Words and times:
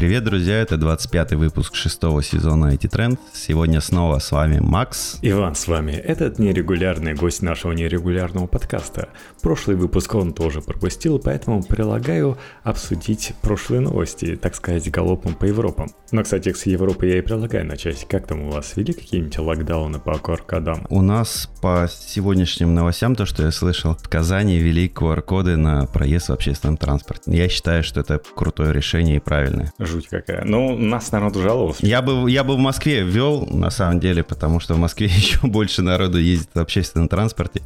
Привет, 0.00 0.24
друзья, 0.24 0.56
это 0.62 0.78
25 0.78 1.34
выпуск 1.34 1.74
шестого 1.74 2.22
сезона 2.22 2.72
IT 2.72 2.88
Trend. 2.88 3.18
Сегодня 3.34 3.82
снова 3.82 4.18
с 4.18 4.32
вами 4.32 4.58
Макс. 4.58 5.18
Иван 5.20 5.54
с 5.54 5.68
вами. 5.68 5.92
Этот 5.92 6.38
нерегулярный 6.38 7.12
гость 7.12 7.42
нашего 7.42 7.72
нерегулярного 7.72 8.46
подкаста. 8.46 9.10
Прошлый 9.42 9.76
выпуск 9.76 10.14
он 10.14 10.32
тоже 10.32 10.62
пропустил, 10.62 11.18
поэтому 11.18 11.62
предлагаю 11.62 12.38
обсудить 12.62 13.34
прошлые 13.42 13.80
новости, 13.80 14.36
так 14.36 14.54
сказать, 14.54 14.90
галопом 14.90 15.34
по 15.34 15.44
Европам. 15.44 15.90
Но, 16.12 16.22
кстати, 16.22 16.50
с 16.54 16.64
Европы 16.64 17.06
я 17.06 17.18
и 17.18 17.20
предлагаю 17.20 17.66
начать. 17.66 18.06
Как 18.08 18.26
там 18.26 18.40
у 18.40 18.52
вас? 18.52 18.76
Вели 18.76 18.94
какие-нибудь 18.94 19.38
локдауны 19.38 19.98
по 19.98 20.12
QR-кодам? 20.12 20.86
У 20.88 21.02
нас 21.02 21.50
по 21.60 21.86
сегодняшним 21.90 22.74
новостям, 22.74 23.14
то, 23.14 23.26
что 23.26 23.42
я 23.42 23.50
слышал, 23.50 23.94
в 24.02 24.08
Казани 24.08 24.56
ввели 24.56 24.88
QR-коды 24.88 25.58
на 25.58 25.84
проезд 25.84 26.30
в 26.30 26.32
общественном 26.32 26.78
транспорте. 26.78 27.30
Я 27.36 27.50
считаю, 27.50 27.84
что 27.84 28.00
это 28.00 28.18
крутое 28.34 28.72
решение 28.72 29.16
и 29.16 29.20
правильное. 29.20 29.74
Жуть 29.90 30.08
какая. 30.08 30.44
Ну, 30.44 30.76
нас 30.76 31.10
народ 31.12 31.34
жаловался. 31.36 31.84
Я 31.84 32.02
бы, 32.02 32.30
я 32.30 32.44
бы 32.44 32.54
в 32.54 32.58
Москве 32.58 33.02
ввел, 33.02 33.46
на 33.46 33.70
самом 33.70 34.00
деле, 34.00 34.22
потому 34.22 34.60
что 34.60 34.74
в 34.74 34.78
Москве 34.78 35.06
еще 35.14 35.38
больше 35.42 35.82
народу 35.82 36.18
ездит 36.18 36.50
в 36.54 36.58
общественном 36.60 37.08
транспорте. 37.08 37.62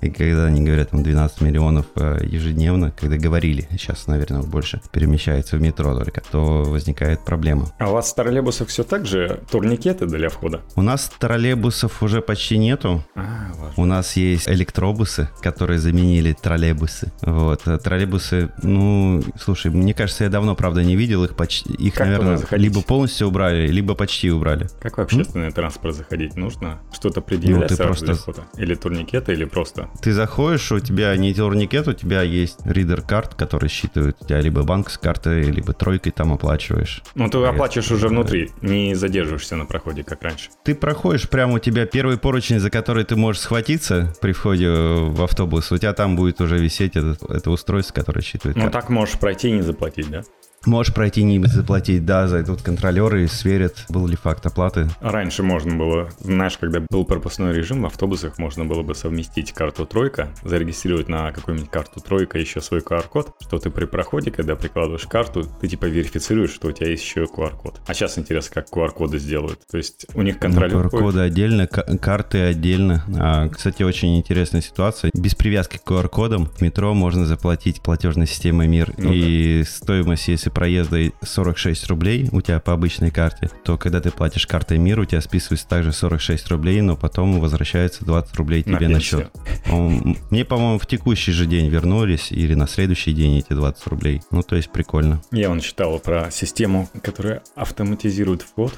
И 0.00 0.10
когда 0.10 0.46
они 0.46 0.62
говорят, 0.62 0.90
там 0.90 1.02
12 1.02 1.40
миллионов 1.40 1.86
э, 1.96 2.20
ежедневно, 2.24 2.92
когда 2.92 3.16
говорили, 3.16 3.66
сейчас, 3.72 4.06
наверное, 4.06 4.42
больше 4.42 4.80
перемещается 4.92 5.56
в 5.56 5.60
метро 5.60 5.94
только, 5.94 6.22
то 6.30 6.62
возникает 6.62 7.24
проблема. 7.24 7.72
А 7.78 7.90
у 7.90 7.94
вас 7.94 8.12
в 8.12 8.14
троллейбусах 8.14 8.68
все 8.68 8.84
так 8.84 9.06
же 9.06 9.40
турникеты 9.50 10.06
для 10.06 10.28
входа? 10.28 10.60
У 10.76 10.82
нас 10.82 11.10
троллейбусов 11.18 12.02
уже 12.02 12.20
почти 12.22 12.58
нету. 12.58 13.04
А, 13.14 13.50
У 13.76 13.84
нас 13.84 14.16
есть 14.16 14.48
электробусы, 14.48 15.28
которые 15.42 15.78
заменили 15.78 16.32
троллейбусы. 16.40 17.12
Вот. 17.22 17.62
А 17.66 17.78
троллейбусы, 17.78 18.50
ну, 18.62 19.22
слушай, 19.38 19.70
мне 19.70 19.94
кажется, 19.94 20.24
я 20.24 20.30
давно, 20.30 20.54
правда, 20.54 20.84
не 20.84 20.96
видел 20.96 21.24
их 21.24 21.36
почти. 21.36 21.57
Их, 21.66 21.94
как 21.94 22.06
наверное, 22.06 22.40
либо 22.52 22.82
полностью 22.82 23.28
убрали, 23.28 23.68
либо 23.68 23.94
почти 23.94 24.30
убрали. 24.30 24.68
Как 24.80 24.98
в 24.98 25.00
общественный 25.00 25.46
М? 25.46 25.52
транспорт 25.52 25.94
заходить? 25.94 26.36
Нужно 26.36 26.80
что-то 26.92 27.20
предъявлять 27.20 27.70
ну, 27.70 27.76
ты 27.76 27.82
просто... 27.82 28.14
входа? 28.14 28.44
Или 28.56 28.74
турникеты, 28.74 29.32
или 29.32 29.44
просто 29.44 29.88
ты 30.00 30.12
заходишь, 30.12 30.72
у 30.72 30.80
тебя 30.80 31.14
не 31.16 31.34
турникет, 31.34 31.88
у 31.88 31.92
тебя 31.92 32.22
есть 32.22 32.60
ридер 32.64 33.02
карт, 33.02 33.34
который 33.34 33.68
считывает 33.68 34.16
у 34.20 34.24
тебя 34.24 34.40
либо 34.40 34.62
банковской 34.62 35.02
карты, 35.02 35.42
либо 35.42 35.72
тройкой 35.72 36.12
там 36.12 36.32
оплачиваешь. 36.32 37.02
Ну, 37.14 37.28
ты 37.28 37.38
оплачиваешь 37.38 37.90
уже 37.90 38.08
внутри, 38.08 38.50
не 38.62 38.94
задерживаешься 38.94 39.56
на 39.56 39.66
проходе, 39.66 40.04
как 40.04 40.22
раньше. 40.22 40.50
Ты 40.64 40.74
проходишь 40.74 41.28
прямо 41.28 41.54
у 41.54 41.58
тебя 41.58 41.86
первый 41.86 42.18
поручень, 42.18 42.58
за 42.58 42.70
который 42.70 43.04
ты 43.04 43.16
можешь 43.16 43.42
схватиться 43.42 44.14
при 44.20 44.32
входе 44.32 44.70
в 44.70 45.22
автобус, 45.22 45.70
у 45.72 45.78
тебя 45.78 45.92
там 45.92 46.16
будет 46.16 46.40
уже 46.40 46.58
висеть 46.58 46.96
это, 46.96 47.16
это 47.28 47.50
устройство, 47.50 47.94
которое 47.94 48.22
считывает. 48.22 48.56
Ну, 48.56 48.70
так 48.70 48.88
можешь 48.88 49.18
пройти 49.18 49.48
и 49.48 49.52
не 49.52 49.62
заплатить, 49.62 50.10
да? 50.10 50.22
Можешь 50.68 50.92
пройти 50.92 51.22
не 51.22 51.42
заплатить, 51.46 52.04
да, 52.04 52.28
зайдут 52.28 52.60
контролеры 52.60 53.24
и 53.24 53.26
сверят, 53.26 53.86
был 53.88 54.06
ли 54.06 54.16
факт 54.16 54.44
оплаты. 54.44 54.88
Раньше 55.00 55.42
можно 55.42 55.74
было, 55.74 56.10
знаешь, 56.20 56.58
когда 56.58 56.80
был 56.90 57.06
пропускной 57.06 57.54
режим, 57.54 57.82
в 57.82 57.86
автобусах 57.86 58.36
можно 58.36 58.66
было 58.66 58.82
бы 58.82 58.94
совместить 58.94 59.52
карту 59.52 59.86
тройка, 59.86 60.28
зарегистрировать 60.44 61.08
на 61.08 61.32
какую-нибудь 61.32 61.70
карту 61.70 62.00
тройка 62.00 62.38
еще 62.38 62.60
свой 62.60 62.80
QR-код, 62.80 63.30
что 63.40 63.58
ты 63.58 63.70
при 63.70 63.86
проходе, 63.86 64.30
когда 64.30 64.56
прикладываешь 64.56 65.06
карту, 65.06 65.48
ты 65.58 65.68
типа 65.68 65.86
верифицируешь, 65.86 66.50
что 66.50 66.68
у 66.68 66.72
тебя 66.72 66.90
есть 66.90 67.02
еще 67.02 67.24
QR-код. 67.24 67.80
А 67.86 67.94
сейчас 67.94 68.18
интересно, 68.18 68.56
как 68.56 68.66
QR-коды 68.70 69.18
сделают. 69.18 69.60
То 69.70 69.78
есть 69.78 70.04
у 70.12 70.20
них 70.20 70.38
контролер... 70.38 70.74
Ну, 70.74 70.82
QR-коды 70.82 71.20
отдельно, 71.20 71.66
карты 71.66 72.42
отдельно. 72.42 73.04
А, 73.18 73.48
кстати, 73.48 73.82
очень 73.82 74.18
интересная 74.18 74.60
ситуация. 74.60 75.10
Без 75.14 75.34
привязки 75.34 75.78
к 75.82 75.90
QR-кодам 75.90 76.44
в 76.46 76.60
метро 76.60 76.92
можно 76.92 77.24
заплатить 77.24 77.80
платежной 77.80 78.26
системой 78.26 78.68
МИР. 78.68 78.92
Ну, 78.98 79.12
и 79.14 79.62
да. 79.62 79.70
стоимость, 79.70 80.28
если 80.28 80.50
проезда 80.58 81.12
46 81.22 81.86
рублей 81.86 82.28
у 82.32 82.40
тебя 82.40 82.58
по 82.58 82.72
обычной 82.72 83.12
карте, 83.12 83.48
то 83.62 83.78
когда 83.78 84.00
ты 84.00 84.10
платишь 84.10 84.44
картой 84.44 84.78
МИР, 84.78 84.98
у 84.98 85.04
тебя 85.04 85.20
списывается 85.20 85.68
также 85.68 85.92
46 85.92 86.48
рублей, 86.48 86.80
но 86.80 86.96
потом 86.96 87.38
возвращается 87.38 88.04
20 88.04 88.34
рублей 88.34 88.64
тебе 88.64 88.88
на, 88.88 88.94
на 88.94 89.00
счет. 89.00 89.30
Мне, 89.66 90.44
по-моему, 90.44 90.80
в 90.80 90.86
текущий 90.88 91.30
же 91.30 91.46
день 91.46 91.68
вернулись 91.68 92.32
или 92.32 92.54
на 92.54 92.66
следующий 92.66 93.12
день 93.12 93.38
эти 93.38 93.52
20 93.52 93.86
рублей. 93.86 94.20
Ну, 94.32 94.42
то 94.42 94.56
есть 94.56 94.72
прикольно. 94.72 95.22
Я 95.30 95.48
вон 95.48 95.60
читал 95.60 95.96
про 96.00 96.28
систему, 96.32 96.88
которая 97.04 97.44
автоматизирует 97.54 98.42
вход, 98.42 98.72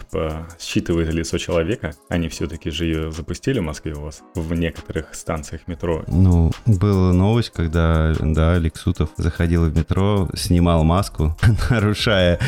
считывает 0.61 1.15
лицо 1.15 1.39
человека. 1.39 1.95
Они 2.11 2.29
все-таки 2.29 2.69
же 2.69 2.85
ее 2.85 3.11
запустили 3.11 3.59
в 3.59 3.63
Москве 3.63 3.95
у 3.95 4.03
вас 4.03 4.21
в 4.35 4.53
некоторых 4.53 5.15
станциях 5.15 5.63
метро. 5.67 6.05
Ну, 6.09 6.53
была 6.67 7.15
новость, 7.15 7.53
когда, 7.55 8.15
да, 8.21 8.59
Лексутов 8.59 9.09
заходил 9.17 9.65
в 9.65 9.75
метро, 9.75 10.29
снимал 10.35 10.85
маску, 10.85 11.35
нарушая 11.71 12.39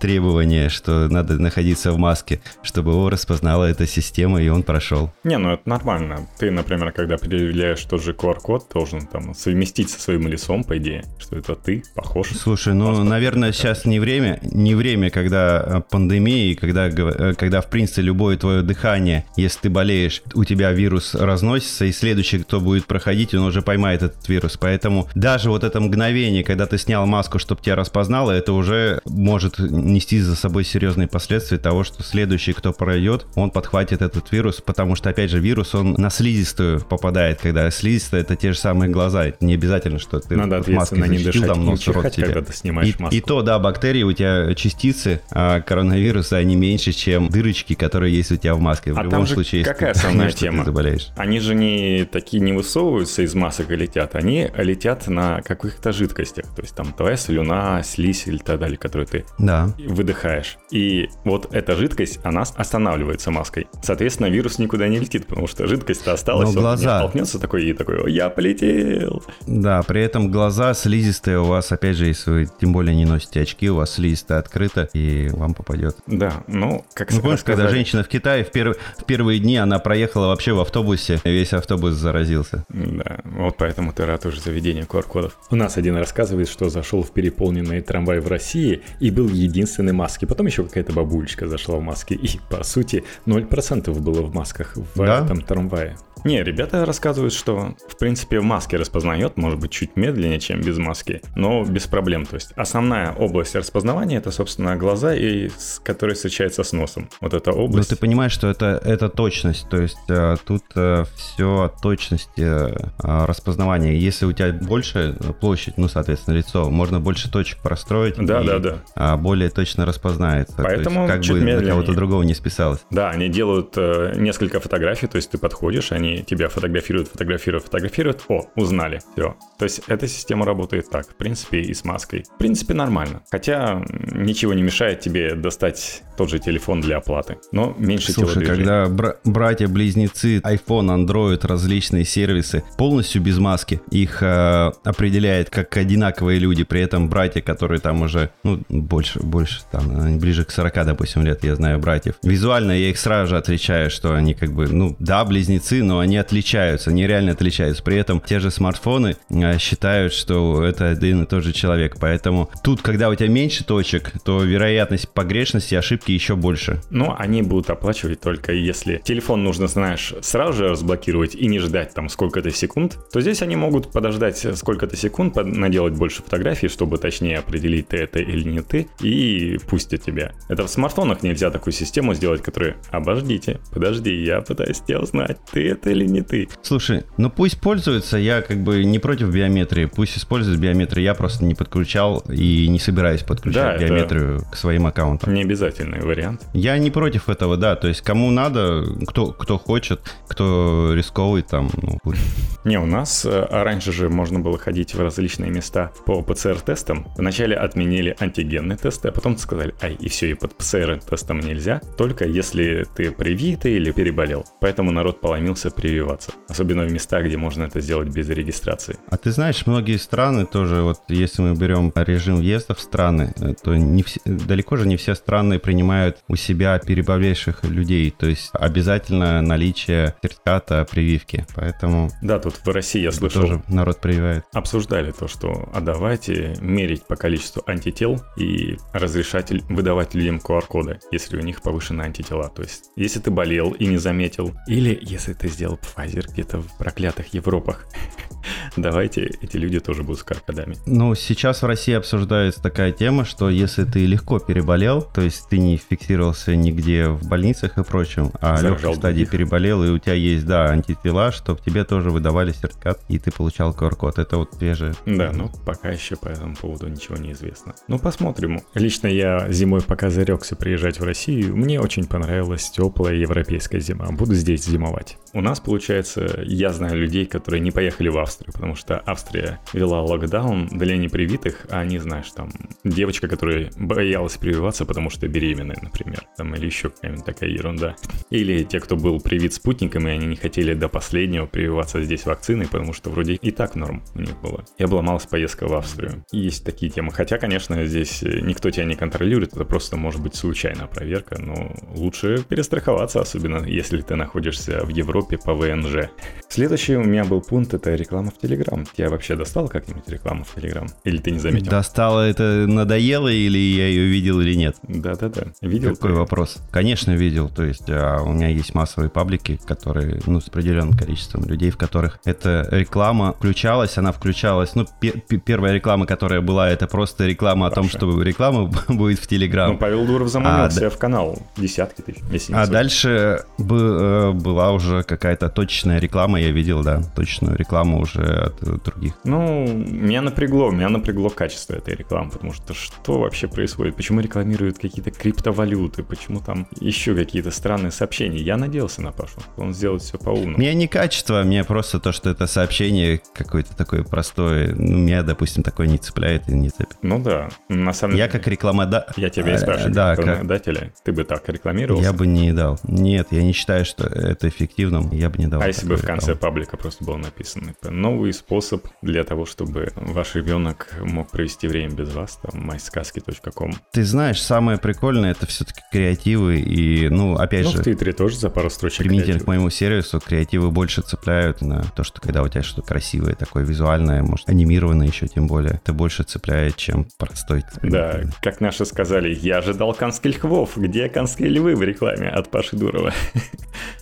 требования, 0.00 0.68
что 0.68 1.08
надо 1.08 1.34
находиться 1.40 1.92
в 1.92 1.98
маске, 1.98 2.40
чтобы 2.62 2.92
его 2.92 3.10
распознала 3.10 3.64
эта 3.64 3.86
система, 3.86 4.42
и 4.42 4.48
он 4.48 4.62
прошел. 4.62 5.12
Не, 5.24 5.38
ну 5.38 5.52
это 5.52 5.68
нормально. 5.68 6.28
Ты, 6.38 6.50
например, 6.50 6.92
когда 6.92 7.16
предъявляешь 7.16 7.82
тот 7.84 8.02
же 8.02 8.12
QR-код, 8.12 8.66
должен 8.72 9.06
там 9.06 9.34
совместить 9.34 9.90
со 9.90 10.00
своим 10.00 10.28
лицом, 10.28 10.64
по 10.64 10.78
идее, 10.78 11.04
что 11.18 11.36
это 11.36 11.54
ты, 11.54 11.82
похож. 11.94 12.28
Слушай, 12.28 12.74
ну, 12.74 12.88
Паспорт, 12.88 13.08
наверное, 13.08 13.52
сейчас 13.52 13.84
не 13.84 14.00
время, 14.00 14.40
не 14.42 14.74
время, 14.74 15.10
когда 15.10 15.62
э, 15.64 15.80
пандемия, 15.90 16.52
и 16.52 16.54
когда, 16.54 16.88
э, 16.88 17.34
когда, 17.34 17.60
в 17.60 17.70
принципе, 17.70 18.02
любое 18.02 18.36
твое 18.36 18.62
дыхание, 18.62 19.24
если 19.36 19.60
ты 19.62 19.70
болеешь, 19.70 20.22
у 20.34 20.44
тебя 20.44 20.72
вирус 20.72 21.14
разносится, 21.14 21.84
и 21.84 21.92
следующий, 21.92 22.38
кто 22.38 22.60
будет 22.60 22.86
проходить, 22.86 23.34
он 23.34 23.44
уже 23.44 23.62
поймает 23.62 24.02
этот 24.02 24.28
вирус. 24.28 24.56
Поэтому 24.56 25.08
даже 25.14 25.50
вот 25.50 25.64
это 25.64 25.80
мгновение, 25.80 26.44
когда 26.44 26.66
ты 26.66 26.78
снял 26.78 27.06
маску, 27.06 27.38
чтобы 27.38 27.62
тебя 27.62 27.76
распознало, 27.76 28.32
это 28.32 28.52
уже 28.58 29.00
может 29.06 29.58
нести 29.58 30.20
за 30.20 30.36
собой 30.36 30.64
серьезные 30.64 31.08
последствия 31.08 31.58
того, 31.58 31.84
что 31.84 32.02
следующий, 32.02 32.52
кто 32.52 32.72
пройдет, 32.72 33.26
он 33.34 33.50
подхватит 33.50 34.02
этот 34.02 34.30
вирус, 34.32 34.60
потому 34.60 34.94
что, 34.94 35.10
опять 35.10 35.30
же, 35.30 35.40
вирус, 35.40 35.74
он 35.74 35.94
на 35.94 36.10
слизистую 36.10 36.80
попадает, 36.80 37.40
когда 37.40 37.70
слизистая 37.70 38.20
это 38.20 38.36
те 38.36 38.52
же 38.52 38.58
самые 38.58 38.90
глаза. 38.90 39.26
Это 39.26 39.44
не 39.44 39.54
обязательно, 39.54 39.98
что 39.98 40.20
ты 40.20 40.36
Надо 40.36 40.62
в 40.62 40.68
маске 40.68 40.96
не 40.96 41.18
дышать, 41.18 41.46
там 41.46 41.64
нос, 41.64 41.86
рот 41.88 42.12
тебе. 42.12 42.26
когда 42.26 42.42
ты 42.42 42.52
снимаешь 42.52 42.94
и, 42.98 43.02
маску. 43.02 43.16
И 43.16 43.20
то, 43.20 43.42
да, 43.42 43.58
бактерии 43.58 44.02
у 44.02 44.12
тебя 44.12 44.54
частицы 44.54 45.20
а 45.30 45.60
коронавируса, 45.60 46.36
они 46.36 46.56
меньше, 46.56 46.92
чем 46.92 47.28
дырочки, 47.28 47.74
которые 47.74 48.14
есть 48.14 48.32
у 48.32 48.36
тебя 48.36 48.54
в 48.54 48.60
маске. 48.60 48.92
В 48.92 48.98
а 48.98 49.02
любом 49.02 49.26
случае, 49.26 49.64
какая 49.64 49.94
ты 49.94 50.00
основная 50.00 50.32
тема? 50.32 50.60
Ты 50.60 50.66
заболеешь. 50.66 51.08
Они 51.16 51.40
же 51.40 51.54
не 51.54 52.04
такие 52.04 52.42
не 52.42 52.52
высовываются 52.52 53.22
из 53.22 53.34
масок 53.34 53.70
и 53.70 53.76
летят, 53.76 54.14
они 54.14 54.50
летят 54.56 55.06
на 55.08 55.42
каких-то 55.42 55.92
жидкостях. 55.92 56.46
То 56.54 56.62
есть 56.62 56.74
там 56.74 56.92
твоя 56.92 57.16
слюна, 57.16 57.82
слизь 57.82 58.26
или 58.26 58.38
так 58.48 58.58
далее, 58.58 58.78
которую 58.78 59.06
ты 59.06 59.24
да. 59.38 59.70
выдыхаешь. 59.78 60.58
И 60.70 61.08
вот 61.24 61.48
эта 61.52 61.76
жидкость, 61.76 62.18
она 62.24 62.42
останавливается 62.42 63.30
маской. 63.30 63.68
Соответственно, 63.82 64.28
вирус 64.28 64.58
никуда 64.58 64.88
не 64.88 64.98
летит, 64.98 65.26
потому 65.26 65.46
что 65.46 65.66
жидкость-то 65.66 66.14
осталась. 66.14 66.52
Но 66.54 66.60
глаза... 66.60 66.98
столкнется 66.98 67.38
такой 67.38 67.66
и 67.66 67.72
такой, 67.74 68.10
я 68.12 68.30
полетел. 68.30 69.22
Да, 69.46 69.82
при 69.82 70.02
этом 70.02 70.30
глаза 70.30 70.74
слизистые 70.74 71.40
у 71.40 71.44
вас, 71.44 71.70
опять 71.72 71.96
же, 71.96 72.06
если 72.06 72.30
вы 72.30 72.48
тем 72.60 72.72
более 72.72 72.96
не 72.96 73.04
носите 73.04 73.42
очки, 73.42 73.68
у 73.70 73.76
вас 73.76 73.92
слизистая 73.92 74.38
открыта, 74.38 74.88
и 74.94 75.28
вам 75.32 75.54
попадет. 75.54 75.96
Да, 76.06 76.44
ну, 76.46 76.84
как 76.94 77.12
ну, 77.12 77.20
помнишь, 77.20 77.44
когда 77.44 77.68
женщина 77.68 78.02
в 78.02 78.08
Китае 78.08 78.44
в, 78.44 78.50
перв... 78.50 78.76
в 78.96 79.04
первые 79.04 79.38
дни, 79.38 79.56
она 79.56 79.78
проехала 79.78 80.28
вообще 80.28 80.52
в 80.52 80.60
автобусе, 80.60 81.20
весь 81.24 81.52
автобус 81.52 81.94
заразился. 81.94 82.64
Да, 82.70 83.20
вот 83.24 83.56
поэтому 83.58 83.92
ты 83.92 84.06
рад 84.06 84.24
уже 84.24 84.40
заведению 84.40 84.86
QR-кодов. 84.86 85.38
У 85.50 85.56
нас 85.56 85.76
один 85.76 85.96
рассказывает, 85.96 86.48
что 86.48 86.70
зашел 86.70 87.02
в 87.02 87.10
переполненный 87.10 87.82
трамвай 87.82 88.20
в 88.20 88.28
России 88.38 88.82
и 89.00 89.10
был 89.10 89.28
единственной 89.28 89.92
маске. 89.92 90.26
Потом 90.26 90.46
еще 90.46 90.62
какая-то 90.62 90.92
бабулечка 90.92 91.48
зашла 91.48 91.76
в 91.76 91.82
маске, 91.82 92.14
и, 92.14 92.38
по 92.48 92.62
сути, 92.62 93.04
0% 93.26 93.98
было 93.98 94.22
в 94.22 94.32
масках 94.32 94.76
в 94.76 94.96
да? 94.96 95.24
этом 95.24 95.42
трамвае. 95.42 95.96
Не, 96.24 96.42
ребята 96.42 96.84
рассказывают, 96.84 97.32
что, 97.32 97.74
в 97.88 97.96
принципе, 97.98 98.40
в 98.40 98.44
маске 98.44 98.76
распознает, 98.76 99.36
может 99.36 99.58
быть, 99.58 99.70
чуть 99.70 99.96
медленнее, 99.96 100.40
чем 100.40 100.60
без 100.60 100.78
маски, 100.78 101.20
но 101.36 101.64
без 101.64 101.86
проблем. 101.86 102.26
То 102.26 102.34
есть 102.34 102.52
основная 102.56 103.12
область 103.12 103.54
распознавания 103.54 104.18
это, 104.18 104.30
собственно, 104.30 104.76
глаза, 104.76 105.14
и, 105.14 105.48
с, 105.48 105.80
которые 105.82 106.14
встречаются 106.14 106.62
с 106.64 106.72
носом. 106.72 107.08
Вот 107.20 107.34
эта 107.34 107.52
область. 107.52 107.90
Но 107.90 107.96
ты 107.96 108.00
понимаешь, 108.00 108.32
что 108.32 108.48
это, 108.48 108.80
это 108.84 109.08
точность. 109.08 109.68
То 109.68 109.80
есть 109.80 109.98
э, 110.08 110.36
тут 110.44 110.62
э, 110.74 111.04
все 111.16 111.62
от 111.62 111.80
точности 111.80 112.42
э, 112.42 112.74
распознавания. 112.98 113.96
Если 113.96 114.26
у 114.26 114.32
тебя 114.32 114.52
больше 114.52 115.16
площадь, 115.40 115.74
ну, 115.76 115.88
соответственно, 115.88 116.36
лицо, 116.36 116.70
можно 116.70 117.00
больше 117.00 117.30
точек 117.30 117.58
простроить. 117.62 118.16
Да, 118.16 118.42
и, 118.42 118.46
да, 118.46 118.58
да. 118.58 118.78
А 118.94 119.16
более 119.16 119.50
точно 119.50 119.86
распознается. 119.86 120.54
Поэтому 120.56 120.96
то 120.96 121.00
есть, 121.02 121.14
как 121.14 121.22
чуть 121.22 121.32
бы 121.32 121.40
медленнее. 121.40 121.62
на 121.62 121.70
кого-то 121.70 121.94
другого 121.94 122.22
не 122.22 122.34
списалось. 122.34 122.80
Да, 122.90 123.10
они 123.10 123.28
делают 123.28 123.74
э, 123.76 124.14
несколько 124.16 124.60
фотографий, 124.60 125.06
то 125.06 125.16
есть 125.16 125.30
ты 125.30 125.38
подходишь, 125.38 125.92
они 125.92 126.07
они 126.08 126.22
тебя 126.22 126.48
фотографируют, 126.48 127.08
фотографируют, 127.08 127.64
фотографируют. 127.64 128.24
О, 128.28 128.46
узнали. 128.56 129.00
Все. 129.12 129.36
То 129.58 129.64
есть 129.64 129.82
эта 129.88 130.06
система 130.08 130.46
работает 130.46 130.90
так, 130.90 131.08
в 131.08 131.16
принципе, 131.16 131.60
и 131.60 131.74
с 131.74 131.84
маской. 131.84 132.24
В 132.34 132.38
принципе, 132.38 132.74
нормально. 132.74 133.22
Хотя 133.30 133.84
ничего 133.90 134.54
не 134.54 134.62
мешает 134.62 135.00
тебе 135.00 135.34
достать 135.34 136.02
тот 136.18 136.30
же 136.30 136.40
телефон 136.40 136.80
для 136.80 136.96
оплаты, 136.96 137.38
но 137.52 137.76
меньше 137.78 138.12
Слушай, 138.12 138.44
когда 138.44 138.86
бра- 138.86 139.16
братья-близнецы, 139.24 140.38
iPhone, 140.38 141.06
Android, 141.06 141.46
различные 141.46 142.04
сервисы 142.04 142.64
полностью 142.76 143.22
без 143.22 143.38
маски, 143.38 143.80
их 143.92 144.20
э, 144.20 144.72
определяет 144.82 145.48
как 145.48 145.76
одинаковые 145.76 146.40
люди, 146.40 146.64
при 146.64 146.80
этом 146.80 147.08
братья, 147.08 147.40
которые 147.40 147.78
там 147.78 148.02
уже, 148.02 148.30
ну, 148.42 148.60
больше, 148.68 149.20
больше, 149.20 149.60
там, 149.70 150.18
ближе 150.18 150.44
к 150.44 150.50
40, 150.50 150.86
допустим, 150.86 151.22
лет, 151.22 151.44
я 151.44 151.54
знаю 151.54 151.78
братьев. 151.78 152.16
Визуально 152.24 152.72
я 152.72 152.90
их 152.90 152.98
сразу 152.98 153.30
же 153.30 153.36
отличаю, 153.36 153.88
что 153.88 154.12
они 154.14 154.34
как 154.34 154.52
бы, 154.52 154.66
ну, 154.66 154.96
да, 154.98 155.24
близнецы, 155.24 155.84
но 155.84 155.97
они 155.98 156.16
отличаются, 156.16 156.90
они 156.90 157.06
реально 157.06 157.32
отличаются. 157.32 157.82
При 157.82 157.96
этом 157.96 158.20
те 158.20 158.38
же 158.38 158.50
смартфоны 158.50 159.16
э, 159.30 159.58
считают, 159.58 160.12
что 160.12 160.62
это 160.62 160.90
один 160.90 161.22
и 161.22 161.26
тот 161.26 161.44
же 161.44 161.52
человек, 161.52 161.96
поэтому 162.00 162.50
тут, 162.62 162.82
когда 162.82 163.08
у 163.08 163.14
тебя 163.14 163.28
меньше 163.28 163.64
точек, 163.64 164.12
то 164.24 164.42
вероятность 164.42 165.08
погрешности, 165.08 165.74
ошибки 165.74 166.12
еще 166.12 166.36
больше. 166.36 166.80
Ну, 166.90 167.14
они 167.16 167.42
будут 167.42 167.70
оплачивать 167.70 168.20
только 168.20 168.52
если 168.52 169.00
телефон 169.04 169.44
нужно, 169.44 169.66
знаешь, 169.68 170.14
сразу 170.20 170.52
же 170.52 170.68
разблокировать 170.68 171.34
и 171.34 171.46
не 171.46 171.58
ждать 171.58 171.94
там 171.94 172.08
сколько-то 172.08 172.50
секунд, 172.50 172.98
то 173.12 173.20
здесь 173.20 173.42
они 173.42 173.56
могут 173.56 173.92
подождать 173.92 174.46
сколько-то 174.56 174.96
секунд, 174.96 175.36
наделать 175.36 175.94
больше 175.94 176.22
фотографий, 176.22 176.68
чтобы 176.68 176.98
точнее 176.98 177.38
определить, 177.38 177.88
ты 177.88 177.98
это 177.98 178.18
или 178.18 178.48
не 178.48 178.60
ты, 178.60 178.88
и 179.00 179.58
пустят 179.68 180.02
тебя. 180.02 180.32
Это 180.48 180.64
в 180.64 180.70
смартфонах 180.70 181.22
нельзя 181.22 181.50
такую 181.50 181.72
систему 181.72 182.14
сделать, 182.14 182.42
которая 182.42 182.76
«Обождите, 182.90 183.60
подожди, 183.72 184.14
я 184.14 184.40
пытаюсь 184.40 184.80
тебя 184.80 185.00
узнать, 185.00 185.38
ты 185.52 185.68
это 185.68 185.87
или 185.90 186.06
не 186.06 186.22
ты». 186.22 186.48
Слушай, 186.62 187.04
ну 187.16 187.30
пусть 187.30 187.60
пользуются, 187.60 188.16
я 188.16 188.42
как 188.42 188.62
бы 188.62 188.84
не 188.84 188.98
против 188.98 189.32
биометрии, 189.32 189.86
пусть 189.86 190.18
используют 190.18 190.60
биометрию, 190.60 191.04
я 191.04 191.14
просто 191.14 191.44
не 191.44 191.54
подключал 191.54 192.22
и 192.28 192.68
не 192.68 192.78
собираюсь 192.78 193.22
подключать 193.22 193.78
да, 193.78 193.86
биометрию 193.86 194.42
к 194.50 194.56
своим 194.56 194.86
аккаунтам. 194.86 195.32
Не 195.32 195.42
обязательный 195.42 196.00
вариант. 196.00 196.46
Я 196.52 196.78
не 196.78 196.90
против 196.90 197.28
этого, 197.28 197.56
да, 197.56 197.76
то 197.76 197.88
есть 197.88 198.02
кому 198.02 198.30
надо, 198.30 198.84
кто, 199.06 199.32
кто 199.32 199.58
хочет, 199.58 200.00
кто 200.28 200.92
рисковый 200.94 201.42
там, 201.42 201.70
ну, 201.82 201.98
пусть. 202.02 202.20
Не, 202.64 202.78
у 202.78 202.86
нас 202.86 203.24
э, 203.24 203.46
раньше 203.50 203.92
же 203.92 204.08
можно 204.08 204.40
было 204.40 204.58
ходить 204.58 204.94
в 204.94 205.00
различные 205.00 205.50
места 205.50 205.92
по 206.06 206.22
ПЦР-тестам. 206.22 207.06
Вначале 207.16 207.56
отменили 207.56 208.16
антигенные 208.18 208.76
тесты, 208.76 209.08
а 209.08 209.12
потом 209.12 209.36
сказали, 209.38 209.74
ай, 209.82 209.94
и 209.94 210.08
все, 210.08 210.30
и 210.30 210.34
под 210.34 210.56
ПЦР-тестом 210.56 211.40
нельзя, 211.40 211.80
только 211.96 212.26
если 212.26 212.86
ты 212.96 213.10
привитый 213.10 213.74
или 213.74 213.90
переболел. 213.90 214.44
Поэтому 214.60 214.90
народ 214.90 215.20
поломился 215.20 215.70
прививаться. 215.78 216.32
Особенно 216.48 216.82
в 216.82 216.92
местах, 216.92 217.24
где 217.24 217.36
можно 217.36 217.62
это 217.62 217.80
сделать 217.80 218.08
без 218.08 218.28
регистрации. 218.28 218.96
А 219.10 219.16
ты 219.16 219.30
знаешь, 219.30 219.64
многие 219.66 219.96
страны 219.96 220.44
тоже, 220.44 220.82
вот 220.82 220.98
если 221.08 221.42
мы 221.42 221.54
берем 221.54 221.92
режим 221.94 222.36
въезда 222.36 222.74
в 222.74 222.80
страны, 222.80 223.32
э, 223.40 223.54
то 223.62 223.76
не 223.76 224.02
все, 224.02 224.20
далеко 224.24 224.76
же 224.76 224.88
не 224.88 224.96
все 224.96 225.14
страны 225.14 225.60
принимают 225.60 226.18
у 226.26 226.34
себя 226.34 226.78
переболевших 226.80 227.62
людей. 227.64 228.10
То 228.10 228.26
есть 228.26 228.50
обязательно 228.52 229.40
наличие 229.40 230.16
сертификата 230.20 230.86
прививки. 230.90 231.46
Поэтому... 231.54 232.10
Да, 232.22 232.38
тут 232.40 232.54
в 232.64 232.68
России 232.68 233.02
я 233.02 233.12
слышал... 233.12 233.42
Тоже 233.42 233.62
народ 233.68 234.00
прививает. 234.00 234.44
Обсуждали 234.52 235.12
то, 235.12 235.28
что 235.28 235.68
а 235.72 235.80
давайте 235.80 236.56
мерить 236.60 237.06
по 237.06 237.14
количеству 237.14 237.62
антител 237.66 238.20
и 238.36 238.76
разрешать 238.92 239.50
выдавать 239.68 240.14
людям 240.14 240.40
QR-коды, 240.44 240.98
если 241.12 241.36
у 241.36 241.40
них 241.40 241.62
повышены 241.62 242.02
антитела. 242.02 242.48
То 242.48 242.62
есть, 242.62 242.90
если 242.96 243.20
ты 243.20 243.30
болел 243.30 243.70
и 243.72 243.86
не 243.86 243.98
заметил, 243.98 244.54
или 244.66 244.98
если 245.00 245.32
ты 245.32 245.48
сделал 245.48 245.67
Pfizer 245.76 246.30
где-то 246.30 246.58
в 246.58 246.78
проклятых 246.78 247.34
Европах, 247.34 247.86
давайте 248.76 249.24
эти 249.40 249.56
люди 249.56 249.80
тоже 249.80 250.02
будут 250.02 250.20
с 250.20 250.22
каркадами. 250.24 250.76
Ну, 250.86 251.14
сейчас 251.14 251.62
в 251.62 251.66
России 251.66 251.94
обсуждается 251.94 252.62
такая 252.62 252.92
тема, 252.92 253.24
что 253.24 253.50
если 253.50 253.84
ты 253.84 254.06
легко 254.06 254.38
переболел, 254.38 255.02
то 255.02 255.20
есть 255.20 255.48
ты 255.48 255.58
не 255.58 255.76
фиксировался 255.76 256.54
нигде 256.56 257.08
в 257.08 257.28
больницах 257.28 257.78
и 257.78 257.84
прочем, 257.84 258.30
а 258.40 258.56
Заражал 258.56 258.92
легкой 258.92 258.94
стадии 258.96 259.24
других. 259.24 259.30
переболел, 259.30 259.84
и 259.84 259.90
у 259.90 259.98
тебя 259.98 260.14
есть, 260.14 260.46
да, 260.46 260.70
антитела, 260.70 261.32
что 261.32 261.56
в 261.56 261.62
тебе 261.62 261.84
тоже 261.84 262.10
выдавали 262.10 262.52
сертификат, 262.52 263.00
и 263.08 263.18
ты 263.18 263.30
получал 263.30 263.72
QR-код. 263.72 264.18
Это 264.18 264.36
вот 264.38 264.54
свежее. 264.54 264.94
Да, 265.06 265.32
ну 265.32 265.50
пока 265.64 265.90
еще 265.90 266.16
по 266.16 266.28
этому 266.28 266.54
поводу 266.56 266.88
ничего 266.88 267.16
не 267.16 267.32
известно. 267.32 267.74
Ну, 267.88 267.98
посмотрим. 267.98 268.60
Лично 268.74 269.06
я 269.08 269.50
зимой 269.50 269.80
пока 269.82 270.10
зарекся 270.10 270.56
приезжать 270.56 271.00
в 271.00 271.04
Россию, 271.04 271.56
мне 271.56 271.80
очень 271.80 272.06
понравилась 272.06 272.70
теплая 272.70 273.14
европейская 273.14 273.80
зима. 273.80 274.06
Буду 274.10 274.34
здесь 274.34 274.64
зимовать. 274.64 275.18
У 275.32 275.40
нас, 275.40 275.57
получается, 275.60 276.42
я 276.44 276.72
знаю 276.72 276.98
людей, 276.98 277.26
которые 277.26 277.60
не 277.60 277.70
поехали 277.70 278.08
в 278.08 278.18
Австрию, 278.18 278.52
потому 278.52 278.74
что 278.74 278.98
Австрия 278.98 279.60
вела 279.72 280.02
локдаун 280.02 280.68
для 280.68 280.96
непривитых, 280.96 281.66
а 281.70 281.80
они, 281.80 281.98
знаешь, 281.98 282.30
там, 282.32 282.50
девочка, 282.84 283.28
которая 283.28 283.70
боялась 283.76 284.36
прививаться, 284.36 284.84
потому 284.84 285.10
что 285.10 285.28
беременная, 285.28 285.78
например, 285.80 286.22
там, 286.36 286.54
или 286.54 286.66
еще 286.66 286.90
какая-нибудь 286.90 287.24
такая 287.24 287.50
ерунда. 287.50 287.96
Или 288.30 288.64
те, 288.64 288.80
кто 288.80 288.96
был 288.96 289.20
привит 289.20 289.54
спутником, 289.54 290.08
и 290.08 290.10
они 290.10 290.26
не 290.26 290.36
хотели 290.36 290.74
до 290.74 290.88
последнего 290.88 291.46
прививаться 291.46 292.02
здесь 292.02 292.26
вакциной, 292.26 292.66
потому 292.66 292.92
что 292.92 293.10
вроде 293.10 293.34
и 293.34 293.50
так 293.50 293.74
норм 293.74 294.02
у 294.14 294.20
них 294.20 294.40
было. 294.40 294.64
Я 294.78 294.86
обломалась 294.86 295.26
поездка 295.26 295.66
в 295.66 295.74
Австрию. 295.74 296.24
И 296.32 296.38
есть 296.38 296.64
такие 296.64 296.90
темы. 296.90 297.12
Хотя, 297.12 297.38
конечно, 297.38 297.84
здесь 297.84 298.22
никто 298.22 298.70
тебя 298.70 298.84
не 298.84 298.94
контролирует, 298.94 299.54
это 299.54 299.64
просто 299.64 299.96
может 299.96 300.22
быть 300.22 300.34
случайная 300.34 300.86
проверка, 300.86 301.40
но 301.40 301.74
лучше 301.94 302.44
перестраховаться, 302.48 303.20
особенно 303.20 303.64
если 303.64 304.00
ты 304.00 304.16
находишься 304.16 304.84
в 304.84 304.88
Европе 304.88 305.38
по 305.48 305.54
ВНЖ. 305.54 306.10
Следующий 306.50 306.96
у 306.96 307.04
меня 307.04 307.24
был 307.24 307.40
пункт, 307.40 307.72
это 307.72 307.94
реклама 307.94 308.30
в 308.30 308.38
Телеграм. 308.38 308.84
Тебя 308.94 309.08
вообще 309.08 309.34
достала 309.34 309.66
как-нибудь 309.68 310.06
реклама 310.08 310.44
в 310.44 310.54
Телеграм? 310.54 310.86
Или 311.04 311.18
ты 311.18 311.30
не 311.30 311.38
заметил? 311.38 311.70
Достала, 311.70 312.20
это 312.28 312.66
надоело 312.66 313.28
или 313.28 313.56
я 313.58 313.86
ее 313.86 314.08
видел 314.08 314.40
или 314.40 314.54
нет? 314.54 314.76
Да-да-да. 314.82 315.44
Видел? 315.62 315.94
Какой 315.94 316.10
ты? 316.10 316.16
вопрос? 316.16 316.58
Конечно, 316.70 317.12
видел. 317.12 317.48
То 317.48 317.64
есть 317.64 317.88
а, 317.88 318.22
у 318.22 318.32
меня 318.32 318.48
есть 318.48 318.74
массовые 318.74 319.08
паблики, 319.10 319.58
которые, 319.66 320.20
ну, 320.26 320.40
с 320.40 320.48
определенным 320.48 320.92
количеством 320.96 321.44
людей, 321.46 321.70
в 321.70 321.78
которых 321.78 322.18
эта 322.26 322.66
реклама 322.70 323.32
включалась, 323.32 323.96
она 323.96 324.12
включалась, 324.12 324.74
ну, 324.74 324.84
пер- 325.00 325.20
первая 325.40 325.72
реклама, 325.72 326.04
которая 326.04 326.42
была, 326.42 326.68
это 326.70 326.86
просто 326.86 327.26
реклама 327.26 327.68
Паша. 327.68 327.72
о 327.72 327.74
том, 327.82 327.88
что 327.90 328.22
реклама 328.22 328.70
будет 328.88 329.18
в 329.18 329.26
Телеграм. 329.26 329.72
Ну, 329.72 329.78
Павел 329.78 330.04
Дуров 330.06 330.28
заманил 330.28 330.64
а, 330.64 330.70
себя 330.70 330.90
в 330.90 330.98
канал. 330.98 331.38
Десятки 331.56 332.02
тысяч, 332.02 332.50
А 332.52 332.66
дальше 332.66 333.44
б- 333.58 333.74
э, 333.76 334.32
была 334.32 334.72
уже 334.72 335.02
какая-то 335.02 335.37
точечная 335.48 336.00
реклама, 336.00 336.40
я 336.40 336.50
видел, 336.50 336.82
да, 336.82 337.02
точную 337.14 337.56
рекламу 337.56 338.00
уже 338.00 338.22
от 338.22 338.82
других. 338.82 339.14
Ну, 339.24 339.66
меня 339.68 340.22
напрягло, 340.22 340.70
меня 340.70 340.88
напрягло 340.88 341.30
качество 341.30 341.74
этой 341.74 341.94
рекламы, 341.94 342.30
потому 342.30 342.52
что 342.52 342.74
что 342.74 343.20
вообще 343.20 343.46
происходит? 343.46 343.96
Почему 343.96 344.20
рекламируют 344.20 344.78
какие-то 344.78 345.10
криптовалюты? 345.10 346.02
Почему 346.02 346.40
там 346.40 346.66
еще 346.80 347.14
какие-то 347.14 347.50
странные 347.50 347.92
сообщения? 347.92 348.38
Я 348.38 348.56
надеялся 348.56 349.02
на 349.02 349.12
Пашу, 349.12 349.40
он 349.56 349.74
сделает 349.74 350.02
все 350.02 350.18
по-умному. 350.18 350.58
Мне 350.58 350.74
не 350.74 350.88
качество, 350.88 351.42
мне 351.42 351.62
просто 351.64 352.00
то, 352.00 352.12
что 352.12 352.30
это 352.30 352.46
сообщение 352.46 353.20
какое-то 353.34 353.76
такое 353.76 354.02
простое. 354.02 354.74
Ну, 354.74 354.98
меня, 354.98 355.22
допустим, 355.22 355.62
такое 355.62 355.86
не 355.86 355.98
цепляет 355.98 356.48
и 356.48 356.54
не 356.54 356.70
цепит. 356.70 356.96
Ну 357.02 357.18
да, 357.22 357.48
на 357.68 357.92
самом 357.92 358.14
деле. 358.14 358.24
Я 358.24 358.30
как 358.30 358.46
рекламода... 358.48 359.06
Я 359.16 359.30
тебя 359.30 359.52
и 359.52 359.54
э, 359.54 359.58
спрашиваю, 359.58 359.94
да, 359.94 360.16
как 360.16 360.26
рекламодателя, 360.26 360.92
ты 361.04 361.12
бы 361.12 361.24
так 361.24 361.48
рекламировал? 361.48 362.00
Я 362.00 362.12
бы 362.12 362.26
не 362.26 362.52
дал. 362.52 362.78
Нет, 362.84 363.28
я 363.30 363.42
не 363.42 363.52
считаю, 363.52 363.84
что 363.84 364.06
это 364.06 364.48
эффективным, 364.48 365.10
я 365.18 365.30
бы 365.30 365.38
не 365.38 365.46
дал. 365.46 365.60
А 365.60 365.66
если 365.66 365.86
бы 365.86 365.96
в 365.96 366.04
конце 366.04 366.34
паблика 366.34 366.76
просто 366.76 367.04
было 367.04 367.16
написано, 367.16 367.74
новый 367.82 368.32
способ 368.32 368.86
для 369.02 369.24
того, 369.24 369.46
чтобы 369.46 369.92
ваш 369.96 370.34
ребенок 370.34 370.94
мог 371.00 371.30
провести 371.30 371.68
время 371.68 371.94
без 371.94 372.12
вас, 372.14 372.38
там, 372.42 372.70
mysказки.com. 372.70 373.74
Ты 373.92 374.04
знаешь, 374.04 374.40
самое 374.40 374.78
прикольное 374.78 375.32
это 375.32 375.46
все-таки 375.46 375.80
креативы 375.92 376.60
и, 376.60 377.08
ну, 377.08 377.34
опять 377.36 377.64
ну, 377.64 377.72
же... 377.72 377.78
в 377.78 377.82
Твиттере 377.82 378.12
тоже 378.12 378.36
за 378.36 378.50
пару 378.50 378.70
строчек 378.70 378.98
Применительно 378.98 379.40
к 379.40 379.46
моему 379.46 379.70
сервису 379.70 380.20
креативы 380.20 380.70
больше 380.70 381.02
цепляют 381.02 381.60
на 381.60 381.82
то, 381.96 382.04
что 382.04 382.20
когда 382.20 382.42
у 382.42 382.48
тебя 382.48 382.62
что-то 382.62 382.86
красивое, 382.86 383.34
такое 383.34 383.64
визуальное, 383.64 384.22
может, 384.22 384.48
анимированное 384.48 385.06
еще 385.06 385.26
тем 385.26 385.46
более, 385.46 385.74
это 385.74 385.92
больше 385.92 386.22
цепляет, 386.22 386.76
чем 386.76 387.06
простой. 387.18 387.64
Да, 387.82 388.22
как 388.42 388.60
наши 388.60 388.84
сказали, 388.84 389.34
я 389.34 389.58
ожидал 389.58 389.94
канских 389.94 390.44
львов, 390.44 390.76
где 390.76 391.08
канские 391.08 391.48
львы 391.48 391.74
в 391.74 391.82
рекламе 391.82 392.28
от 392.28 392.50
Паши 392.50 392.76
Дурова? 392.76 393.12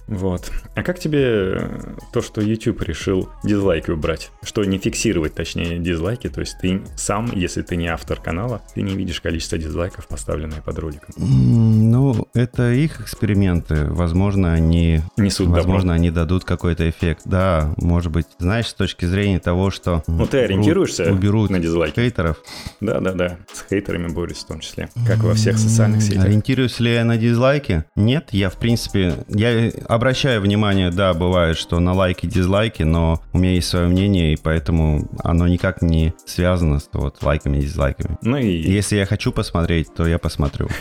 Вот. 0.08 0.52
А 0.76 0.82
как 0.82 1.00
тебе 1.00 1.05
то, 1.08 2.22
что 2.22 2.40
YouTube 2.40 2.82
решил 2.82 3.28
дизлайк 3.44 3.66
дизлайки 3.66 3.90
убрать. 3.90 4.30
Что 4.42 4.64
не 4.64 4.78
фиксировать, 4.78 5.34
точнее, 5.34 5.78
дизлайки. 5.78 6.28
То 6.28 6.40
есть 6.40 6.56
ты 6.60 6.82
сам, 6.96 7.30
если 7.34 7.62
ты 7.62 7.76
не 7.76 7.88
автор 7.88 8.20
канала, 8.20 8.62
ты 8.74 8.82
не 8.82 8.94
видишь 8.94 9.20
количество 9.20 9.58
дизлайков, 9.58 10.06
поставленные 10.06 10.62
под 10.62 10.78
роликом. 10.78 11.14
Ну, 11.16 12.28
это 12.34 12.72
их 12.72 13.00
эксперименты. 13.00 13.86
Возможно, 13.86 14.52
они... 14.52 15.00
Несут 15.16 15.48
Возможно, 15.48 15.88
добро. 15.88 15.94
они 15.94 16.10
дадут 16.10 16.44
какой-то 16.44 16.88
эффект. 16.88 17.22
Да, 17.24 17.74
может 17.76 18.12
быть. 18.12 18.26
Знаешь, 18.38 18.68
с 18.68 18.74
точки 18.74 19.04
зрения 19.04 19.40
того, 19.40 19.70
что... 19.70 20.02
Ну, 20.06 20.26
ты 20.26 20.38
ориентируешься 20.38 21.10
уберут 21.12 21.50
на 21.50 21.58
дизлайки? 21.58 21.96
хейтеров. 21.96 22.36
Да-да-да, 22.80 23.38
с 23.52 23.68
хейтерами 23.68 24.08
борюсь 24.08 24.38
в 24.38 24.46
том 24.46 24.60
числе, 24.60 24.88
как 25.06 25.18
во 25.18 25.34
всех 25.34 25.58
социальных 25.58 26.02
сетях. 26.02 26.24
Ориентируюсь 26.24 26.78
ли 26.80 26.92
я 26.92 27.04
на 27.04 27.16
дизлайки? 27.16 27.84
Нет, 27.94 28.28
я, 28.32 28.50
в 28.50 28.58
принципе, 28.58 29.24
я 29.28 29.70
обращаю 29.88 30.40
внимание, 30.40 30.90
да, 30.96 31.12
бывает, 31.12 31.58
что 31.58 31.78
на 31.78 31.92
лайки, 31.92 32.26
дизлайки, 32.26 32.82
но 32.82 33.20
у 33.32 33.38
меня 33.38 33.52
есть 33.52 33.68
свое 33.68 33.86
мнение, 33.86 34.32
и 34.32 34.36
поэтому 34.36 35.08
оно 35.22 35.46
никак 35.46 35.82
не 35.82 36.14
связано 36.24 36.80
с 36.80 36.88
вот 36.92 37.22
лайками 37.22 37.58
и 37.58 37.62
дизлайками. 37.62 38.16
Ну 38.22 38.38
и, 38.38 38.48
Если 38.48 38.96
я 38.96 39.04
хочу 39.04 39.30
посмотреть, 39.30 39.94
то 39.94 40.06
я 40.06 40.18
посмотрю. 40.18 40.68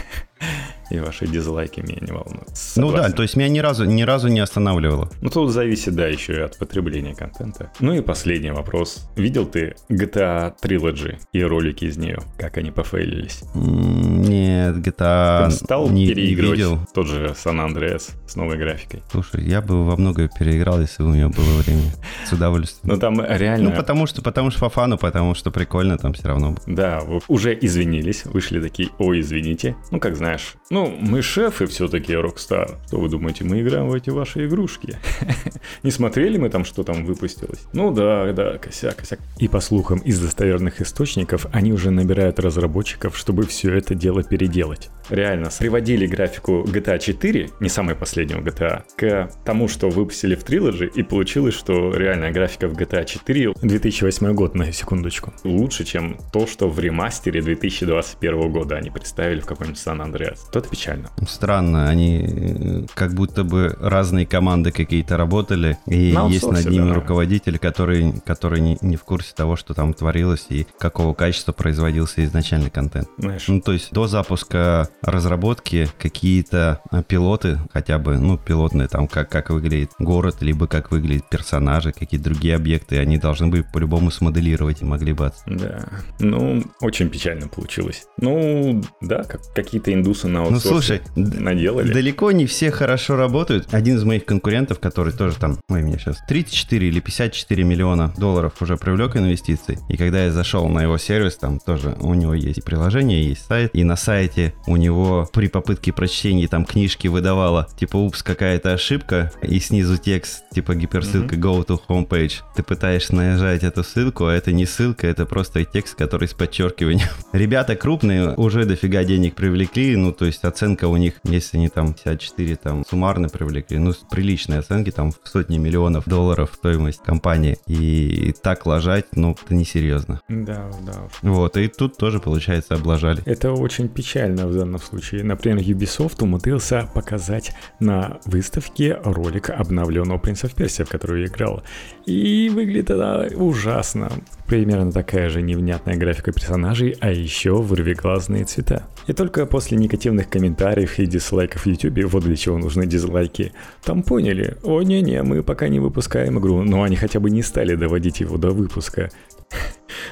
и 0.90 1.00
ваши 1.00 1.28
дизлайки 1.28 1.82
меня 1.82 1.98
не 2.02 2.12
волнуют. 2.12 2.48
Ну 2.76 2.88
да, 2.92 2.98
Согласен. 2.98 3.14
то 3.16 3.24
есть 3.24 3.36
меня 3.36 3.50
ни 3.50 3.60
разу, 3.60 3.86
ни 3.86 4.04
разу 4.04 4.28
не 4.28 4.40
останавливало. 4.40 5.10
Ну, 5.22 5.30
тут 5.30 5.52
зависит, 5.52 5.96
да, 5.96 6.08
еще 6.08 6.34
и 6.34 6.40
от 6.40 6.58
потребления 6.58 7.16
контента. 7.16 7.72
Ну 7.80 7.94
и 7.94 8.02
последний 8.02 8.52
вопрос. 8.52 9.10
Видел 9.16 9.46
ты 9.46 9.76
GTA 9.90 10.54
Trilogy 10.62 11.18
и 11.34 11.44
ролики 11.44 11.86
из 11.86 11.98
нее? 11.98 12.20
Как 12.38 12.58
они 12.58 12.72
пофейлились? 12.72 13.42
Нет, 13.54 14.78
GTA 14.78 15.46
Ты 15.48 15.52
стал 15.52 15.90
не, 15.90 16.06
не 16.06 16.14
переигрывать 16.14 16.58
видел. 16.58 16.80
тот 16.94 17.08
же 17.08 17.36
San 17.44 17.66
Andreas 17.66 18.12
с 18.28 18.36
новой 18.36 18.58
графикой? 18.58 19.04
Слушай, 19.12 19.44
я 19.44 19.62
бы 19.62 19.86
во 19.86 19.96
многое 19.98 20.30
переиграл, 20.30 20.80
если 20.82 21.04
бы 21.04 21.10
у 21.10 21.14
меня 21.14 21.30
было 21.30 21.62
время. 21.62 21.92
С 22.28 22.34
удовольствием. 22.34 22.94
Ну, 22.94 23.00
там 23.00 23.22
реально... 23.22 23.70
Ну, 23.72 23.76
потому 23.76 24.06
что, 24.08 24.22
потому 24.22 24.52
что 24.52 24.60
по 24.62 24.70
фану, 24.70 24.98
потому 24.98 25.36
что 25.36 25.52
прикольно 25.52 25.98
там 25.98 26.14
все 26.14 26.28
равно. 26.28 26.56
Да, 26.68 27.02
уже 27.28 27.58
извинились, 27.60 28.26
вышли 28.26 28.60
такие, 28.62 28.90
ой, 28.98 29.22
извините. 29.22 29.76
Ну, 29.92 30.00
как 30.00 30.16
знаешь, 30.16 30.56
ну, 30.76 30.94
мы 31.00 31.22
шефы 31.22 31.68
все-таки 31.68 32.12
Rockstar. 32.12 32.76
Что 32.88 32.98
вы 32.98 33.08
думаете, 33.08 33.46
мы 33.46 33.62
играем 33.62 33.88
в 33.88 33.94
эти 33.94 34.10
ваши 34.10 34.46
игрушки? 34.46 34.98
Не 35.84 35.92
смотрели 35.92 36.38
мы 36.38 36.50
там, 36.50 36.66
что 36.66 36.84
там 36.84 37.06
выпустилось? 37.06 37.62
Ну 37.72 37.94
да, 37.94 38.34
да, 38.34 38.58
косяк, 38.58 38.98
косяк. 38.98 39.20
И 39.40 39.48
по 39.48 39.62
слухам 39.62 40.00
из 40.00 40.20
достоверных 40.20 40.82
источников, 40.82 41.48
они 41.54 41.72
уже 41.72 41.92
набирают 41.92 42.40
разработчиков, 42.40 43.18
чтобы 43.18 43.46
все 43.46 43.74
это 43.74 43.96
дело 43.96 44.22
переделать. 44.22 44.90
Реально, 45.10 45.50
приводили 45.58 46.08
графику 46.08 46.66
GTA 46.66 47.00
4, 47.00 47.52
не 47.62 47.70
самой 47.70 47.96
последнего 47.96 48.42
GTA, 48.42 48.84
к 48.98 49.32
тому, 49.46 49.70
что 49.70 49.90
выпустили 49.90 50.36
в 50.36 50.44
Trilogy, 50.44 50.92
и 50.94 51.04
получилось, 51.04 51.54
что 51.54 51.96
реальная 51.96 52.32
графика 52.32 52.68
в 52.68 52.74
GTA 52.74 53.06
4 53.06 53.54
2008 53.62 54.34
год, 54.34 54.56
на 54.56 54.74
секундочку. 54.74 55.32
Лучше, 55.46 55.86
чем 55.86 56.18
то, 56.34 56.48
что 56.48 56.68
в 56.68 56.78
ремастере 56.82 57.42
2021 57.42 58.52
года 58.52 58.76
они 58.76 58.90
представили 58.90 59.40
в 59.40 59.46
какой-нибудь 59.46 59.80
San 59.80 60.06
Andreas. 60.06 60.40
То 60.52 60.65
это 60.66 60.72
печально. 60.76 61.10
Странно, 61.28 61.90
они 61.90 62.26
э, 62.28 62.82
как 62.94 63.14
будто 63.14 63.44
бы 63.44 63.76
разные 63.80 64.26
команды 64.26 64.72
какие-то 64.72 65.18
работали, 65.18 65.78
и 65.86 66.12
На 66.14 66.28
есть 66.28 66.48
над 66.50 66.66
ними 66.66 66.90
да. 66.90 66.96
руководитель, 66.96 67.58
который, 67.58 68.14
который 68.26 68.60
не, 68.60 68.78
не 68.82 68.96
в 68.96 69.04
курсе 69.04 69.34
того, 69.36 69.56
что 69.56 69.74
там 69.74 69.94
творилось 69.94 70.46
и 70.50 70.66
какого 70.80 71.14
качества 71.14 71.52
производился 71.52 72.24
изначальный 72.26 72.70
контент. 72.70 73.08
Знаешь, 73.18 73.48
Ну, 73.48 73.62
то 73.62 73.72
есть 73.72 73.92
до 73.94 74.08
запуска 74.08 74.90
разработки 75.02 75.88
какие-то 76.00 76.82
а, 76.92 77.04
пилоты, 77.04 77.60
хотя 77.74 77.98
бы, 77.98 78.18
ну, 78.18 78.38
пилотные, 78.38 78.88
там, 78.88 79.08
как, 79.08 79.30
как 79.30 79.50
выглядит 79.50 79.92
город, 80.00 80.38
либо 80.42 80.68
как 80.68 80.92
выглядят 80.92 81.30
персонажи, 81.30 81.92
какие-то 81.92 82.26
другие 82.26 82.56
объекты, 82.56 82.98
они 82.98 83.18
должны 83.18 83.48
были 83.48 83.66
по-любому 83.74 84.12
смоделировать 84.12 84.82
и 84.82 84.86
могли 84.86 85.14
бы... 85.14 85.28
от- 85.28 85.36
да. 85.46 85.86
Ну, 86.20 86.64
очень 86.82 87.10
печально 87.10 87.48
получилось. 87.48 88.06
Ну, 88.18 88.82
да, 89.02 89.24
как, 89.24 89.42
какие-то 89.54 89.94
индусы 89.94 90.28
на 90.28 90.44
Ну, 90.56 90.62
слушай, 90.62 91.02
наделали. 91.16 91.92
Далеко 91.92 92.32
не 92.32 92.46
все 92.46 92.72
хорошо 92.72 93.18
работают. 93.18 93.74
Один 93.74 93.98
из 93.98 94.04
моих 94.04 94.26
конкурентов, 94.26 94.80
который 94.80 95.12
тоже 95.12 95.36
там, 95.36 95.60
ой, 95.70 95.82
мне 95.82 95.98
сейчас 95.98 96.18
34 96.30 96.88
или 96.88 97.00
54 97.02 97.64
миллиона 97.64 98.14
долларов 98.18 98.54
уже 98.62 98.78
привлек 98.78 99.18
инвестиций. 99.18 99.80
И 99.90 99.98
когда 99.98 100.24
я 100.24 100.32
зашел 100.32 100.68
на 100.70 100.82
его 100.82 100.98
сервис, 100.98 101.36
там 101.36 101.60
тоже 101.60 101.98
у 102.00 102.14
него 102.14 102.34
есть 102.34 102.64
приложение, 102.64 103.28
есть 103.28 103.46
сайт. 103.46 103.72
И 103.74 103.84
на 103.84 103.98
сайте 103.98 104.54
у 104.66 104.78
него 104.78 105.30
при 105.34 105.48
попытке 105.48 105.92
прочтения 105.92 106.48
там 106.48 106.64
книжки 106.64 107.08
выдавало, 107.08 107.68
типа, 107.78 107.98
упс, 107.98 108.24
какая-то 108.24 108.74
ошибка. 108.74 109.32
И 109.42 109.60
снизу 109.60 109.98
текст, 109.98 110.44
типа, 110.54 110.76
гиперссылка 110.76 111.36
go 111.36 111.66
to 111.66 111.80
homepage. 111.90 112.44
Ты 112.56 112.64
пытаешься 112.64 113.14
нажать 113.14 113.64
эту 113.64 113.84
ссылку, 113.84 114.28
а 114.28 114.34
это 114.34 114.54
не 114.54 114.66
ссылка, 114.66 115.06
это 115.08 115.26
просто 115.26 115.66
текст, 115.66 115.96
который 115.96 116.30
с 116.30 116.34
подчеркиванием. 116.34 117.10
Ребята 117.34 117.76
крупные 117.76 118.34
уже 118.36 118.66
дофига 118.66 119.04
денег 119.04 119.36
привлекли, 119.36 119.96
ну, 119.96 120.12
то 120.12 120.26
есть 120.26 120.45
оценка 120.48 120.88
у 120.88 120.98
них, 120.98 121.16
если 121.24 121.58
они 121.58 121.70
там 121.70 121.94
54 121.94 122.56
там 122.56 122.86
суммарно 122.86 123.30
привлекли, 123.30 123.78
ну, 123.78 123.94
приличные 124.10 124.60
оценки, 124.60 124.92
там 124.92 125.12
в 125.12 125.20
сотни 125.24 125.58
миллионов 125.58 126.06
долларов 126.06 126.52
стоимость 126.56 127.04
компании. 127.04 127.58
И 127.68 128.34
так 128.42 128.66
ложать, 128.66 129.06
ну, 129.16 129.32
это 129.32 129.54
несерьезно. 129.54 130.22
Да, 130.30 130.70
да. 130.82 131.08
Вот, 131.22 131.58
и 131.58 131.68
тут 131.68 131.98
тоже, 131.98 132.20
получается, 132.20 132.76
облажали. 132.76 133.22
Это 133.26 133.52
очень 133.52 133.88
печально 133.90 134.48
в 134.48 134.56
данном 134.56 134.80
случае. 134.80 135.24
Например, 135.24 135.60
Ubisoft 135.60 136.24
умудрился 136.24 136.90
показать 136.94 137.52
на 137.80 138.20
выставке 138.26 139.00
ролик 139.04 139.50
обновленного 139.50 140.18
Принца 140.18 140.48
в 140.48 140.54
Персия, 140.54 140.86
в 140.86 140.90
который 140.90 141.22
я 141.22 141.28
играл. 141.28 141.64
И 142.06 142.50
выглядит 142.54 142.90
это 142.90 143.30
ужасно. 143.36 144.12
Примерно 144.48 144.92
такая 144.92 145.30
же 145.30 145.42
невнятная 145.42 145.96
графика 145.96 146.32
персонажей, 146.32 146.96
а 147.00 147.12
еще 147.12 147.56
вырвиглазные 147.56 148.46
цвета. 148.46 148.88
И 149.08 149.14
только 149.14 149.46
после 149.48 149.78
негативных 149.78 150.30
комментариев 150.30 151.00
и 151.00 151.08
дизлайков 151.08 151.64
в 151.64 151.66
YouTube, 151.66 152.06
вот 152.06 152.24
для 152.24 152.36
чего 152.36 152.58
нужны 152.58 152.86
дизлайки, 152.86 153.54
там 153.84 154.04
поняли, 154.04 154.58
о 154.64 154.84
не-не, 154.84 155.24
мы 155.24 155.42
пока 155.42 155.68
не 155.68 155.80
выпускаем 155.80 156.38
игру, 156.40 156.62
но 156.62 156.84
они 156.84 156.96
хотя 156.96 157.20
бы 157.20 157.32
не 157.32 157.42
стали 157.42 157.76
доводить 157.76 158.20
его 158.20 158.38
до 158.38 158.52
выпуска. 158.52 159.10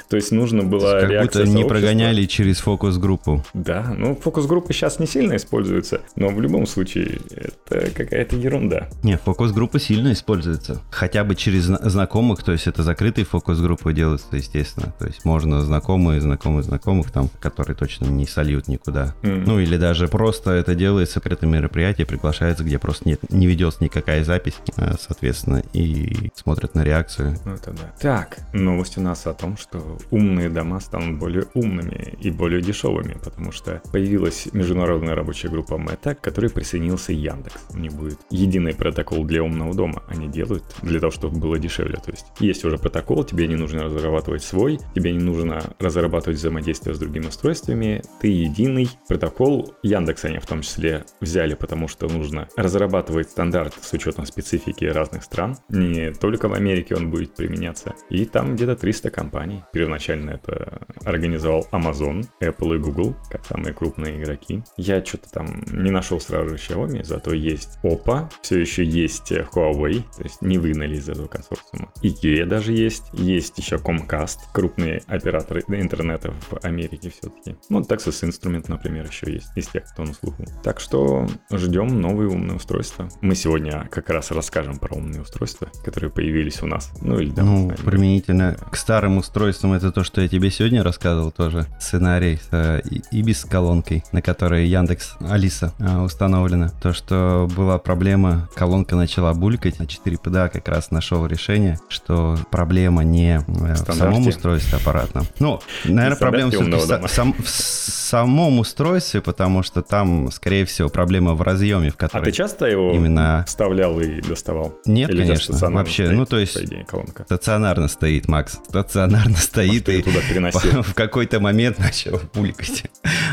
То 0.09 0.15
есть 0.15 0.31
нужно 0.31 0.63
было 0.63 0.99
как 1.01 1.09
реакция 1.09 1.21
будто 1.23 1.39
не 1.39 1.45
сообщества. 1.63 1.69
прогоняли 1.69 2.25
через 2.25 2.59
фокус-группу. 2.59 3.43
Да, 3.53 3.93
ну 3.97 4.15
фокус-группы 4.15 4.73
сейчас 4.73 4.99
не 4.99 5.07
сильно 5.07 5.35
используются, 5.35 6.01
но 6.15 6.29
в 6.29 6.39
любом 6.41 6.65
случае 6.65 7.19
это 7.31 7.89
какая-то 7.91 8.35
ерунда. 8.35 8.89
Не, 9.03 9.17
фокус-группа 9.17 9.79
сильно 9.79 10.11
используется. 10.13 10.81
Хотя 10.91 11.23
бы 11.23 11.35
через 11.35 11.63
зна- 11.63 11.79
знакомых, 11.83 12.43
то 12.43 12.51
есть 12.51 12.67
это 12.67 12.83
закрытые 12.83 13.25
фокус-группы 13.25 13.93
делаются, 13.93 14.27
естественно. 14.35 14.93
То 14.99 15.07
есть 15.07 15.25
можно 15.25 15.61
знакомые, 15.61 16.21
знакомые 16.21 16.63
знакомых 16.63 17.11
там, 17.11 17.29
которые 17.39 17.75
точно 17.75 18.05
не 18.05 18.25
сольют 18.27 18.67
никуда. 18.67 19.15
М. 19.23 19.43
Ну 19.43 19.59
или 19.59 19.77
даже 19.77 20.07
просто 20.07 20.51
это 20.51 20.75
делается 20.75 21.15
закрытое 21.15 21.49
мероприятие, 21.49 22.05
приглашается, 22.05 22.63
где 22.63 22.77
просто 22.79 23.07
нет, 23.07 23.19
не 23.29 23.47
ведется 23.47 23.83
никакая 23.83 24.23
запись, 24.23 24.55
а, 24.77 24.95
соответственно, 24.99 25.63
и 25.73 26.31
смотрят 26.35 26.75
на 26.75 26.83
реакцию. 26.83 27.37
Ну 27.45 27.53
это 27.53 27.71
да. 27.71 27.93
Так, 28.01 28.37
новость 28.53 28.97
у 28.97 29.01
нас 29.01 29.25
о 29.27 29.33
том, 29.33 29.57
что 29.63 29.97
умные 30.11 30.49
дома 30.49 30.79
станут 30.79 31.19
более 31.19 31.45
умными 31.53 32.15
и 32.19 32.29
более 32.29 32.61
дешевыми, 32.61 33.17
потому 33.23 33.51
что 33.51 33.81
появилась 33.91 34.47
международная 34.53 35.15
рабочая 35.15 35.47
группа 35.47 35.75
Meta, 35.75 36.15
к 36.15 36.21
которой 36.21 36.49
присоединился 36.49 37.13
Яндекс. 37.13 37.65
У 37.73 37.77
них 37.77 37.93
будет 37.93 38.19
единый 38.29 38.75
протокол 38.75 39.23
для 39.23 39.43
умного 39.43 39.73
дома. 39.73 40.03
Они 40.07 40.27
делают 40.27 40.63
для 40.81 40.99
того, 40.99 41.11
чтобы 41.11 41.39
было 41.39 41.57
дешевле. 41.57 41.95
То 41.95 42.11
есть 42.11 42.25
есть 42.39 42.65
уже 42.65 42.77
протокол, 42.77 43.23
тебе 43.23 43.47
не 43.47 43.55
нужно 43.55 43.83
разрабатывать 43.83 44.43
свой, 44.43 44.79
тебе 44.93 45.11
не 45.11 45.23
нужно 45.23 45.61
разрабатывать 45.79 46.37
взаимодействие 46.37 46.95
с 46.95 46.99
другими 46.99 47.27
устройствами. 47.27 48.03
Ты 48.19 48.27
единый 48.27 48.89
протокол. 49.07 49.73
Яндекс 49.83 50.25
они 50.25 50.39
в 50.39 50.45
том 50.45 50.61
числе 50.61 51.05
взяли, 51.21 51.55
потому 51.55 51.87
что 51.87 52.07
нужно 52.07 52.47
разрабатывать 52.55 53.29
стандарт 53.29 53.73
с 53.81 53.93
учетом 53.93 54.25
специфики 54.25 54.85
разных 54.85 55.23
стран. 55.23 55.57
Не 55.69 56.11
только 56.11 56.49
в 56.49 56.53
Америке 56.53 56.95
он 56.95 57.09
будет 57.09 57.35
применяться. 57.35 57.93
И 58.09 58.25
там 58.25 58.55
где-то 58.55 58.75
300 58.75 59.09
компаний. 59.11 59.52
Первоначально 59.71 60.31
это 60.31 60.81
организовал 61.05 61.67
Amazon, 61.71 62.25
Apple 62.41 62.75
и 62.75 62.79
Google, 62.79 63.15
как 63.29 63.45
самые 63.45 63.73
крупные 63.73 64.21
игроки. 64.21 64.63
Я 64.77 65.03
что-то 65.03 65.29
там 65.29 65.63
не 65.71 65.91
нашел 65.91 66.19
сразу 66.19 66.49
же 66.49 66.55
Xiaomi, 66.55 67.03
зато 67.03 67.33
есть 67.33 67.77
Oppo, 67.83 68.29
все 68.41 68.59
еще 68.59 68.83
есть 68.83 69.31
Huawei, 69.31 70.03
то 70.15 70.23
есть 70.23 70.41
не 70.41 70.57
выгнали 70.57 70.95
из 70.95 71.09
этого 71.09 71.27
консорциума. 71.27 71.89
IKEA 72.01 72.45
даже 72.45 72.73
есть, 72.73 73.03
есть 73.13 73.57
еще 73.57 73.75
Comcast, 73.75 74.39
крупные 74.53 75.03
операторы 75.07 75.63
интернета 75.67 76.33
в 76.49 76.65
Америке 76.65 77.09
все-таки. 77.09 77.57
Ну, 77.69 77.81
Texas 77.81 78.27
Instrument, 78.27 78.65
например, 78.67 79.05
еще 79.05 79.31
есть, 79.31 79.51
из 79.55 79.67
тех, 79.67 79.83
кто 79.91 80.03
на 80.03 80.13
слуху. 80.13 80.45
Так 80.63 80.79
что 80.79 81.27
ждем 81.51 82.01
новые 82.01 82.29
умные 82.29 82.55
устройства. 82.55 83.09
Мы 83.21 83.35
сегодня 83.35 83.87
как 83.91 84.09
раз 84.09 84.31
расскажем 84.31 84.77
про 84.77 84.95
умные 84.95 85.21
устройства, 85.21 85.69
которые 85.83 86.11
появились 86.11 86.61
у 86.61 86.65
нас. 86.65 86.91
Ну 87.01 87.19
или 87.19 87.29
да, 87.31 87.43
ну, 87.43 87.71
применительно 87.85 88.55
к 88.71 88.75
старым 88.75 89.17
устройствам 89.17 89.42
устройством 89.43 89.73
это 89.73 89.91
то, 89.91 90.05
что 90.05 90.21
я 90.21 90.29
тебе 90.29 90.49
сегодня 90.49 90.83
рассказывал 90.83 91.31
тоже. 91.31 91.65
Сценарий 91.77 92.37
с 92.37 92.47
э, 92.51 93.49
колонкой, 93.49 94.03
на 94.13 94.21
которой 94.21 94.67
Яндекс 94.67 95.15
Алиса 95.19 95.73
э, 95.79 95.99
установлена. 95.99 96.69
То, 96.81 96.93
что 96.93 97.49
была 97.53 97.77
проблема, 97.77 98.47
колонка 98.55 98.95
начала 98.95 99.33
булькать. 99.33 99.79
На 99.79 99.85
4 99.85 100.15
PDA 100.15 100.49
как 100.49 100.69
раз 100.69 100.91
нашел 100.91 101.25
решение, 101.25 101.77
что 101.89 102.37
проблема 102.51 103.03
не 103.03 103.43
в 103.47 103.75
самом 103.75 104.27
устройстве 104.27 104.77
аппаратном. 104.77 105.25
Ну, 105.39 105.59
наверное, 105.83 106.17
проблема 106.17 106.51
все-таки 106.51 106.77
в, 106.77 107.09
сам, 107.09 107.33
в 107.33 107.49
самом 107.49 108.59
устройстве, 108.59 109.21
потому 109.21 109.61
что 109.63 109.81
там, 109.81 110.31
скорее 110.31 110.63
всего, 110.65 110.87
проблема 110.87 111.33
в 111.33 111.41
разъеме, 111.41 111.89
в 111.89 111.97
котором... 111.97 112.21
А 112.21 112.25
ты 112.25 112.31
часто 112.31 112.65
его 112.65 112.93
именно... 112.93 113.43
вставлял 113.45 113.99
и 113.99 114.21
доставал? 114.21 114.73
Нет, 114.85 115.09
Или 115.09 115.23
конечно. 115.23 115.57
Вообще, 115.69 116.05
стоит, 116.05 116.17
ну 116.17 116.25
то 116.25 116.39
есть 116.39 116.57
идее, 116.57 116.85
колонка? 116.85 117.23
стационарно 117.25 117.89
стоит, 117.89 118.29
Макс. 118.29 118.59
Стационарно 118.69 119.32
стоит 119.35 119.87
Может, 119.87 119.89
и 119.89 120.01
туда 120.01 120.19
переносил? 120.27 120.81
в 120.83 120.93
какой-то 120.93 121.39
момент 121.39 121.79
начал 121.79 122.19
булькать. 122.33 122.83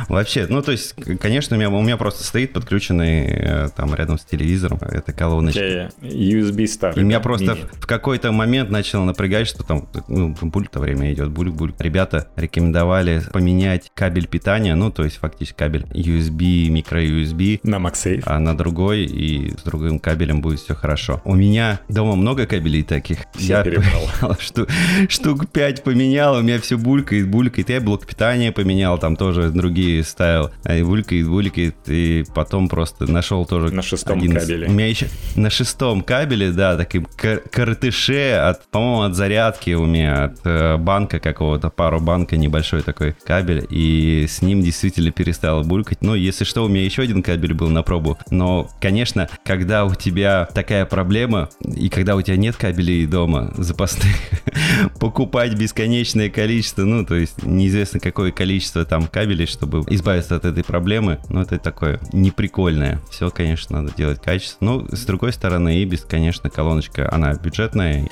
Вообще, 0.09 0.47
ну 0.49 0.63
то 0.63 0.73
есть, 0.73 0.95
конечно, 1.21 1.57
у 1.57 1.59
меня, 1.59 1.71
у 1.71 1.83
меня 1.83 1.97
просто 1.97 2.25
стоит 2.25 2.53
подключенный 2.53 3.27
э, 3.27 3.69
там 3.75 3.95
рядом 3.95 4.19
с 4.19 4.25
телевизором 4.25 4.79
эта 4.81 5.13
колоночка. 5.13 5.91
USB 6.01 6.67
старый. 6.67 7.01
И 7.01 7.05
меня 7.05 7.21
просто 7.21 7.57
в 7.73 7.87
какой-то 7.87 8.33
момент 8.33 8.71
начал 8.71 9.05
напрягать, 9.05 9.47
что 9.47 9.63
там 9.63 9.89
ну, 10.09 10.35
буль-то 10.41 10.81
время 10.81 11.13
идет, 11.13 11.31
буль-буль. 11.31 11.75
Ребята 11.79 12.29
рекомендовали 12.37 13.23
поменять 13.33 13.91
кабель 13.95 14.27
питания, 14.27 14.75
ну 14.75 14.91
то 14.91 15.05
есть 15.05 15.17
фактически 15.17 15.57
кабель 15.57 15.87
USB, 15.93 16.69
микро-USB. 16.69 17.61
На 17.63 17.77
MagSafe. 17.77 18.23
А 18.27 18.39
на 18.39 18.57
другой 18.57 19.05
и 19.05 19.57
с 19.57 19.63
другим 19.63 19.99
кабелем 19.99 20.41
будет 20.41 20.61
все 20.61 20.75
хорошо. 20.75 21.21
У 21.25 21.35
меня 21.35 21.81
дома 21.89 22.17
много 22.17 22.47
кабелей 22.47 22.83
таких. 22.83 23.19
Все 23.35 23.55
я 23.55 23.63
перебрал. 23.63 24.37
Штук, 24.41 24.69
штук 25.09 25.49
5 25.51 25.83
поменял, 25.91 26.37
у 26.37 26.43
меня 26.43 26.61
все 26.61 26.79
булькает, 26.79 27.29
булькает. 27.29 27.69
Я 27.69 27.81
блок 27.81 28.07
питания 28.07 28.53
поменял, 28.53 28.97
там 28.99 29.17
тоже 29.17 29.51
другие 29.51 30.05
ставил. 30.05 30.51
И 30.69 30.83
булькает, 30.83 31.29
булькает. 31.29 31.75
И 31.89 32.25
потом 32.33 32.69
просто 32.69 33.11
нашел 33.11 33.45
тоже... 33.45 33.75
На 33.75 33.83
шестом 33.83 34.19
один... 34.19 34.35
кабеле. 34.35 34.69
У 34.69 34.71
меня 34.71 34.87
еще 34.87 35.09
на 35.35 35.51
шестом 35.51 36.03
кабеле, 36.03 36.53
да, 36.53 36.77
таким 36.77 37.07
кор- 37.21 37.43
коротыше, 37.51 38.33
от, 38.35 38.69
по-моему, 38.69 39.03
от 39.03 39.17
зарядки 39.17 39.71
у 39.73 39.85
меня, 39.85 40.25
от 40.25 40.39
э, 40.45 40.77
банка 40.77 41.19
какого-то, 41.19 41.71
пару 41.71 42.01
банка, 42.01 42.37
небольшой 42.37 42.83
такой 42.83 43.17
кабель. 43.25 43.67
И 43.69 44.27
с 44.29 44.43
ним 44.43 44.63
действительно 44.63 45.11
перестало 45.11 45.65
булькать. 45.65 46.03
Ну, 46.03 46.15
если 46.15 46.45
что, 46.45 46.65
у 46.65 46.69
меня 46.69 46.85
еще 46.85 47.03
один 47.03 47.23
кабель 47.25 47.55
был 47.55 47.69
на 47.69 47.83
пробу. 47.83 48.17
Но, 48.31 48.71
конечно, 48.81 49.29
когда 49.45 49.85
у 49.85 49.95
тебя 49.97 50.49
такая 50.55 50.85
проблема, 50.85 51.49
и 51.65 51.89
когда 51.89 52.15
у 52.15 52.23
тебя 52.23 52.37
нет 52.37 52.55
кабелей 52.55 53.07
дома 53.07 53.53
запасных, 53.57 54.15
покупать 55.01 55.55
бесконечное 55.81 56.29
количество, 56.29 56.83
ну, 56.83 57.07
то 57.07 57.15
есть 57.15 57.43
неизвестно 57.43 58.01
какое 58.01 58.33
количество 58.33 58.85
там 58.85 59.07
кабелей, 59.07 59.47
чтобы 59.47 59.81
избавиться 59.89 60.37
от 60.37 60.45
этой 60.45 60.63
проблемы, 60.63 61.21
ну, 61.31 61.41
это 61.41 61.59
такое 61.59 61.99
неприкольное. 62.13 63.01
Все, 63.11 63.31
конечно, 63.31 63.81
надо 63.81 63.97
делать 63.97 64.21
качественно. 64.21 64.73
Но, 64.73 64.87
с 64.95 65.07
другой 65.07 65.33
стороны, 65.33 65.81
и 65.81 65.85
без, 65.87 66.03
конечно, 66.03 66.51
колоночка, 66.51 67.13
она 67.13 67.33
бюджетная, 67.35 68.09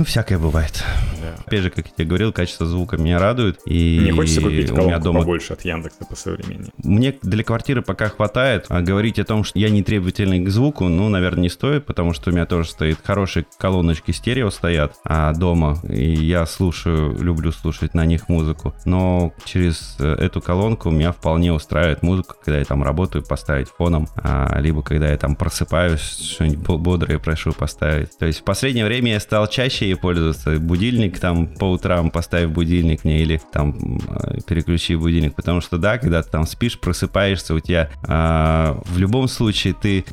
ну, 0.00 0.04
всякое 0.06 0.38
бывает. 0.38 0.82
Да. 1.20 1.34
Опять 1.46 1.60
же, 1.60 1.68
как 1.68 1.86
я 1.86 1.92
тебе 1.94 2.06
говорил, 2.06 2.32
качество 2.32 2.64
звука 2.64 2.96
меня 2.96 3.18
радует. 3.18 3.60
И 3.66 3.98
Мне 4.00 4.12
хочется 4.14 4.40
купить 4.40 4.70
у 4.70 4.76
меня 4.76 4.98
дома 4.98 5.20
побольше 5.20 5.52
от 5.52 5.62
Яндекса 5.62 6.06
по 6.08 6.16
современнее. 6.16 6.70
Мне 6.78 7.14
для 7.20 7.44
квартиры 7.44 7.82
пока 7.82 8.08
хватает. 8.08 8.64
А 8.70 8.80
говорить 8.80 9.18
о 9.18 9.24
том, 9.24 9.44
что 9.44 9.58
я 9.58 9.68
не 9.68 9.82
требовательный 9.82 10.40
к 10.40 10.48
звуку, 10.48 10.88
ну, 10.88 11.10
наверное, 11.10 11.42
не 11.42 11.48
стоит, 11.50 11.84
потому 11.84 12.14
что 12.14 12.30
у 12.30 12.32
меня 12.32 12.46
тоже 12.46 12.70
стоит 12.70 12.96
хорошие 13.04 13.44
колоночки 13.58 14.12
стерео 14.12 14.48
стоят 14.48 14.94
а 15.04 15.34
дома, 15.34 15.78
и 15.86 16.14
я 16.14 16.46
слушаю, 16.46 17.14
люблю 17.22 17.52
слушать 17.52 17.92
на 17.92 18.06
них 18.06 18.30
музыку. 18.30 18.74
Но 18.86 19.34
через 19.44 19.96
э, 19.98 20.14
эту 20.14 20.40
колонку 20.40 20.88
меня 20.88 21.12
вполне 21.12 21.52
устраивает 21.52 22.02
музыка, 22.02 22.36
когда 22.42 22.58
я 22.58 22.64
там 22.64 22.82
работаю, 22.82 23.22
поставить 23.22 23.68
фоном, 23.68 24.08
а, 24.16 24.58
либо 24.60 24.82
когда 24.82 25.10
я 25.10 25.18
там 25.18 25.36
просыпаюсь, 25.36 26.00
что-нибудь 26.00 26.80
бодрое 26.80 27.18
прошу 27.18 27.52
поставить. 27.52 28.16
То 28.16 28.24
есть 28.24 28.40
в 28.40 28.44
последнее 28.44 28.86
время 28.86 29.12
я 29.12 29.20
стал 29.20 29.46
чаще 29.46 29.89
ей 29.90 29.96
пользоваться. 29.96 30.58
Будильник 30.58 31.18
там 31.18 31.46
по 31.46 31.64
утрам 31.64 32.10
поставь 32.10 32.48
будильник 32.48 33.04
мне 33.04 33.22
или 33.22 33.40
там 33.52 34.00
э, 34.08 34.38
переключи 34.46 34.96
будильник. 34.96 35.34
Потому 35.34 35.60
что 35.60 35.78
да, 35.78 35.98
когда 35.98 36.22
ты 36.22 36.30
там 36.30 36.46
спишь, 36.46 36.78
просыпаешься, 36.78 37.54
у 37.54 37.60
тебя 37.60 37.90
а, 38.06 38.80
в 38.86 38.98
любом 38.98 39.28
случае 39.28 39.74
ты 39.74 40.04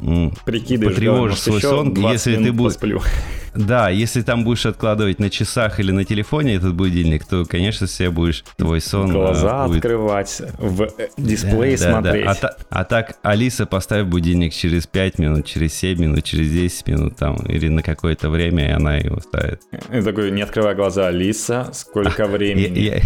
Прикидываешь, 0.46 0.96
потревожишь 0.96 1.38
да, 1.38 1.44
свой 1.44 1.62
сон. 1.62 1.94
Если 2.12 2.36
ты 2.36 2.52
будешь... 2.52 2.78
Да, 3.58 3.90
если 3.90 4.22
там 4.22 4.44
будешь 4.44 4.68
откладывать 4.68 5.18
на 5.18 5.32
часах 5.32 5.80
или 5.80 5.92
на 5.92 6.04
телефоне 6.04 6.56
этот 6.56 6.76
будильник, 6.76 7.26
то, 7.26 7.44
конечно, 7.44 7.88
себе 7.88 8.12
будешь 8.12 8.44
твой 8.56 8.82
сон... 8.82 9.12
Глаза 9.12 9.64
а, 9.64 9.68
будет... 9.68 9.84
открывать, 9.84 10.42
в 10.60 10.84
э, 10.84 11.10
дисплей 11.18 11.76
да, 11.76 11.92
смотреть. 11.92 12.26
Да, 12.26 12.34
да. 12.40 12.56
А, 12.70 12.82
а 12.82 12.84
так, 12.84 13.18
Алиса, 13.24 13.66
поставь 13.66 14.06
будильник 14.06 14.54
через 14.54 14.86
5 14.86 15.18
минут, 15.18 15.46
через 15.46 15.74
7 15.74 16.00
минут, 16.00 16.24
через 16.24 16.52
10 16.52 16.88
минут 16.88 17.16
там, 17.16 17.38
или 17.48 17.68
на 17.68 17.82
какое-то 17.82 18.30
время, 18.30 18.68
и 18.68 18.72
она 18.72 18.98
его 18.98 19.20
ставит. 19.22 19.57
И 19.92 20.02
такой, 20.02 20.32
не 20.32 20.42
открывая 20.42 20.76
глаза, 20.76 21.08
Алиса, 21.08 21.70
сколько 21.74 22.26
времени? 22.28 22.80
Я, 22.80 22.96
я, 22.96 23.02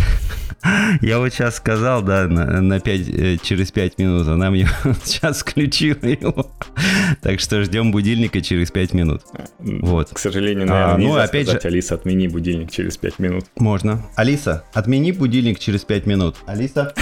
я 1.01 1.19
вот 1.19 1.29
сейчас 1.29 1.55
сказал, 1.55 2.01
да, 2.01 2.27
на, 2.27 2.61
на 2.61 2.79
5, 2.79 3.09
э, 3.09 3.37
через 3.41 3.71
5 3.71 3.97
минут, 3.97 4.27
она 4.27 4.49
мне 4.51 4.67
сейчас 5.03 5.39
включила 5.39 6.05
его. 6.05 6.51
Так 7.21 7.39
что 7.39 7.63
ждем 7.63 7.91
будильника 7.91 8.41
через 8.41 8.71
5 8.71 8.93
минут. 8.93 9.21
Вот. 9.59 10.09
К 10.09 10.19
сожалению, 10.19 10.67
наверное, 10.67 10.95
а, 10.95 10.97
ну, 10.97 11.15
опять 11.15 11.47
сказать, 11.47 11.63
же... 11.63 11.67
Алиса, 11.67 11.95
отмени 11.95 12.27
будильник 12.27 12.71
через 12.71 12.97
5 12.97 13.19
минут. 13.19 13.45
Можно. 13.55 14.05
Алиса, 14.15 14.63
отмени 14.73 15.11
будильник 15.11 15.59
через 15.59 15.83
5 15.83 16.05
минут. 16.05 16.35
Алиса, 16.45 16.93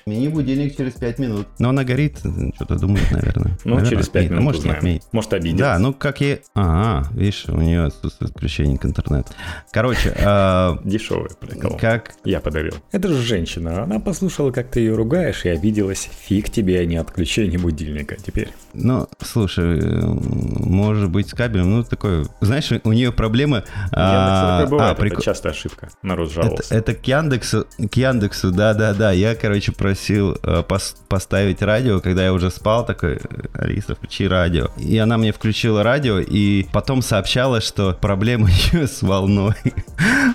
отмени 0.00 0.28
будильник 0.28 0.76
через 0.76 0.94
5 0.94 1.18
минут. 1.18 1.46
Но 1.58 1.68
она 1.68 1.84
горит, 1.84 2.18
что-то 2.56 2.76
думает, 2.78 3.10
наверное. 3.10 3.58
Ну, 3.64 3.76
наверное, 3.76 3.90
через 3.90 4.08
5 4.08 4.24
отменит. 4.24 4.30
минут 4.30 4.44
Может, 4.44 4.64
не 4.64 4.70
отменить. 4.70 5.02
Может, 5.12 5.32
обидится. 5.34 5.64
Да, 5.64 5.78
ну, 5.78 5.92
как 5.92 6.20
ей... 6.20 6.40
Ага, 6.54 7.08
видишь, 7.12 7.44
у 7.48 7.60
нее 7.60 7.84
отсутствует 7.84 8.32
включение 8.32 8.78
к 8.78 8.84
интернету. 8.84 9.32
Короче... 9.70 10.14
А, 10.18 10.78
Дешевый 10.84 11.30
прикол. 11.38 11.76
Как? 11.78 12.14
Я 12.24 12.40
подарил. 12.40 12.74
Это 12.92 13.08
же 13.08 13.22
женщина. 13.22 13.82
Она 13.82 14.00
послушала, 14.00 14.50
как 14.50 14.70
ты 14.70 14.80
ее 14.80 14.94
ругаешь, 14.94 15.44
и 15.44 15.50
обиделась. 15.50 16.08
Фиг 16.26 16.50
тебе, 16.50 16.80
а 16.80 16.84
не 16.84 16.96
отключение 16.96 17.58
будильника 17.58 18.16
теперь. 18.16 18.48
Ну, 18.74 19.06
слушай, 19.20 19.80
может 19.80 21.10
быть, 21.10 21.28
с 21.28 21.34
кабелем, 21.34 21.70
ну, 21.70 21.84
такой 21.84 21.98
такое... 21.98 22.26
Знаешь, 22.40 22.70
у 22.84 22.92
нее 22.92 23.12
проблема... 23.12 23.64
А, 23.92 24.66
бывает, 24.66 24.92
а, 24.92 25.00
прик... 25.00 25.14
это 25.14 25.22
частая 25.22 25.52
ошибка. 25.52 25.88
Народ 26.02 26.32
жаловался. 26.32 26.74
Это, 26.74 26.92
это 26.92 27.00
к 27.00 27.06
Яндексу, 27.06 27.66
к 27.90 27.94
Яндексу, 27.96 28.50
да-да-да. 28.50 29.12
Я, 29.12 29.34
короче, 29.34 29.67
просил 29.72 30.36
э, 30.42 30.62
пос, 30.66 30.96
поставить 31.08 31.62
радио, 31.62 32.00
когда 32.00 32.24
я 32.24 32.32
уже 32.32 32.50
спал, 32.50 32.84
такой, 32.84 33.18
Алиса, 33.54 33.94
включи 33.94 34.26
радио. 34.26 34.68
И 34.78 34.96
она 34.98 35.18
мне 35.18 35.32
включила 35.32 35.82
радио, 35.82 36.18
и 36.18 36.66
потом 36.72 37.02
сообщала, 37.02 37.60
что 37.60 37.96
проблема 38.00 38.44
у 38.72 38.76
нее 38.76 38.86
с 38.86 39.02
волной. 39.02 39.54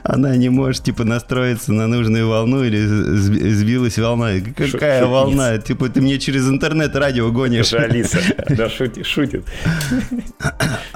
Она 0.03 0.35
не 0.35 0.49
может, 0.49 0.83
типа, 0.83 1.03
настроиться 1.03 1.71
на 1.73 1.87
нужную 1.87 2.27
волну 2.27 2.63
или 2.63 2.85
сбилась 2.85 3.97
волна. 3.97 4.31
Какая 4.55 5.03
Шу- 5.03 5.09
волна? 5.09 5.57
Типа, 5.57 5.89
ты 5.89 6.01
мне 6.01 6.19
через 6.19 6.47
интернет 6.47 6.95
радио 6.95 7.31
гонишь. 7.31 7.73
Это 7.73 7.83
Алиса, 7.83 8.19
да, 8.49 8.69
шутит. 8.69 9.05
шутит. 9.05 9.45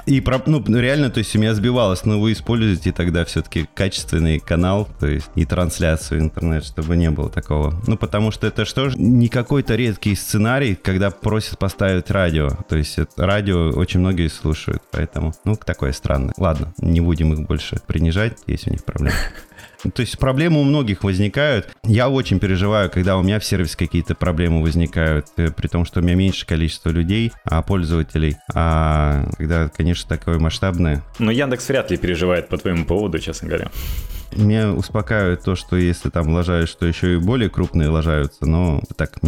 И, 0.06 0.22
ну, 0.46 0.64
ну, 0.66 0.78
реально, 0.78 1.10
то 1.10 1.18
есть 1.18 1.34
у 1.36 1.38
меня 1.38 1.54
сбивалось, 1.54 2.04
но 2.04 2.20
вы 2.20 2.32
используете 2.32 2.92
тогда 2.92 3.24
все-таки 3.24 3.68
качественный 3.74 4.38
канал, 4.38 4.88
то 4.98 5.06
есть 5.06 5.26
и 5.34 5.44
трансляцию 5.44 6.20
интернет, 6.20 6.64
чтобы 6.64 6.96
не 6.96 7.10
было 7.10 7.28
такого. 7.30 7.74
Ну, 7.86 7.96
потому 7.96 8.27
что 8.30 8.46
это 8.46 8.64
что 8.64 8.90
же 8.90 8.98
не 8.98 9.28
какой-то 9.28 9.74
редкий 9.74 10.14
сценарий, 10.14 10.74
когда 10.74 11.10
просят 11.10 11.58
поставить 11.58 12.10
радио. 12.10 12.50
То 12.68 12.76
есть 12.76 12.98
это, 12.98 13.26
радио 13.26 13.70
очень 13.70 14.00
многие 14.00 14.28
слушают, 14.28 14.82
поэтому, 14.90 15.34
ну, 15.44 15.56
такое 15.56 15.92
странное. 15.92 16.34
Ладно, 16.36 16.72
не 16.80 17.00
будем 17.00 17.32
их 17.32 17.46
больше 17.46 17.76
принижать, 17.86 18.38
есть 18.46 18.66
у 18.66 18.70
них 18.70 18.84
проблемы. 18.84 19.16
То 19.94 20.00
есть 20.00 20.18
проблемы 20.18 20.60
у 20.60 20.64
многих 20.64 21.04
возникают. 21.04 21.68
Я 21.84 22.08
очень 22.08 22.40
переживаю, 22.40 22.90
когда 22.90 23.16
у 23.16 23.22
меня 23.22 23.38
в 23.38 23.44
сервисе 23.44 23.76
какие-то 23.76 24.14
проблемы 24.14 24.62
возникают, 24.62 25.26
э, 25.36 25.50
при 25.50 25.68
том, 25.68 25.84
что 25.84 26.00
у 26.00 26.02
меня 26.02 26.16
меньше 26.16 26.46
количество 26.46 26.90
людей, 26.90 27.32
а 27.44 27.62
пользователей. 27.62 28.36
А 28.54 29.28
когда, 29.36 29.68
конечно, 29.68 30.08
такое 30.08 30.38
масштабное. 30.38 31.04
Но 31.18 31.30
Яндекс 31.30 31.68
вряд 31.68 31.90
ли 31.90 31.96
переживает 31.96 32.48
по 32.48 32.58
твоему 32.58 32.84
поводу, 32.86 33.18
честно 33.18 33.48
говоря. 33.48 33.70
Меня 34.36 34.72
успокаивает 34.72 35.42
то, 35.42 35.54
что 35.54 35.76
если 35.76 36.10
там 36.10 36.28
лажают, 36.28 36.68
что 36.68 36.86
еще 36.86 37.14
и 37.14 37.18
более 37.18 37.50
крупные 37.50 37.88
лажаются, 37.88 38.46
но 38.46 38.80
так 38.96 39.18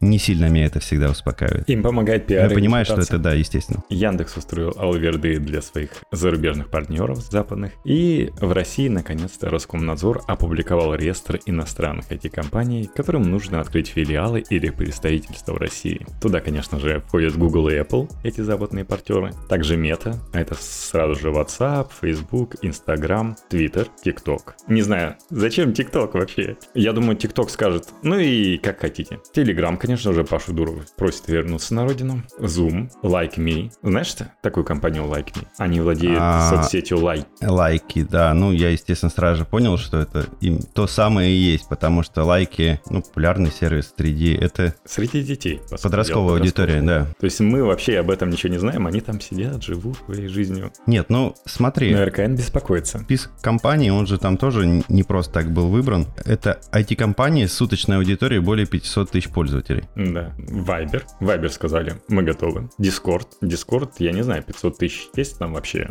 не 0.00 0.18
сильно 0.18 0.48
меня 0.48 0.66
это 0.66 0.80
всегда 0.80 1.10
успокаивает. 1.10 1.68
Им 1.68 1.82
помогает 1.82 2.26
пиар. 2.26 2.48
Я 2.48 2.54
понимаю, 2.54 2.84
что 2.84 3.00
это, 3.00 3.18
да, 3.18 3.32
естественно. 3.34 3.82
Яндекс 3.88 4.36
устроил 4.36 4.74
алверды 4.78 5.38
для 5.38 5.62
своих 5.62 5.90
зарубежных 6.12 6.70
партнеров 6.70 7.18
западных. 7.18 7.72
И 7.84 8.30
в 8.40 8.52
России, 8.52 8.88
наконец-то, 8.88 9.50
Роскомнадзор 9.50 10.22
опубликовал 10.26 10.94
реестр 10.94 11.40
иностранных 11.46 12.10
IT-компаний, 12.10 12.88
которым 12.94 13.22
нужно 13.22 13.60
открыть 13.60 13.88
филиалы 13.88 14.44
или 14.50 14.70
представительства 14.70 15.54
в 15.54 15.58
России. 15.58 16.06
Туда, 16.20 16.40
конечно 16.40 16.78
же, 16.78 17.00
входят 17.06 17.36
Google 17.36 17.68
и 17.68 17.74
Apple, 17.74 18.10
эти 18.22 18.40
западные 18.40 18.84
партнеры. 18.84 19.32
Также 19.48 19.76
Meta, 19.76 20.16
а 20.32 20.40
это 20.40 20.54
сразу 20.58 21.14
же 21.14 21.28
WhatsApp, 21.28 21.88
Facebook, 22.00 22.56
Instagram, 22.62 23.36
Twitter, 23.50 23.88
TikTok, 24.04 24.37
ТикТок. 24.38 24.56
Не 24.68 24.82
знаю, 24.82 25.16
зачем 25.30 25.72
ТикТок 25.72 26.14
вообще? 26.14 26.56
Я 26.74 26.92
думаю, 26.92 27.16
ТикТок 27.16 27.50
скажет, 27.50 27.88
ну 28.02 28.18
и 28.18 28.58
как 28.58 28.80
хотите. 28.80 29.20
Телеграм, 29.32 29.76
конечно 29.76 30.12
же, 30.12 30.24
Пашу 30.24 30.52
Дурова 30.52 30.82
просит 30.96 31.28
вернуться 31.28 31.74
на 31.74 31.84
родину. 31.84 32.22
Zoom, 32.38 32.90
Like 33.02 33.36
Me. 33.36 33.70
Знаешь 33.82 34.08
что? 34.08 34.32
Такую 34.42 34.64
компанию 34.64 35.04
Like 35.04 35.32
Me. 35.34 35.46
Они 35.58 35.80
владеют 35.80 36.18
а... 36.20 36.50
соцсетью 36.50 36.98
Like. 36.98 37.26
Лайки, 37.42 38.02
да. 38.02 38.32
Ну, 38.34 38.52
я, 38.52 38.70
естественно, 38.70 39.10
сразу 39.10 39.38
же 39.40 39.44
понял, 39.44 39.76
что 39.78 39.98
это 39.98 40.26
им 40.40 40.60
то 40.74 40.86
самое 40.86 41.30
и 41.30 41.36
есть, 41.36 41.68
потому 41.68 42.02
что 42.02 42.24
лайки, 42.24 42.80
ну, 42.90 43.02
популярный 43.02 43.50
сервис 43.50 43.92
среди... 43.96 44.34
Это... 44.34 44.74
Среди 44.84 45.22
детей. 45.22 45.60
Подростковая 45.82 46.38
аудитория, 46.38 46.82
да. 46.82 47.06
То 47.18 47.24
есть 47.24 47.40
мы 47.40 47.64
вообще 47.64 47.98
об 47.98 48.10
этом 48.10 48.30
ничего 48.30 48.52
не 48.52 48.58
знаем, 48.58 48.86
они 48.86 49.00
там 49.00 49.20
сидят, 49.20 49.62
живут 49.62 49.98
своей 50.04 50.28
жизнью. 50.28 50.72
Нет, 50.86 51.06
ну, 51.08 51.34
смотри. 51.44 51.94
Но 51.94 52.04
РКН 52.04 52.34
беспокоится. 52.34 52.98
Список 52.98 53.32
компаний, 53.40 53.90
он 53.90 54.06
же 54.06 54.18
там 54.18 54.27
тоже 54.36 54.82
не 54.88 55.02
просто 55.02 55.32
так 55.32 55.50
был 55.52 55.68
выбран. 55.68 56.06
Это 56.24 56.60
IT-компании 56.72 57.46
с 57.46 57.54
суточной 57.54 57.96
аудиторией 57.96 58.40
более 58.40 58.66
500 58.66 59.10
тысяч 59.10 59.28
пользователей. 59.28 59.84
Да. 59.96 60.32
Viber. 60.38 61.02
Viber 61.20 61.48
сказали, 61.48 61.94
мы 62.08 62.22
готовы. 62.22 62.68
Discord. 62.78 63.26
Discord, 63.42 63.90
я 63.98 64.12
не 64.12 64.22
знаю, 64.22 64.42
500 64.42 64.78
тысяч 64.78 65.08
есть 65.16 65.38
там 65.38 65.52
вообще 65.54 65.88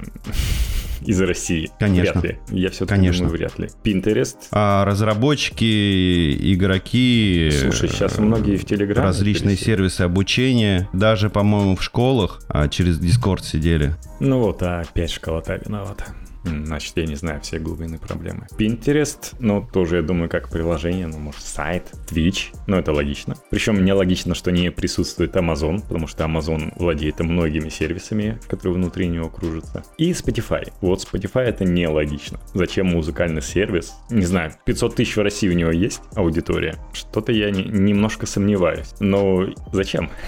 из 1.02 1.22
России? 1.22 1.70
Конечно. 1.80 2.22
Вряд 2.22 2.24
ли. 2.52 2.60
Я 2.60 2.70
все-таки 2.70 3.00
Конечно. 3.00 3.26
думаю, 3.26 3.38
вряд 3.38 3.60
ли. 3.60 3.70
Pinterest. 3.84 4.36
А 4.52 4.86
разработчики, 4.86 6.54
игроки... 6.54 7.50
Слушай, 7.62 7.90
сейчас 7.90 8.18
многие 8.18 8.58
в 8.58 8.66
Телеграме. 8.66 9.02
Различные 9.08 9.56
пересели. 9.56 9.66
сервисы 9.76 10.02
обучения. 10.02 10.90
Даже, 10.94 11.30
по-моему, 11.30 11.76
в 11.76 11.84
школах 11.84 12.42
а, 12.50 12.68
через 12.68 13.00
Discord 13.00 13.44
сидели. 13.44 13.96
Ну 14.20 14.40
вот, 14.40 14.62
а 14.64 14.82
опять 14.82 15.12
школота 15.12 15.60
виновата. 15.64 16.06
Значит, 16.48 16.94
я 16.96 17.06
не 17.06 17.16
знаю 17.16 17.42
все 17.42 17.60
глубины 17.60 17.98
проблемы. 17.98 18.48
Pinterest, 18.58 19.36
ну, 19.40 19.66
тоже, 19.72 19.98
я 19.98 20.02
думаю, 20.02 20.30
как 20.30 20.50
приложение, 20.50 21.08
ну, 21.08 21.20
может, 21.20 21.42
сайт, 21.42 21.92
Twitch, 22.10 22.56
ну, 22.68 22.78
это 22.78 22.92
логично. 22.92 23.36
Причем 23.50 23.76
мне 23.76 23.94
логично, 23.94 24.36
что 24.36 24.52
не 24.52 24.72
присутствует 24.72 25.36
Amazon, 25.36 25.82
потому 25.82 26.08
что 26.08 26.24
Amazon 26.24 26.74
владеет 26.76 27.20
многими 27.20 27.70
сервисами, 27.70 28.40
которые 28.48 28.76
внутри 28.76 29.08
него 29.08 29.30
кружатся. 29.30 29.84
И 29.98 30.12
Spotify. 30.12 30.72
Вот 30.82 31.06
Spotify 31.06 31.42
это 31.42 31.66
нелогично. 31.66 32.40
Зачем 32.54 32.88
музыкальный 32.88 33.42
сервис? 33.42 33.94
Не 34.10 34.26
знаю, 34.26 34.54
500 34.66 34.96
тысяч 34.96 35.16
в 35.16 35.22
России 35.22 35.50
у 35.50 35.54
него 35.54 35.72
есть 35.72 36.02
аудитория. 36.16 36.76
Что-то 36.94 37.32
я 37.32 37.52
не, 37.52 37.64
немножко 37.64 38.26
сомневаюсь. 38.26 38.94
Но 39.00 39.48
зачем? 39.72 40.10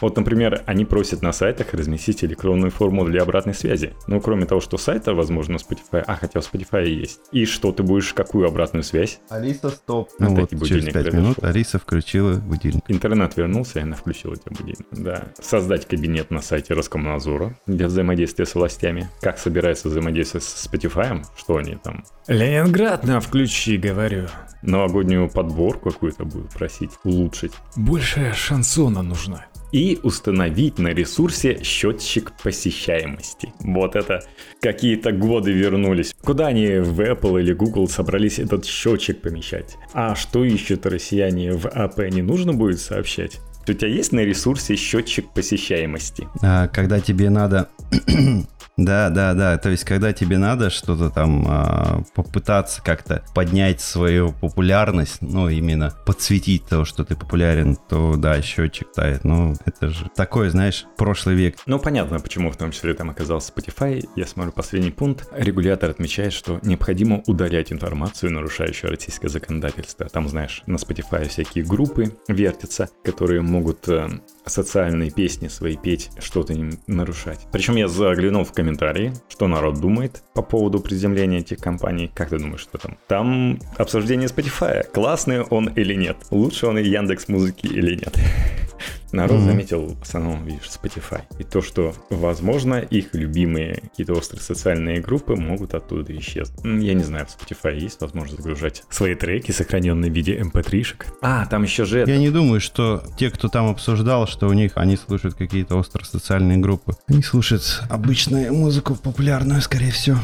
Вот, 0.00 0.16
например, 0.16 0.62
они 0.66 0.84
просят 0.84 1.22
на 1.22 1.32
сайтах 1.32 1.74
разместить 1.74 2.22
электронную 2.24 2.70
форму 2.70 3.04
для 3.04 3.22
обратной 3.22 3.54
связи. 3.54 3.92
Ну, 4.06 4.20
кроме 4.20 4.46
того, 4.46 4.60
что 4.60 4.78
сайта, 4.78 5.14
возможно, 5.14 5.53
Spotify... 5.56 6.02
А, 6.06 6.16
хотя 6.16 6.40
у 6.40 6.42
Spotify 6.42 6.86
есть. 6.86 7.20
И 7.32 7.44
что, 7.46 7.72
ты 7.72 7.82
будешь 7.82 8.12
какую 8.12 8.46
обратную 8.46 8.82
связь? 8.82 9.20
Алиса, 9.28 9.70
стоп. 9.70 10.10
Ну, 10.18 10.34
вот 10.34 10.50
через 10.66 10.92
5 10.92 11.12
минут 11.12 11.42
Алиса 11.42 11.78
включила 11.78 12.34
будильник. 12.34 12.82
Интернет 12.88 13.36
вернулся, 13.36 13.80
и 13.80 13.82
она 13.82 13.96
включила 13.96 14.36
тебе 14.36 14.56
будильник. 14.56 14.86
Да. 14.92 15.24
Создать 15.40 15.86
кабинет 15.86 16.30
на 16.30 16.40
сайте 16.40 16.74
Роскомнадзора 16.74 17.58
для 17.66 17.86
взаимодействия 17.86 18.46
с 18.46 18.54
властями. 18.54 19.08
Как 19.20 19.38
собирается 19.38 19.88
взаимодействовать 19.88 20.44
с 20.44 20.66
Spotify? 20.66 21.24
Что 21.36 21.56
они 21.56 21.76
там? 21.76 22.04
Ленинград 22.26 23.04
на 23.04 23.20
включи, 23.20 23.76
говорю. 23.76 24.28
Новогоднюю 24.62 25.28
подборку 25.28 25.90
какую-то 25.90 26.24
будут 26.24 26.50
просить 26.50 26.90
улучшить. 27.04 27.52
Больше 27.76 28.32
шансона 28.34 29.02
нужна 29.02 29.46
и 29.74 29.98
установить 30.04 30.78
на 30.78 30.94
ресурсе 30.94 31.60
счетчик 31.64 32.32
посещаемости. 32.40 33.52
Вот 33.58 33.96
это 33.96 34.20
какие-то 34.60 35.10
годы 35.10 35.50
вернулись. 35.50 36.14
Куда 36.22 36.46
они 36.46 36.78
в 36.78 37.00
Apple 37.00 37.40
или 37.40 37.52
Google 37.52 37.88
собрались 37.88 38.38
этот 38.38 38.64
счетчик 38.64 39.20
помещать? 39.20 39.76
А 39.92 40.14
что 40.14 40.44
ищут 40.44 40.86
россияне 40.86 41.54
в 41.54 41.66
АП 41.66 41.98
не 42.08 42.22
нужно 42.22 42.52
будет 42.52 42.78
сообщать? 42.78 43.40
У 43.68 43.72
тебя 43.72 43.88
есть 43.88 44.12
на 44.12 44.20
ресурсе 44.20 44.76
счетчик 44.76 45.32
посещаемости? 45.32 46.28
А, 46.42 46.68
когда 46.68 47.00
тебе 47.00 47.30
надо 47.30 47.68
да, 48.76 49.10
да, 49.10 49.34
да. 49.34 49.56
То 49.58 49.70
есть, 49.70 49.84
когда 49.84 50.12
тебе 50.12 50.38
надо 50.38 50.70
что-то 50.70 51.10
там 51.10 51.44
а, 51.46 52.02
попытаться 52.14 52.82
как-то 52.82 53.24
поднять 53.34 53.80
свою 53.80 54.32
популярность, 54.32 55.18
ну, 55.20 55.48
именно 55.48 55.92
подсветить 56.06 56.66
то, 56.66 56.84
что 56.84 57.04
ты 57.04 57.14
популярен, 57.14 57.76
то 57.88 58.16
да, 58.16 58.40
счетчик 58.42 58.92
тает. 58.92 59.24
Ну, 59.24 59.54
это 59.64 59.88
же 59.88 60.10
такой, 60.14 60.48
знаешь, 60.48 60.86
прошлый 60.96 61.36
век. 61.36 61.56
Ну, 61.66 61.78
понятно, 61.78 62.18
почему 62.18 62.50
в 62.50 62.56
том 62.56 62.72
числе 62.72 62.94
там 62.94 63.10
оказался 63.10 63.52
Spotify. 63.52 64.06
Я 64.16 64.26
смотрю 64.26 64.52
последний 64.52 64.90
пункт. 64.90 65.28
Регулятор 65.36 65.90
отмечает, 65.90 66.32
что 66.32 66.58
необходимо 66.62 67.22
удалять 67.26 67.72
информацию, 67.72 68.32
нарушающую 68.32 68.90
российское 68.90 69.28
законодательство. 69.28 70.06
Там, 70.08 70.28
знаешь, 70.28 70.62
на 70.66 70.76
Spotify 70.76 71.28
всякие 71.28 71.64
группы 71.64 72.16
вертятся, 72.28 72.88
которые 73.04 73.42
могут 73.54 73.88
э, 73.88 74.08
социальные 74.46 75.10
песни 75.10 75.48
свои 75.48 75.76
петь, 75.76 76.10
что-то 76.18 76.52
им 76.52 76.78
нарушать. 76.86 77.40
Причем 77.52 77.76
я 77.76 77.88
заглянул 77.88 78.44
в 78.44 78.52
комментарии, 78.52 79.12
что 79.28 79.46
народ 79.46 79.80
думает 79.80 80.22
по 80.34 80.42
поводу 80.42 80.80
приземления 80.80 81.38
этих 81.38 81.58
компаний. 81.58 82.10
Как 82.14 82.30
ты 82.30 82.38
думаешь, 82.38 82.60
что 82.60 82.78
там? 82.78 82.98
Там 83.06 83.58
обсуждение 83.78 84.28
Spotify. 84.28 84.82
Классный 84.92 85.42
он 85.42 85.68
или 85.68 85.94
нет? 85.94 86.16
Лучше 86.30 86.66
он 86.66 86.78
и 86.78 86.82
Яндекс 86.82 87.28
Музыки 87.28 87.66
или 87.66 87.94
нет? 87.94 88.18
Народ 89.14 89.38
mm-hmm. 89.38 89.44
заметил 89.44 89.96
в 90.00 90.02
основном, 90.02 90.44
видишь, 90.44 90.64
Spotify. 90.64 91.22
И 91.38 91.44
то, 91.44 91.62
что, 91.62 91.94
возможно, 92.10 92.74
их 92.74 93.14
любимые 93.14 93.76
какие-то 93.76 94.14
острые 94.14 94.42
социальные 94.42 95.00
группы 95.00 95.36
могут 95.36 95.74
оттуда 95.74 96.16
исчезнуть. 96.16 96.64
Я 96.64 96.94
не 96.94 97.04
знаю, 97.04 97.26
в 97.26 97.28
Spotify 97.28 97.78
есть 97.78 98.00
возможность 98.00 98.42
загружать 98.42 98.82
свои 98.90 99.14
треки, 99.14 99.52
сохраненные 99.52 100.10
в 100.10 100.14
виде 100.14 100.36
mp3-шек. 100.36 101.06
Эм 101.06 101.14
а, 101.22 101.46
там 101.46 101.62
еще 101.62 101.84
же 101.84 102.00
это. 102.00 102.10
Я 102.10 102.18
не 102.18 102.30
думаю, 102.30 102.60
что 102.60 103.04
те, 103.16 103.30
кто 103.30 103.48
там 103.48 103.68
обсуждал, 103.68 104.26
что 104.26 104.48
у 104.48 104.52
них 104.52 104.72
они 104.74 104.96
слушают 104.96 105.36
какие-то 105.36 105.76
острые 105.76 106.06
социальные 106.06 106.58
группы. 106.58 106.94
Они 107.06 107.22
слушают 107.22 107.82
обычную 107.88 108.52
музыку 108.52 108.96
популярную, 108.96 109.60
скорее 109.62 109.92
всего. 109.92 110.18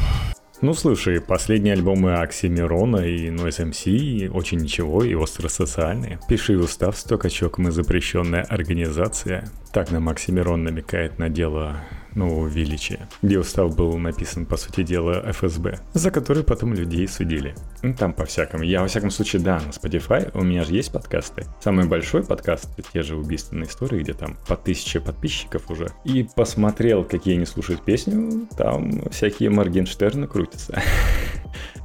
Ну, 0.61 0.75
слушай, 0.75 1.19
последние 1.19 1.73
альбомы 1.73 2.13
Оксимирона 2.13 2.97
и 2.97 3.29
Noise 3.31 3.71
MC 3.71 4.29
очень 4.29 4.59
ничего 4.59 5.03
и 5.03 5.15
остро-социальные. 5.15 6.19
Пиши 6.27 6.55
устав, 6.55 6.95
сто 6.95 7.17
качок, 7.17 7.57
мы 7.57 7.71
запрещенная 7.71 8.43
организация. 8.43 9.49
Так 9.73 9.89
нам 9.89 10.07
Оксимирон 10.07 10.63
намекает 10.63 11.17
на 11.17 11.29
дело 11.29 11.77
нового 12.15 12.47
величия, 12.47 13.07
где 13.21 13.39
устав 13.39 13.75
был 13.75 13.97
написан, 13.97 14.45
по 14.45 14.57
сути 14.57 14.83
дела, 14.83 15.31
ФСБ, 15.31 15.79
за 15.93 16.11
который 16.11 16.43
потом 16.43 16.73
людей 16.73 17.07
судили. 17.07 17.55
Ну, 17.81 17.93
там 17.93 18.13
по-всякому. 18.13 18.63
Я, 18.63 18.81
во 18.81 18.87
всяком 18.87 19.11
случае, 19.11 19.41
да, 19.41 19.59
на 19.59 19.69
Spotify 19.69 20.29
у 20.33 20.43
меня 20.43 20.63
же 20.63 20.73
есть 20.73 20.91
подкасты. 20.91 21.45
Самый 21.61 21.87
большой 21.87 22.23
подкаст— 22.23 22.69
те 22.93 23.01
же 23.03 23.15
убийственные 23.15 23.67
истории, 23.67 24.01
где 24.01 24.13
там 24.13 24.37
по 24.47 24.55
тысяче 24.55 24.99
подписчиков 24.99 25.69
уже. 25.69 25.91
И 26.03 26.27
посмотрел, 26.35 27.03
какие 27.03 27.35
они 27.35 27.45
слушают 27.45 27.83
песню, 27.83 28.47
там 28.57 29.09
всякие 29.09 29.49
Моргенштерны 29.49 30.27
крутятся. 30.27 30.81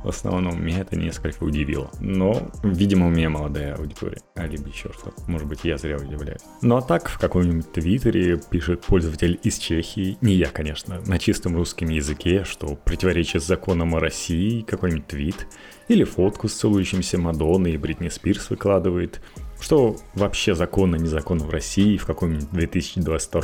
В 0.04 0.08
основном 0.08 0.64
меня 0.64 0.80
это 0.80 0.96
несколько 0.96 1.42
удивило. 1.42 1.90
Но, 1.98 2.50
видимо, 2.62 3.08
у 3.08 3.10
меня 3.10 3.28
молодая 3.28 3.74
аудитория. 3.74 4.20
А 4.36 4.46
либо 4.46 4.68
еще 4.68 4.92
что-то. 4.92 5.20
Может 5.26 5.48
быть, 5.48 5.64
я 5.64 5.78
зря 5.78 5.96
удивляюсь. 5.96 6.42
Ну 6.62 6.76
а 6.76 6.82
так, 6.82 7.08
в 7.08 7.18
каком-нибудь 7.18 7.72
твиттере 7.72 8.40
пишет 8.50 8.82
пользователь 8.82 9.40
из 9.42 9.58
Чехии, 9.58 10.15
не 10.20 10.34
я, 10.34 10.48
конечно, 10.48 11.00
на 11.06 11.18
чистом 11.18 11.56
русском 11.56 11.88
языке, 11.88 12.44
что 12.44 12.74
противоречит 12.76 13.42
законам 13.42 13.94
о 13.94 14.00
России, 14.00 14.62
какой-нибудь 14.62 15.06
твит, 15.06 15.46
или 15.88 16.04
фотку 16.04 16.48
с 16.48 16.54
целующимся 16.54 17.18
Мадонной 17.18 17.72
и 17.72 17.76
Бритни 17.76 18.08
Спирс 18.08 18.50
выкладывает, 18.50 19.20
что 19.60 19.96
вообще 20.14 20.54
законно, 20.54 20.96
незаконно 20.96 21.44
в 21.44 21.50
России 21.50 21.96
в 21.96 22.06
каком-нибудь 22.06 22.50
2022 22.50 23.42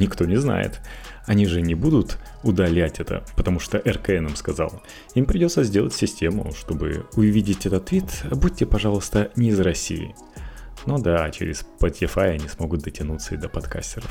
никто 0.00 0.24
не 0.24 0.36
знает. 0.36 0.80
Они 1.26 1.46
же 1.46 1.60
не 1.60 1.74
будут 1.74 2.18
удалять 2.42 3.00
это, 3.00 3.24
потому 3.36 3.58
что 3.58 3.78
РКН 3.78 4.28
им 4.28 4.36
сказал. 4.36 4.82
Им 5.14 5.24
придется 5.24 5.64
сделать 5.64 5.94
систему, 5.94 6.52
чтобы 6.56 7.06
увидеть 7.14 7.66
этот 7.66 7.86
твит, 7.86 8.24
будьте, 8.30 8.64
пожалуйста, 8.66 9.30
не 9.36 9.48
из 9.48 9.60
России. 9.60 10.14
Ну 10.86 10.98
да, 10.98 11.28
через 11.30 11.64
Spotify 11.80 12.30
они 12.30 12.48
смогут 12.48 12.82
дотянуться 12.82 13.34
и 13.34 13.38
до 13.38 13.48
подкастеров. 13.48 14.10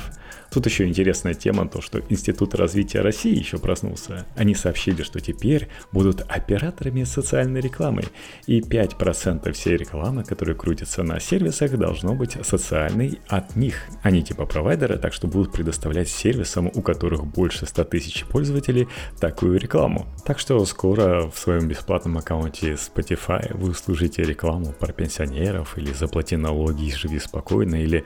Тут 0.50 0.66
еще 0.66 0.86
интересная 0.86 1.32
тема, 1.32 1.66
то 1.68 1.80
что 1.80 2.00
Институт 2.10 2.54
развития 2.54 3.00
России 3.00 3.34
еще 3.34 3.58
проснулся. 3.58 4.26
Они 4.36 4.54
сообщили, 4.54 5.02
что 5.02 5.20
теперь 5.20 5.68
будут 5.90 6.20
операторами 6.28 7.04
социальной 7.04 7.60
рекламы. 7.60 8.02
И 8.46 8.60
5% 8.60 9.50
всей 9.52 9.76
рекламы, 9.76 10.22
которая 10.24 10.54
крутится 10.54 11.02
на 11.02 11.18
сервисах, 11.18 11.76
должно 11.78 12.14
быть 12.14 12.36
социальной 12.42 13.20
от 13.28 13.56
них. 13.56 13.80
Они 14.02 14.22
типа 14.22 14.44
провайдеры, 14.44 14.98
так 14.98 15.14
что 15.14 15.26
будут 15.26 15.52
предоставлять 15.52 16.08
сервисам, 16.08 16.70
у 16.74 16.82
которых 16.82 17.26
больше 17.26 17.66
100 17.66 17.84
тысяч 17.84 18.24
пользователей, 18.26 18.86
такую 19.18 19.58
рекламу. 19.58 20.06
Так 20.26 20.38
что 20.38 20.62
скоро 20.66 21.30
в 21.30 21.38
своем 21.38 21.68
бесплатном 21.68 22.18
аккаунте 22.18 22.72
Spotify 22.72 23.56
вы 23.56 23.70
услышите 23.70 24.22
рекламу 24.22 24.72
про 24.72 24.92
пенсионеров 24.92 25.78
или 25.78 25.92
заплати 25.92 26.36
налоги 26.36 26.65
и 26.70 26.90
живи 26.92 27.18
спокойно, 27.18 27.76
или 27.76 28.04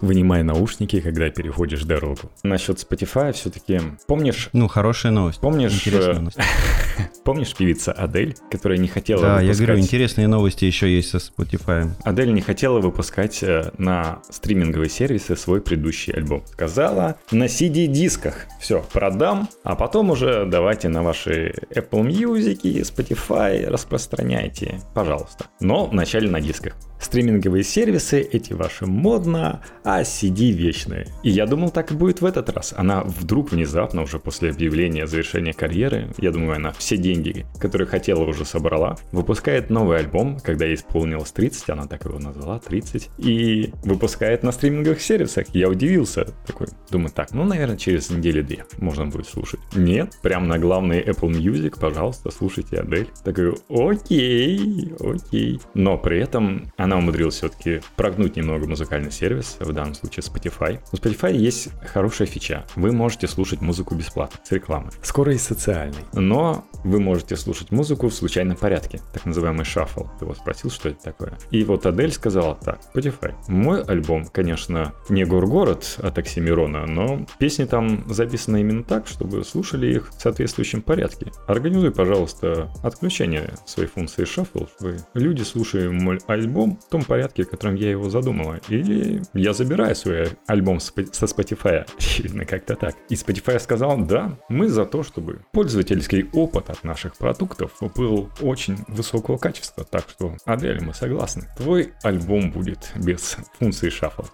вынимай 0.00 0.42
наушники, 0.42 1.00
когда 1.00 1.30
переходишь 1.30 1.82
дорогу. 1.84 2.30
Насчет 2.42 2.78
Spotify 2.78 3.32
все-таки, 3.32 3.80
помнишь... 4.06 4.48
Ну, 4.52 4.68
хорошая 4.68 5.12
новость. 5.12 5.40
Помнишь... 5.40 5.74
Интересная 5.74 6.18
новость. 6.18 6.38
Помнишь 7.24 7.54
певица 7.54 7.92
Адель, 7.92 8.34
которая 8.50 8.78
не 8.78 8.88
хотела 8.88 9.20
Да, 9.20 9.34
выпускать... 9.34 9.58
я 9.58 9.66
говорю, 9.66 9.80
интересные 9.80 10.26
новости 10.26 10.64
еще 10.64 10.94
есть 10.94 11.10
со 11.10 11.18
Spotify. 11.18 11.90
Адель 12.02 12.32
не 12.32 12.40
хотела 12.40 12.80
выпускать 12.80 13.42
э, 13.42 13.72
на 13.78 14.20
стриминговые 14.30 14.88
сервисы 14.88 15.36
свой 15.36 15.60
предыдущий 15.60 16.12
альбом. 16.12 16.42
Сказала, 16.46 17.16
на 17.30 17.44
CD-дисках. 17.44 18.46
Все, 18.58 18.84
продам, 18.92 19.48
а 19.64 19.76
потом 19.76 20.10
уже 20.10 20.46
давайте 20.46 20.88
на 20.88 21.02
ваши 21.02 21.54
Apple 21.74 22.06
Music, 22.06 22.62
Spotify 22.62 23.66
распространяйте, 23.66 24.80
пожалуйста. 24.94 25.46
Но 25.60 25.86
вначале 25.86 26.30
на 26.30 26.40
дисках. 26.40 26.74
Стриминговые 27.00 27.64
сервисы, 27.64 28.20
эти 28.20 28.52
ваши 28.52 28.86
модно, 28.86 29.62
а 29.84 30.02
CD 30.02 30.50
вечные. 30.50 31.06
И 31.22 31.30
я 31.30 31.46
думал, 31.46 31.70
так 31.70 31.90
и 31.90 31.94
будет 31.94 32.20
в 32.20 32.24
этот 32.26 32.50
раз. 32.50 32.74
Она 32.76 33.02
вдруг 33.04 33.52
внезапно, 33.52 34.02
уже 34.02 34.18
после 34.18 34.50
объявления 34.50 35.06
завершения 35.06 35.52
карьеры, 35.52 36.12
я 36.18 36.30
думаю, 36.30 36.56
она 36.56 36.72
все 36.72 36.96
деньги, 36.96 37.46
которые 37.58 37.88
хотела, 37.88 38.24
уже 38.24 38.44
собрала, 38.44 38.96
выпускает 39.12 39.70
новый 39.70 39.98
альбом, 39.98 40.38
когда 40.40 40.66
ей 40.66 40.74
исполнилось 40.74 41.32
30, 41.32 41.70
она 41.70 41.86
так 41.86 42.04
его 42.04 42.18
назвала, 42.18 42.58
30, 42.58 43.10
и 43.18 43.72
выпускает 43.84 44.42
на 44.42 44.52
стриминговых 44.52 45.00
сервисах. 45.00 45.46
Я 45.54 45.68
удивился, 45.68 46.26
такой, 46.46 46.68
думаю, 46.90 47.10
так, 47.10 47.32
ну, 47.32 47.44
наверное, 47.44 47.76
через 47.76 48.10
неделю-две 48.10 48.64
можно 48.78 49.06
будет 49.06 49.26
слушать. 49.26 49.60
Нет, 49.74 50.18
прям 50.22 50.48
на 50.48 50.58
главный 50.58 51.00
Apple 51.00 51.30
Music, 51.30 51.78
пожалуйста, 51.80 52.30
слушайте 52.30 52.78
Адель. 52.78 53.08
Такой, 53.24 53.54
окей, 53.68 54.92
окей. 55.00 55.60
Но 55.74 55.96
при 55.96 56.20
этом 56.20 56.70
она 56.76 56.89
умудрилась 56.96 57.34
все-таки 57.34 57.80
прогнуть 57.96 58.36
немного 58.36 58.66
музыкальный 58.66 59.12
сервис, 59.12 59.56
в 59.60 59.72
данном 59.72 59.94
случае 59.94 60.22
Spotify. 60.22 60.80
У 60.92 60.96
Spotify 60.96 61.34
есть 61.34 61.68
хорошая 61.86 62.26
фича. 62.26 62.64
Вы 62.76 62.92
можете 62.92 63.28
слушать 63.28 63.60
музыку 63.60 63.94
бесплатно, 63.94 64.40
с 64.44 64.52
рекламой. 64.52 64.92
Скоро 65.02 65.34
и 65.34 65.38
социальный. 65.38 66.04
Но 66.12 66.64
вы 66.84 67.00
можете 67.00 67.36
слушать 67.36 67.70
музыку 67.70 68.08
в 68.08 68.14
случайном 68.14 68.56
порядке, 68.56 69.00
так 69.12 69.24
называемый 69.26 69.64
шаффл. 69.64 70.04
Ты 70.18 70.24
его 70.24 70.34
спросил, 70.34 70.70
что 70.70 70.88
это 70.88 71.02
такое. 71.02 71.38
И 71.50 71.64
вот 71.64 71.86
Адель 71.86 72.12
сказала 72.12 72.54
так, 72.54 72.80
Spotify. 72.94 73.34
Мой 73.48 73.82
альбом, 73.82 74.26
конечно, 74.26 74.92
не 75.08 75.24
Горгород 75.24 75.98
от 75.98 76.18
Оксимирона, 76.18 76.86
но 76.86 77.26
песни 77.38 77.64
там 77.64 78.04
записаны 78.12 78.60
именно 78.60 78.82
так, 78.82 79.06
чтобы 79.06 79.44
слушали 79.44 79.94
их 79.94 80.10
в 80.10 80.20
соответствующем 80.20 80.82
порядке. 80.82 81.32
Организуй, 81.46 81.92
пожалуйста, 81.92 82.72
отключение 82.82 83.54
своей 83.66 83.88
функции 83.88 84.24
шаффл, 84.24 84.66
чтобы 84.76 84.98
люди, 85.14 85.42
слушая 85.42 85.90
мой 85.90 86.18
альбом, 86.26 86.79
в 86.84 86.88
том 86.90 87.04
порядке, 87.04 87.44
в 87.44 87.50
котором 87.50 87.74
я 87.74 87.90
его 87.90 88.08
задумала. 88.10 88.60
Или 88.68 89.22
я 89.34 89.52
забираю 89.52 89.94
свой 89.94 90.28
альбом 90.46 90.80
со 90.80 91.26
Spotify. 91.26 91.86
Очевидно, 91.98 92.44
как-то 92.44 92.76
так. 92.76 92.94
И 93.08 93.14
Spotify 93.14 93.58
сказал, 93.58 93.98
да, 93.98 94.38
мы 94.48 94.68
за 94.68 94.84
то, 94.86 95.02
чтобы 95.02 95.40
пользовательский 95.52 96.28
опыт 96.32 96.70
от 96.70 96.84
наших 96.84 97.16
продуктов 97.16 97.72
был 97.94 98.30
очень 98.40 98.78
высокого 98.88 99.36
качества. 99.36 99.84
Так 99.84 100.04
что, 100.08 100.36
Адель, 100.44 100.82
мы 100.82 100.94
согласны. 100.94 101.48
Твой 101.56 101.92
альбом 102.02 102.50
будет 102.50 102.92
без 102.96 103.36
функции 103.58 103.90
шаффла. 103.90 104.26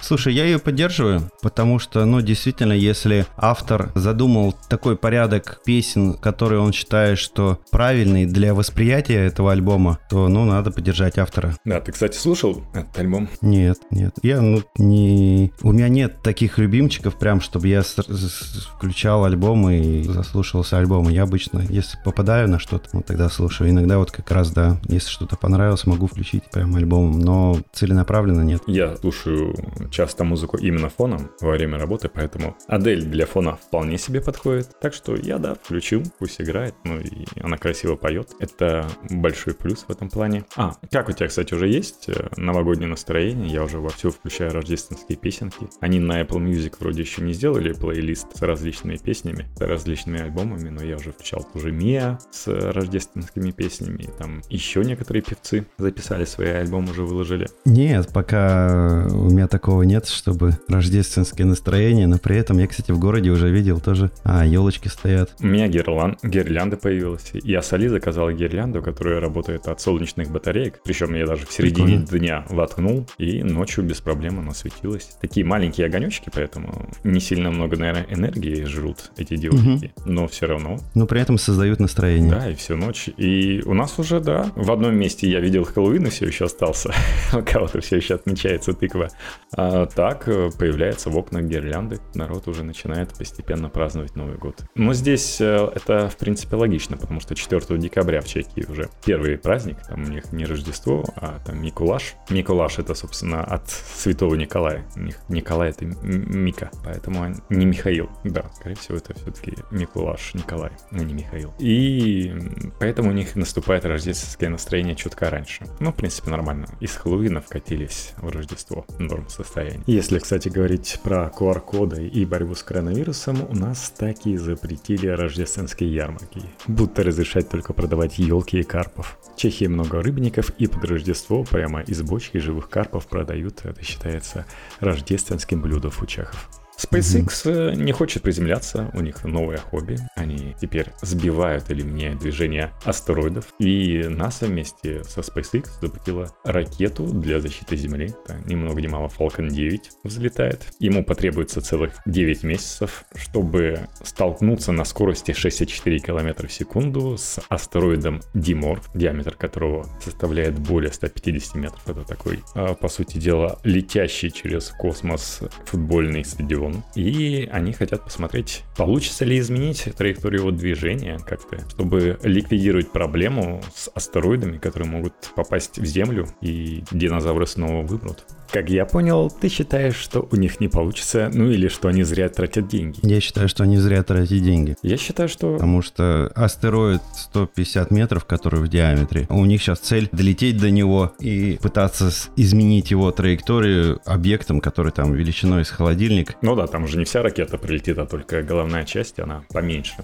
Слушай, 0.00 0.34
я 0.34 0.44
ее 0.44 0.58
поддерживаю, 0.58 1.30
потому 1.42 1.78
что, 1.78 2.04
ну, 2.04 2.20
действительно, 2.20 2.72
если 2.72 3.26
автор 3.36 3.92
задумал 3.94 4.54
такой 4.68 4.96
порядок 4.96 5.60
песен, 5.64 6.14
который 6.14 6.58
он 6.58 6.72
считает, 6.72 7.18
что 7.18 7.60
правильный 7.70 8.26
для 8.26 8.54
восприятия 8.54 9.26
этого 9.26 9.52
альбома, 9.52 9.98
то, 10.08 10.28
ну, 10.28 10.44
надо 10.44 10.70
поддержать 10.70 11.18
автора. 11.18 11.56
Да, 11.64 11.80
ты, 11.82 11.92
кстати, 11.92 12.16
слушал 12.16 12.62
этот 12.72 12.98
альбом? 12.98 13.28
Нет, 13.40 13.78
нет. 13.90 14.14
Я, 14.22 14.40
ну, 14.40 14.62
не... 14.78 15.52
У 15.62 15.72
меня 15.72 15.88
нет 15.88 16.22
таких 16.22 16.58
любимчиков, 16.58 17.18
прям, 17.18 17.40
чтобы 17.40 17.68
я 17.68 17.82
с- 17.82 17.96
с- 17.96 18.66
включал 18.76 19.24
альбомы 19.24 19.78
и 19.78 20.02
заслушивался 20.04 20.78
альбома. 20.78 21.10
Я 21.10 21.24
обычно, 21.24 21.60
если 21.68 21.98
попадаю 22.04 22.48
на 22.48 22.58
что-то, 22.58 22.88
ну, 22.92 23.02
тогда 23.02 23.28
слушаю. 23.28 23.70
Иногда 23.70 23.98
вот 23.98 24.10
как 24.10 24.30
раз, 24.30 24.50
да, 24.52 24.80
если 24.88 25.08
что-то 25.10 25.36
понравилось, 25.36 25.86
могу 25.86 26.06
включить 26.06 26.44
прям 26.50 26.74
альбомом, 26.76 27.18
но 27.18 27.58
целенаправленно 27.72 28.42
нет. 28.42 28.62
Я 28.66 28.96
слушаю 28.96 29.54
часто 29.90 30.24
музыку 30.24 30.56
именно 30.56 30.88
фоном 30.88 31.30
во 31.40 31.50
время 31.50 31.78
работы, 31.78 32.08
поэтому 32.08 32.56
Адель 32.68 33.04
для 33.04 33.26
фона 33.26 33.56
вполне 33.56 33.98
себе 33.98 34.20
подходит. 34.20 34.68
Так 34.80 34.94
что 34.94 35.14
я, 35.16 35.38
да, 35.38 35.54
включил, 35.54 36.02
пусть 36.18 36.40
играет, 36.40 36.74
ну 36.84 36.98
и 37.00 37.24
она 37.42 37.56
красиво 37.58 37.96
поет. 37.96 38.30
Это 38.38 38.86
большой 39.10 39.54
плюс 39.54 39.84
в 39.86 39.90
этом 39.90 40.08
плане. 40.08 40.44
А, 40.56 40.74
как 40.90 41.08
у 41.08 41.12
тебя, 41.12 41.28
кстати, 41.28 41.54
уже 41.54 41.68
есть 41.72 42.08
э, 42.08 42.28
новогоднее 42.36 42.88
настроение? 42.88 43.50
Я 43.50 43.64
уже 43.64 43.78
вовсю 43.78 44.10
включаю 44.10 44.52
рождественские 44.52 45.16
песенки. 45.16 45.68
Они 45.80 45.98
на 45.98 46.20
Apple 46.20 46.38
Music 46.38 46.74
вроде 46.78 47.02
еще 47.02 47.22
не 47.22 47.32
сделали 47.32 47.72
плейлист 47.72 48.36
с 48.36 48.42
различными 48.42 48.96
песнями, 48.96 49.46
с 49.56 49.60
различными 49.60 50.20
альбомами, 50.20 50.68
но 50.68 50.82
я 50.82 50.96
уже 50.96 51.12
включал 51.12 51.46
тоже 51.52 51.72
Мия 51.72 52.18
с 52.30 52.46
рождественскими 52.46 53.50
песнями. 53.50 54.08
Там 54.18 54.42
еще 54.48 54.84
некоторые 54.84 55.22
певцы 55.22 55.66
записали 55.78 56.24
свои 56.24 56.48
альбомы, 56.48 56.90
уже 56.90 57.02
выложили. 57.02 57.48
Нет, 57.64 58.08
пока 58.12 59.08
у 59.10 59.30
меня 59.30 59.48
такого 59.48 59.82
нет, 59.82 60.06
чтобы 60.06 60.58
рождественское 60.68 61.46
настроение, 61.46 62.06
но 62.06 62.18
при 62.18 62.36
этом 62.36 62.58
я, 62.58 62.66
кстати, 62.66 62.90
в 62.90 62.98
городе 62.98 63.30
уже 63.30 63.50
видел 63.50 63.80
тоже, 63.80 64.10
а, 64.24 64.44
елочки 64.44 64.88
стоят. 64.88 65.34
У 65.40 65.46
меня 65.46 65.68
гирлан, 65.68 66.18
гирлянда 66.22 66.76
появилась. 66.76 67.30
Я 67.32 67.62
с 67.62 67.72
Али 67.72 67.88
заказал 67.88 68.30
гирлянду, 68.30 68.82
которая 68.82 69.20
работает 69.20 69.68
от 69.68 69.80
солнечных 69.80 70.30
батареек. 70.30 70.80
Причем 70.84 71.14
я 71.14 71.26
даже 71.26 71.46
в 71.52 71.54
середине 71.54 71.98
Прикольно. 71.98 72.18
дня 72.18 72.46
воткнул, 72.48 73.06
и 73.18 73.42
ночью 73.42 73.84
без 73.84 74.00
проблем 74.00 74.38
она 74.38 74.54
светилась. 74.54 75.16
Такие 75.20 75.44
маленькие 75.44 75.86
огонечки, 75.86 76.30
поэтому 76.32 76.88
не 77.04 77.20
сильно 77.20 77.50
много, 77.50 77.76
наверное, 77.76 78.06
энергии 78.08 78.64
жрут 78.64 79.10
эти 79.18 79.36
диодики. 79.36 79.92
Но 80.06 80.26
все 80.28 80.46
равно, 80.46 80.78
Но 80.94 81.06
при 81.06 81.20
этом 81.20 81.36
создают 81.36 81.78
настроение. 81.78 82.30
да, 82.30 82.48
и 82.50 82.54
всю 82.54 82.76
ночь. 82.76 83.10
И 83.18 83.62
у 83.66 83.74
нас 83.74 83.98
уже, 83.98 84.20
да, 84.20 84.50
в 84.56 84.72
одном 84.72 84.94
месте 84.96 85.28
я 85.30 85.40
видел 85.40 85.64
Хэллоуин 85.64 86.06
и 86.06 86.10
все 86.10 86.26
еще 86.26 86.46
остался. 86.46 86.94
У 87.34 87.42
кого-то 87.42 87.80
все 87.82 87.96
еще 87.96 88.14
отмечается 88.14 88.72
тыква. 88.72 89.10
А 89.54 89.84
так 89.86 90.26
э, 90.28 90.50
появляется 90.58 91.10
в 91.10 91.18
окнах 91.18 91.44
гирлянды. 91.44 91.98
Народ 92.14 92.48
уже 92.48 92.62
начинает 92.64 93.12
постепенно 93.18 93.68
праздновать 93.68 94.16
Новый 94.16 94.38
год. 94.38 94.62
Но 94.74 94.94
здесь 94.94 95.38
э, 95.40 95.70
это, 95.74 96.08
в 96.08 96.16
принципе, 96.16 96.56
логично, 96.56 96.96
потому 96.96 97.20
что 97.20 97.34
4 97.34 97.78
декабря 97.78 98.22
в 98.22 98.26
Чехии 98.26 98.64
уже 98.68 98.88
первый 99.04 99.36
праздник. 99.36 99.76
Там 99.86 100.04
у 100.04 100.08
них 100.08 100.32
не 100.32 100.46
Рождество, 100.46 101.04
а 101.16 101.41
там 101.44 101.62
Микулаш. 101.62 102.14
Микулаш 102.30 102.78
это, 102.78 102.94
собственно, 102.94 103.44
от 103.44 103.68
Святого 103.70 104.34
Николая. 104.34 104.84
Николай 105.28 105.70
это 105.70 105.84
Мика, 105.84 106.70
поэтому 106.84 107.34
не 107.48 107.66
Михаил. 107.66 108.08
Да, 108.24 108.50
скорее 108.54 108.76
всего, 108.76 108.98
это 108.98 109.14
все-таки 109.14 109.54
Микулаш 109.70 110.34
Николай, 110.34 110.72
а 110.90 110.98
не 110.98 111.14
Михаил. 111.14 111.52
И 111.58 112.32
поэтому 112.78 113.10
у 113.10 113.12
них 113.12 113.36
наступает 113.36 113.84
рождественское 113.84 114.48
настроение 114.48 114.94
чутка 114.94 115.30
раньше. 115.30 115.66
Ну, 115.80 115.92
в 115.92 115.94
принципе, 115.94 116.30
нормально. 116.30 116.66
Из 116.80 116.94
Хэллоуина 116.96 117.40
вкатились 117.40 118.12
в 118.16 118.28
Рождество. 118.28 118.84
Норм 118.98 119.28
состояние. 119.28 119.82
Если, 119.86 120.18
кстати, 120.18 120.48
говорить 120.48 121.00
про 121.02 121.32
QR-коды 121.36 122.06
и 122.06 122.24
борьбу 122.24 122.54
с 122.54 122.62
коронавирусом, 122.62 123.46
у 123.48 123.54
нас 123.54 123.92
так 123.96 124.26
и 124.26 124.36
запретили 124.36 125.08
рождественские 125.08 125.92
ярмарки. 125.94 126.42
Будто 126.66 127.02
разрешать 127.02 127.48
только 127.48 127.72
продавать 127.72 128.18
елки 128.18 128.60
и 128.60 128.62
карпов. 128.62 129.18
В 129.34 129.38
Чехии 129.38 129.66
много 129.66 130.02
рыбников, 130.02 130.50
и 130.58 130.66
под 130.66 130.84
Рождество 130.84 131.31
прямо 131.50 131.80
из 131.80 132.02
бочки 132.02 132.38
живых 132.38 132.68
карпов 132.68 133.06
продают. 133.06 133.64
Это 133.64 133.82
считается 133.84 134.46
рождественским 134.80 135.62
блюдом 135.62 135.92
у 136.00 136.06
чехов. 136.06 136.61
SpaceX 136.78 137.42
э, 137.44 137.74
не 137.74 137.92
хочет 137.92 138.22
приземляться, 138.22 138.90
у 138.94 139.00
них 139.00 139.24
новое 139.24 139.58
хобби. 139.58 139.98
Они 140.16 140.54
теперь 140.60 140.86
сбивают 141.02 141.70
или 141.70 141.82
меняют 141.82 142.20
движение 142.20 142.72
астероидов. 142.84 143.52
И 143.58 144.04
НАСА 144.08 144.46
вместе 144.46 145.04
со 145.04 145.20
SpaceX 145.20 145.68
запустила 145.80 146.34
ракету 146.44 147.06
для 147.06 147.40
защиты 147.40 147.76
Земли. 147.76 148.14
Это 148.24 148.38
ни 148.46 148.54
много 148.54 148.80
ни 148.80 148.86
мало 148.86 149.08
Falcon 149.08 149.48
9 149.48 149.90
взлетает. 150.04 150.66
Ему 150.78 151.04
потребуется 151.04 151.60
целых 151.60 151.92
9 152.06 152.42
месяцев, 152.42 153.04
чтобы 153.14 153.80
столкнуться 154.02 154.72
на 154.72 154.84
скорости 154.84 155.32
64 155.32 155.98
км 155.98 156.46
в 156.46 156.52
секунду 156.52 157.16
с 157.16 157.38
астероидом 157.48 158.20
Диморф, 158.34 158.90
диаметр 158.94 159.34
которого 159.34 159.86
составляет 160.02 160.58
более 160.58 160.92
150 160.92 161.54
метров. 161.56 161.88
Это 161.88 162.04
такой, 162.04 162.40
а, 162.54 162.74
по 162.74 162.88
сути 162.88 163.18
дела, 163.18 163.58
летящий 163.64 164.30
через 164.30 164.68
космос 164.70 165.40
футбольный 165.66 166.24
стадион. 166.24 166.71
И 166.94 167.48
они 167.52 167.72
хотят 167.72 168.04
посмотреть, 168.04 168.62
получится 168.76 169.24
ли 169.24 169.38
изменить 169.38 169.88
траекторию 169.96 170.40
его 170.40 170.50
движения 170.50 171.18
как-то, 171.18 171.58
чтобы 171.70 172.18
ликвидировать 172.22 172.90
проблему 172.90 173.62
с 173.74 173.90
астероидами, 173.94 174.58
которые 174.58 174.88
могут 174.88 175.14
попасть 175.34 175.78
в 175.78 175.84
Землю, 175.84 176.28
и 176.40 176.84
динозавры 176.90 177.46
снова 177.46 177.86
вымрут. 177.86 178.24
Как 178.52 178.68
я 178.68 178.84
понял, 178.84 179.30
ты 179.30 179.48
считаешь, 179.48 179.96
что 179.96 180.28
у 180.30 180.36
них 180.36 180.60
не 180.60 180.68
получится, 180.68 181.30
ну 181.32 181.48
или 181.48 181.68
что 181.68 181.88
они 181.88 182.02
зря 182.02 182.28
тратят 182.28 182.68
деньги. 182.68 182.98
Я 183.02 183.18
считаю, 183.18 183.48
что 183.48 183.62
они 183.62 183.78
зря 183.78 184.02
тратят 184.02 184.42
деньги. 184.42 184.76
Я 184.82 184.98
считаю, 184.98 185.30
что... 185.30 185.54
Потому 185.54 185.80
что 185.80 186.30
астероид 186.34 187.00
150 187.14 187.90
метров, 187.90 188.26
который 188.26 188.60
в 188.60 188.68
диаметре, 188.68 189.26
у 189.30 189.46
них 189.46 189.62
сейчас 189.62 189.78
цель 189.78 190.06
долететь 190.12 190.58
до 190.58 190.70
него 190.70 191.14
и 191.18 191.58
пытаться 191.62 192.10
изменить 192.36 192.90
его 192.90 193.10
траекторию 193.10 194.02
объектом, 194.04 194.60
который 194.60 194.92
там 194.92 195.14
величиной 195.14 195.64
с 195.64 195.70
холодильник. 195.70 196.36
Ну 196.42 196.54
да, 196.54 196.66
там 196.66 196.84
уже 196.84 196.98
не 196.98 197.06
вся 197.06 197.22
ракета 197.22 197.56
прилетит, 197.56 197.96
а 197.96 198.04
только 198.04 198.42
головная 198.42 198.84
часть, 198.84 199.18
она 199.18 199.44
поменьше. 199.50 199.94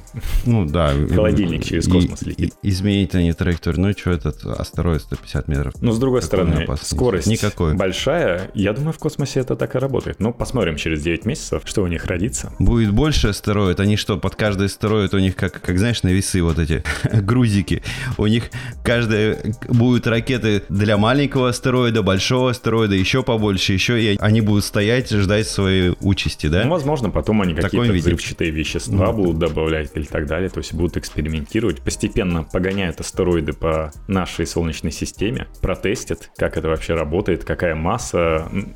Ну 0.47 0.65
да. 0.65 0.95
Холодильник 1.15 1.65
через 1.65 1.87
космос 1.87 2.23
летит. 2.23 2.55
изменить 2.63 3.15
они 3.15 3.35
траекторию. 3.35 3.83
Ну 3.83 3.93
что 3.93 4.11
этот 4.11 4.43
астероид 4.47 5.03
150 5.03 5.49
метров? 5.49 5.75
Но 5.83 5.93
с 5.93 5.99
другой 5.99 6.23
стороны, 6.23 6.67
скорость 6.81 7.27
Никакой. 7.27 7.75
большая. 7.75 8.38
Я 8.55 8.73
думаю, 8.73 8.93
в 8.93 8.99
космосе 8.99 9.41
это 9.41 9.57
так 9.57 9.75
и 9.75 9.79
работает. 9.79 10.21
Ну, 10.21 10.33
посмотрим 10.33 10.77
через 10.77 11.03
9 11.03 11.25
месяцев, 11.27 11.63
что 11.65 11.83
у 11.83 11.87
них 11.87 12.07
родится. 12.07 12.53
Будет 12.59 12.93
больше 12.93 13.29
астероид. 13.29 13.81
Они 13.81 13.97
что, 13.97 14.17
под 14.19 14.37
каждый 14.37 14.67
астероид 14.67 15.15
у 15.15 15.19
них, 15.19 15.37
как, 15.37 15.61
как 15.61 15.79
знаешь, 15.79 16.03
на 16.03 16.09
весы 16.09 16.43
вот 16.43 16.59
эти 16.59 16.83
грузики. 17.13 17.83
У 18.17 18.27
них 18.27 18.51
каждая 18.85 19.39
будут 19.69 20.07
ракеты 20.07 20.63
для 20.69 20.97
маленького 20.97 21.51
астероида, 21.51 22.03
большого 22.03 22.51
астероида, 22.51 22.95
еще 22.95 23.23
побольше, 23.23 23.73
еще, 23.73 24.01
и 24.01 24.17
они 24.19 24.41
будут 24.41 24.65
стоять, 24.65 25.11
ждать 25.11 25.47
своей 25.47 25.95
участи, 26.01 26.49
да? 26.49 26.65
Ну, 26.65 26.71
возможно, 26.71 27.11
потом 27.11 27.43
они 27.43 27.55
какие-то 27.55 27.93
взрывчатые 27.93 28.51
вещества 28.51 29.07
ну, 29.07 29.13
будут 29.13 29.39
добавлять 29.39 29.91
или 29.95 30.05
так 30.05 30.27
далее, 30.27 30.49
то 30.49 30.59
есть 30.59 30.75
будут 30.75 30.97
экспериментировать, 30.97 31.81
постепенно 31.81 32.45
погоняют 32.45 33.01
астероиды 33.01 33.53
по 33.53 33.93
нашей 34.07 34.47
Солнечной 34.47 34.93
системе, 34.93 35.47
протестят, 35.61 36.31
как 36.37 36.57
это 36.57 36.69
вообще 36.69 36.95
работает, 36.95 37.45
какая 37.45 37.75
масса, 37.75 38.28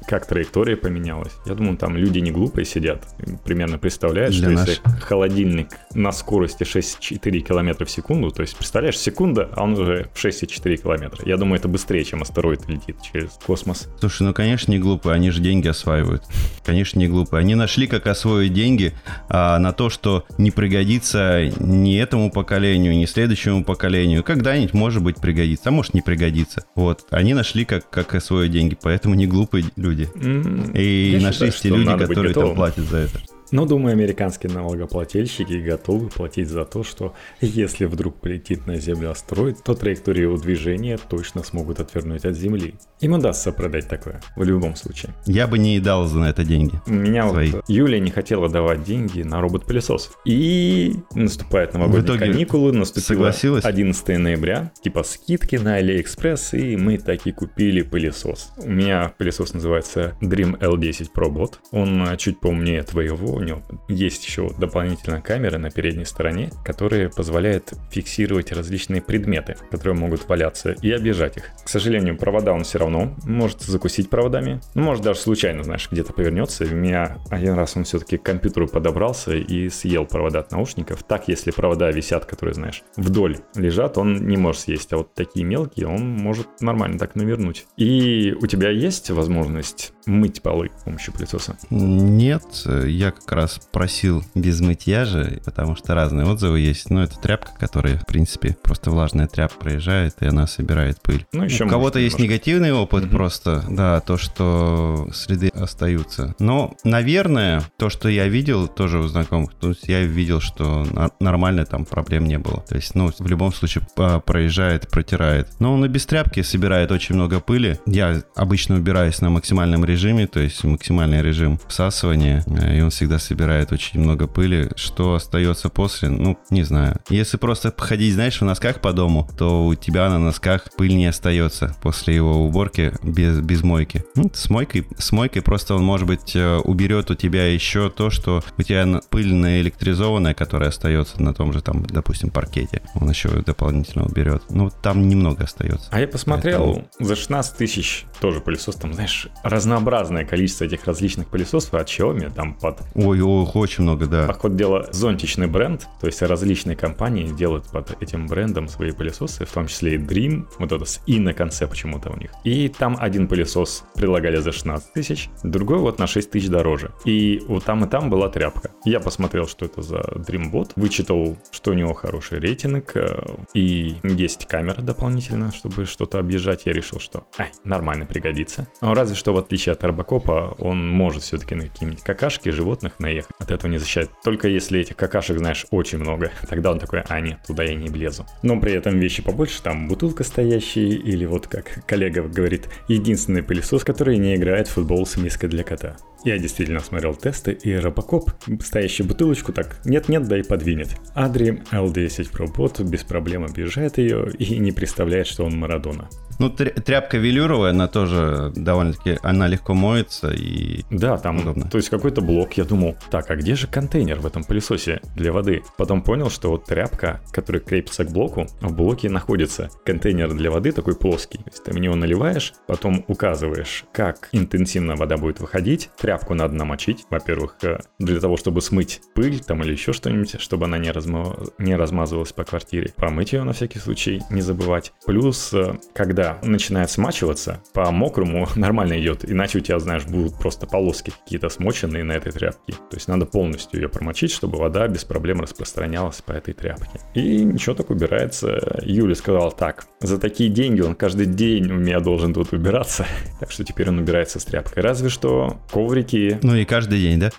как 0.06 0.26
траектория 0.26 0.76
поменялась. 0.76 1.32
Я 1.46 1.54
думаю, 1.54 1.76
там 1.76 1.96
люди 1.96 2.18
не 2.18 2.30
глупые 2.30 2.64
сидят, 2.64 3.06
примерно 3.44 3.78
представляют, 3.78 4.34
что 4.34 4.50
наш... 4.50 4.68
если 4.68 4.82
холодильник 5.00 5.68
на 5.94 6.12
скорости 6.12 6.62
6,4 6.62 7.40
км 7.40 7.84
в 7.84 7.90
секунду, 7.90 8.30
то 8.30 8.42
есть, 8.42 8.56
представляешь, 8.56 8.98
секунда, 8.98 9.48
а 9.54 9.64
он 9.64 9.74
уже 9.74 10.08
в 10.14 10.24
6,4 10.24 10.76
км. 10.76 11.22
Я 11.24 11.36
думаю, 11.36 11.58
это 11.58 11.68
быстрее, 11.68 12.04
чем 12.04 12.22
астероид 12.22 12.68
летит 12.68 12.96
через 13.02 13.38
космос. 13.44 13.88
Слушай, 14.00 14.22
ну, 14.24 14.34
конечно, 14.34 14.70
не 14.70 14.78
глупые, 14.78 15.14
они 15.14 15.30
же 15.30 15.40
деньги 15.40 15.68
осваивают. 15.68 16.24
Конечно, 16.64 16.98
не 16.98 17.08
глупые. 17.08 17.40
Они 17.40 17.54
нашли, 17.54 17.86
как 17.86 18.06
освоить 18.06 18.52
деньги 18.52 18.92
а, 19.28 19.58
на 19.58 19.72
то, 19.72 19.90
что 19.90 20.24
не 20.38 20.50
пригодится 20.50 21.46
ни 21.58 21.98
этому 21.98 22.30
поколению, 22.30 22.96
ни 22.96 23.04
следующему 23.04 23.64
поколению. 23.64 24.22
Когда-нибудь, 24.22 24.74
может 24.74 25.02
быть, 25.02 25.16
пригодится, 25.20 25.68
а 25.68 25.72
может, 25.72 25.94
не 25.94 26.02
пригодится. 26.02 26.64
Вот. 26.74 27.06
Они 27.10 27.34
нашли, 27.34 27.64
как, 27.64 27.88
как 27.90 28.14
освоить 28.14 28.52
деньги, 28.52 28.76
поэтому 28.80 29.14
не 29.14 29.26
глупые 29.26 29.41
люди. 29.76 30.08
Mm, 30.14 30.72
И 30.76 31.18
нашлись 31.22 31.60
те 31.60 31.68
люди, 31.68 31.96
которые 31.98 32.34
там 32.34 32.54
платят 32.54 32.84
за 32.84 32.98
это. 32.98 33.20
Но, 33.52 33.66
думаю, 33.66 33.92
американские 33.92 34.50
налогоплательщики 34.50 35.52
готовы 35.52 36.08
платить 36.08 36.48
за 36.48 36.64
то, 36.64 36.82
что 36.82 37.12
если 37.42 37.84
вдруг 37.84 38.16
полетит 38.16 38.66
на 38.66 38.78
Землю 38.78 39.10
астероид, 39.10 39.62
то 39.62 39.74
траекторию 39.74 40.30
его 40.30 40.38
движения 40.38 40.98
точно 40.98 41.42
смогут 41.42 41.78
отвернуть 41.78 42.24
от 42.24 42.34
Земли. 42.34 42.74
Им 43.00 43.12
удастся 43.12 43.52
продать 43.52 43.88
такое, 43.88 44.22
в 44.36 44.42
любом 44.42 44.74
случае. 44.74 45.12
Я 45.26 45.46
бы 45.46 45.58
не 45.58 45.78
дал 45.80 46.06
за 46.06 46.22
это 46.22 46.44
деньги. 46.44 46.80
Меня 46.86 47.28
свои. 47.28 47.50
вот 47.50 47.64
Юля 47.68 48.00
не 48.00 48.10
хотела 48.10 48.48
давать 48.48 48.84
деньги 48.84 49.22
на 49.22 49.42
робот-пылесос. 49.42 50.12
И 50.24 50.94
наступают 51.14 51.74
новогодние 51.74 52.18
каникулы, 52.18 52.72
наступило 52.72 53.06
согласилась? 53.06 53.64
11 53.64 54.18
ноября, 54.18 54.72
типа 54.82 55.02
скидки 55.02 55.56
на 55.56 55.74
Алиэкспресс, 55.74 56.54
и 56.54 56.76
мы 56.76 56.96
таки 56.96 57.32
купили 57.32 57.82
пылесос. 57.82 58.52
У 58.56 58.70
меня 58.70 59.12
пылесос 59.18 59.52
называется 59.52 60.16
Dreame 60.22 60.46
Bot 60.46 60.58
L10 60.58 61.08
Pro. 61.14 61.54
Он 61.70 62.16
чуть 62.16 62.40
поумнее 62.40 62.82
твоего, 62.82 63.41
него 63.42 63.62
есть 63.88 64.24
еще 64.24 64.50
дополнительная 64.58 65.20
камера 65.20 65.58
на 65.58 65.70
передней 65.70 66.04
стороне, 66.04 66.50
которая 66.64 67.08
позволяет 67.08 67.72
фиксировать 67.90 68.52
различные 68.52 69.02
предметы, 69.02 69.56
которые 69.70 69.94
могут 69.94 70.28
валяться, 70.28 70.72
и 70.82 70.90
обижать 70.90 71.36
их. 71.36 71.50
К 71.64 71.68
сожалению, 71.68 72.16
провода 72.16 72.52
он 72.52 72.64
все 72.64 72.78
равно 72.78 73.14
может 73.24 73.62
закусить 73.62 74.10
проводами. 74.10 74.60
Ну, 74.74 74.82
может, 74.82 75.02
даже 75.02 75.20
случайно, 75.20 75.64
знаешь, 75.64 75.88
где-то 75.90 76.12
повернется. 76.12 76.64
У 76.64 76.74
меня 76.74 77.18
один 77.30 77.54
раз 77.54 77.76
он 77.76 77.84
все-таки 77.84 78.16
к 78.16 78.22
компьютеру 78.22 78.68
подобрался 78.68 79.34
и 79.34 79.68
съел 79.68 80.06
провода 80.06 80.40
от 80.40 80.52
наушников. 80.52 81.02
Так, 81.02 81.28
если 81.28 81.50
провода 81.50 81.90
висят, 81.90 82.24
которые, 82.24 82.54
знаешь, 82.54 82.82
вдоль 82.96 83.38
лежат, 83.54 83.98
он 83.98 84.26
не 84.26 84.36
может 84.36 84.62
съесть. 84.62 84.92
А 84.92 84.98
вот 84.98 85.14
такие 85.14 85.44
мелкие 85.44 85.86
он 85.86 86.10
может 86.16 86.48
нормально 86.60 86.98
так 86.98 87.14
навернуть. 87.14 87.66
И 87.76 88.34
у 88.40 88.46
тебя 88.46 88.70
есть 88.70 89.10
возможность 89.10 89.92
мыть 90.06 90.42
полы 90.42 90.70
с 90.78 90.84
помощью 90.84 91.14
пылесоса? 91.14 91.56
Нет, 91.70 92.44
я 92.86 93.10
как 93.32 93.38
раз 93.38 93.60
просил 93.72 94.22
без 94.34 94.60
мытья 94.60 95.06
же, 95.06 95.40
потому 95.46 95.74
что 95.74 95.94
разные 95.94 96.26
отзывы 96.26 96.60
есть. 96.60 96.90
Но 96.90 97.02
это 97.02 97.18
тряпка, 97.18 97.52
которая, 97.58 97.96
в 97.96 98.04
принципе, 98.04 98.54
просто 98.62 98.90
влажная 98.90 99.26
тряпка 99.26 99.58
проезжает, 99.58 100.16
и 100.20 100.26
она 100.26 100.46
собирает 100.46 101.00
пыль. 101.00 101.24
Ну, 101.32 101.44
еще 101.44 101.64
У 101.64 101.68
кого-то 101.68 101.98
есть 101.98 102.18
негативный 102.18 102.72
опыт 102.72 103.04
угу. 103.04 103.12
просто, 103.12 103.64
да, 103.70 104.00
то, 104.00 104.18
что 104.18 105.08
следы 105.14 105.48
остаются. 105.48 106.34
Но, 106.38 106.74
наверное, 106.84 107.62
то, 107.78 107.88
что 107.88 108.10
я 108.10 108.28
видел 108.28 108.68
тоже 108.68 108.98
у 108.98 109.06
знакомых, 109.06 109.54
то 109.54 109.70
есть 109.70 109.88
я 109.88 110.02
видел, 110.02 110.40
что 110.40 110.86
нормально 111.18 111.64
там 111.64 111.86
проблем 111.86 112.26
не 112.26 112.38
было. 112.38 112.62
То 112.68 112.76
есть, 112.76 112.94
ну, 112.94 113.12
в 113.18 113.26
любом 113.26 113.54
случае 113.54 113.86
проезжает, 114.26 114.90
протирает. 114.90 115.48
Но 115.58 115.72
он 115.72 115.86
и 115.86 115.88
без 115.88 116.04
тряпки 116.04 116.42
собирает 116.42 116.92
очень 116.92 117.14
много 117.14 117.40
пыли. 117.40 117.78
Я 117.86 118.22
обычно 118.36 118.76
убираюсь 118.76 119.22
на 119.22 119.30
максимальном 119.30 119.86
режиме, 119.86 120.26
то 120.26 120.40
есть 120.40 120.62
максимальный 120.64 121.22
режим 121.22 121.58
всасывания, 121.66 122.44
э, 122.46 122.78
и 122.78 122.80
он 122.82 122.90
всегда 122.90 123.11
собирает 123.18 123.72
очень 123.72 124.00
много 124.00 124.26
пыли. 124.26 124.70
Что 124.76 125.14
остается 125.14 125.68
после, 125.68 126.08
ну, 126.08 126.38
не 126.50 126.62
знаю. 126.62 126.96
Если 127.08 127.36
просто 127.36 127.70
походить, 127.70 128.14
знаешь, 128.14 128.40
в 128.40 128.44
носках 128.44 128.80
по 128.80 128.92
дому, 128.92 129.28
то 129.36 129.66
у 129.66 129.74
тебя 129.74 130.08
на 130.08 130.18
носках 130.18 130.68
пыль 130.76 130.94
не 130.94 131.06
остается 131.06 131.76
после 131.82 132.14
его 132.14 132.44
уборки 132.44 132.92
без, 133.02 133.40
без 133.40 133.62
мойки. 133.62 134.04
Ну, 134.14 134.30
с 134.32 134.50
мойкой, 134.50 134.86
с 134.98 135.12
мойкой 135.12 135.42
просто 135.42 135.74
он, 135.74 135.84
может 135.84 136.06
быть, 136.06 136.34
э, 136.34 136.56
уберет 136.58 137.10
у 137.10 137.14
тебя 137.14 137.46
еще 137.46 137.90
то, 137.90 138.10
что 138.10 138.42
у 138.58 138.62
тебя 138.62 139.00
пыль 139.10 139.32
наэлектризованная, 139.32 140.34
которая 140.34 140.70
остается 140.70 141.22
на 141.22 141.34
том 141.34 141.52
же, 141.52 141.62
там, 141.62 141.84
допустим, 141.84 142.30
паркете. 142.30 142.82
Он 142.94 143.08
еще 143.08 143.28
дополнительно 143.28 144.06
уберет. 144.06 144.42
Ну, 144.50 144.70
там 144.70 145.08
немного 145.08 145.44
остается. 145.44 145.88
А 145.90 146.00
я 146.00 146.08
посмотрел, 146.08 146.64
Поэтому... 146.64 146.88
за 146.98 147.16
16 147.16 147.56
тысяч 147.56 148.04
тоже 148.20 148.40
пылесос, 148.40 148.76
там, 148.76 148.94
знаешь, 148.94 149.28
разнообразное 149.42 150.24
количество 150.24 150.64
этих 150.64 150.84
различных 150.86 151.28
пылесосов 151.28 151.74
от 151.74 151.88
Xiaomi, 151.88 152.32
там, 152.32 152.54
под... 152.54 152.80
Ой, 153.04 153.20
ой, 153.20 153.46
очень 153.54 153.82
много, 153.82 154.06
да. 154.06 154.26
По 154.28 154.34
ходу 154.34 154.54
дела, 154.54 154.88
зонтичный 154.92 155.48
бренд, 155.48 155.88
то 156.00 156.06
есть 156.06 156.22
различные 156.22 156.76
компании 156.76 157.26
делают 157.26 157.66
под 157.66 158.00
этим 158.00 158.28
брендом 158.28 158.68
свои 158.68 158.92
пылесосы, 158.92 159.44
в 159.44 159.50
том 159.50 159.66
числе 159.66 159.96
и 159.96 159.98
Dream, 159.98 160.46
вот 160.58 160.70
это 160.70 160.84
с 160.84 161.00
«и» 161.06 161.18
на 161.18 161.34
конце 161.34 161.66
почему-то 161.66 162.10
у 162.10 162.16
них. 162.16 162.30
И 162.44 162.68
там 162.68 162.96
один 163.00 163.26
пылесос 163.26 163.84
предлагали 163.94 164.36
за 164.36 164.52
16 164.52 164.92
тысяч, 164.92 165.30
другой 165.42 165.78
вот 165.78 165.98
на 165.98 166.06
6 166.06 166.30
тысяч 166.30 166.48
дороже. 166.48 166.92
И 167.04 167.42
вот 167.48 167.64
там 167.64 167.84
и 167.84 167.88
там 167.88 168.08
была 168.08 168.28
тряпка. 168.28 168.70
Я 168.84 169.00
посмотрел, 169.00 169.48
что 169.48 169.64
это 169.64 169.82
за 169.82 169.98
Dreambot, 169.98 170.72
вычитал, 170.76 171.36
что 171.50 171.72
у 171.72 171.74
него 171.74 171.94
хороший 171.94 172.38
рейтинг, 172.38 172.96
э, 172.96 173.24
и 173.52 173.96
есть 174.04 174.46
камера 174.46 174.80
дополнительно, 174.80 175.52
чтобы 175.52 175.86
что-то 175.86 176.20
объезжать. 176.20 176.66
Я 176.66 176.72
решил, 176.72 177.00
что 177.00 177.24
ай, 177.36 177.50
нормально 177.64 178.06
пригодится. 178.06 178.68
Но 178.80 178.94
разве 178.94 179.16
что 179.16 179.32
в 179.32 179.38
отличие 179.38 179.72
от 179.72 179.82
Робокопа, 179.82 180.54
он 180.58 180.88
может 180.88 181.22
все-таки 181.22 181.56
на 181.56 181.62
какие-нибудь 181.62 182.02
какашки 182.02 182.50
животных 182.50 182.91
наехать. 182.98 183.34
От 183.38 183.50
этого 183.50 183.70
не 183.70 183.78
защищает. 183.78 184.10
Только 184.24 184.48
если 184.48 184.80
этих 184.80 184.96
какашек, 184.96 185.38
знаешь, 185.38 185.66
очень 185.70 185.98
много. 185.98 186.30
Тогда 186.48 186.72
он 186.72 186.78
такой, 186.78 187.02
а 187.08 187.20
нет, 187.20 187.38
туда 187.46 187.62
я 187.64 187.74
не 187.74 187.88
влезу. 187.88 188.26
Но 188.42 188.58
при 188.60 188.72
этом 188.72 188.98
вещи 188.98 189.22
побольше, 189.22 189.62
там 189.62 189.88
бутылка 189.88 190.24
стоящая, 190.24 190.88
или 190.88 191.24
вот 191.24 191.46
как 191.46 191.84
коллега 191.86 192.22
говорит, 192.22 192.68
единственный 192.88 193.42
пылесос, 193.42 193.84
который 193.84 194.18
не 194.18 194.34
играет 194.34 194.68
в 194.68 194.72
футбол 194.72 195.06
с 195.06 195.16
миской 195.16 195.48
для 195.48 195.64
кота. 195.64 195.96
Я 196.24 196.38
действительно 196.38 196.80
смотрел 196.80 197.14
тесты, 197.14 197.52
и 197.52 197.74
Робокоп, 197.74 198.30
стоящую 198.60 199.08
бутылочку, 199.08 199.52
так 199.52 199.78
нет-нет, 199.84 200.28
да 200.28 200.38
и 200.38 200.42
подвинет. 200.42 200.90
Адри 201.14 201.62
L10 201.72 202.30
Pro 202.32 202.46
Bot 202.54 202.82
без 202.84 203.02
проблем 203.02 203.44
объезжает 203.44 203.98
ее 203.98 204.30
и 204.38 204.58
не 204.58 204.72
представляет, 204.72 205.26
что 205.26 205.44
он 205.44 205.58
Марадона. 205.58 206.08
Ну, 206.38 206.48
тряпка 206.50 207.18
велюровая, 207.18 207.70
она 207.70 207.88
тоже 207.88 208.52
довольно-таки, 208.56 209.18
она 209.22 209.46
легко 209.46 209.74
моется 209.74 210.30
и 210.30 210.82
Да, 210.90 211.16
там, 211.18 211.38
удобно. 211.40 211.68
то 211.68 211.76
есть 211.76 211.88
какой-то 211.90 212.20
блок, 212.20 212.54
я 212.54 212.64
думал, 212.64 212.96
так, 213.10 213.30
а 213.30 213.36
где 213.36 213.54
же 213.54 213.66
контейнер 213.66 214.18
в 214.18 214.26
этом 214.26 214.42
пылесосе 214.42 215.00
для 215.14 215.30
воды? 215.32 215.62
Потом 215.76 216.02
понял, 216.02 216.30
что 216.30 216.50
вот 216.50 216.64
тряпка, 216.64 217.20
которая 217.32 217.60
крепится 217.60 218.04
к 218.04 218.10
блоку, 218.10 218.46
в 218.60 218.74
блоке 218.74 219.08
находится 219.08 219.70
контейнер 219.84 220.32
для 220.32 220.50
воды 220.50 220.72
такой 220.72 220.96
плоский. 220.96 221.38
То 221.38 221.50
есть 221.50 221.64
ты 221.64 221.72
в 221.72 221.78
него 221.78 221.94
наливаешь, 221.94 222.54
потом 222.66 223.04
указываешь, 223.08 223.84
как 223.92 224.28
интенсивно 224.32 224.96
вода 224.96 225.18
будет 225.18 225.38
выходить. 225.38 225.90
Тряпку 226.12 226.34
надо 226.34 226.52
намочить, 226.54 227.06
во-первых, 227.08 227.56
э, 227.62 227.78
для 227.98 228.20
того, 228.20 228.36
чтобы 228.36 228.60
смыть 228.60 229.00
пыль 229.14 229.40
там 229.40 229.62
или 229.62 229.72
еще 229.72 229.94
что-нибудь, 229.94 230.38
чтобы 230.42 230.66
она 230.66 230.76
не, 230.76 230.90
разма... 230.90 231.38
не 231.56 231.74
размазывалась 231.74 232.34
по 232.34 232.44
квартире. 232.44 232.92
Промыть 232.94 233.32
ее 233.32 233.44
на 233.44 233.54
всякий 233.54 233.78
случай, 233.78 234.20
не 234.28 234.42
забывать. 234.42 234.92
Плюс, 235.06 235.54
э, 235.54 235.78
когда 235.94 236.38
начинает 236.42 236.90
смачиваться, 236.90 237.62
по 237.72 237.90
мокрому 237.90 238.46
нормально 238.56 239.00
идет, 239.00 239.24
иначе 239.24 239.56
у 239.56 239.60
тебя, 239.62 239.78
знаешь, 239.78 240.04
будут 240.04 240.38
просто 240.38 240.66
полоски 240.66 241.14
какие-то 241.24 241.48
смоченные 241.48 242.04
на 242.04 242.12
этой 242.12 242.30
тряпке. 242.30 242.74
То 242.74 242.96
есть 242.96 243.08
надо 243.08 243.24
полностью 243.24 243.80
ее 243.80 243.88
промочить, 243.88 244.32
чтобы 244.32 244.58
вода 244.58 244.86
без 244.88 245.06
проблем 245.06 245.40
распространялась 245.40 246.20
по 246.20 246.32
этой 246.32 246.52
тряпке. 246.52 247.00
И 247.14 247.42
ничего 247.42 247.74
так 247.74 247.88
убирается. 247.88 248.80
Юля 248.82 249.14
сказала 249.14 249.50
так, 249.50 249.86
за 250.00 250.18
такие 250.18 250.50
деньги 250.50 250.82
он 250.82 250.94
каждый 250.94 251.24
день 251.24 251.72
у 251.72 251.76
меня 251.76 252.00
должен 252.00 252.34
тут 252.34 252.52
убираться. 252.52 253.06
Так 253.40 253.50
что 253.50 253.64
теперь 253.64 253.88
он 253.88 253.98
убирается 253.98 254.38
с 254.38 254.44
тряпкой. 254.44 254.82
Разве 254.82 255.08
что 255.08 255.56
коврики. 256.02 256.38
Ну 256.42 256.54
и 256.54 256.64
каждый 256.64 257.00
день, 257.00 257.18
да? 257.18 257.30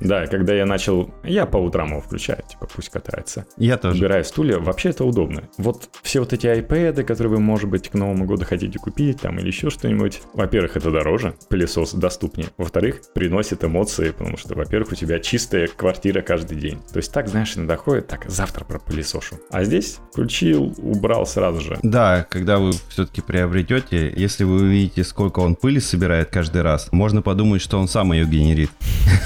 Да, 0.00 0.26
когда 0.26 0.52
я 0.52 0.66
начал... 0.66 1.10
Я 1.24 1.46
по 1.46 1.56
утрам 1.56 1.90
его 1.90 2.00
включаю, 2.00 2.42
типа 2.48 2.68
пусть 2.72 2.90
катается. 2.90 3.46
Я 3.56 3.78
тоже. 3.78 3.98
Убираю 3.98 4.24
стулья. 4.24 4.58
Вообще 4.58 4.90
это 4.90 5.04
удобно. 5.04 5.48
Вот 5.56 5.88
все 6.02 6.20
вот 6.20 6.32
эти 6.32 6.46
iPad, 6.46 7.02
которые 7.04 7.34
вы, 7.34 7.40
может 7.40 7.70
быть, 7.70 7.88
к 7.88 7.94
Новому 7.94 8.26
году 8.26 8.44
хотите 8.44 8.78
купить, 8.78 9.22
там, 9.22 9.38
или 9.38 9.46
еще 9.46 9.70
что-нибудь. 9.70 10.20
Во-первых, 10.34 10.76
это 10.76 10.90
дороже, 10.90 11.34
пылесос 11.48 11.94
доступнее. 11.94 12.48
Во-вторых, 12.58 13.00
приносит 13.14 13.64
эмоции, 13.64 14.10
потому 14.10 14.36
что, 14.36 14.54
во-первых, 14.54 14.92
у 14.92 14.94
тебя 14.94 15.18
чистая 15.18 15.66
квартира 15.66 16.20
каждый 16.20 16.58
день. 16.58 16.78
То 16.92 16.98
есть 16.98 17.12
так, 17.12 17.28
знаешь, 17.28 17.56
иногда 17.56 17.76
ходит, 17.76 18.06
так, 18.06 18.28
завтра 18.28 18.64
пропылесошу. 18.64 19.36
А 19.50 19.64
здесь 19.64 19.98
включил, 20.12 20.74
убрал 20.78 21.26
сразу 21.26 21.60
же. 21.60 21.78
Да, 21.82 22.26
когда 22.28 22.58
вы 22.58 22.72
все-таки 22.88 23.22
приобретете, 23.22 24.12
если 24.14 24.44
вы 24.44 24.56
увидите, 24.56 25.04
сколько 25.04 25.40
он 25.40 25.54
пыли 25.54 25.80
собирает 25.80 26.28
каждый 26.28 26.62
раз, 26.62 26.88
можно 26.92 27.22
подумать, 27.22 27.62
что 27.62 27.78
он 27.78 27.88
сам 27.88 28.05
ее 28.12 28.26
генерит. 28.26 28.70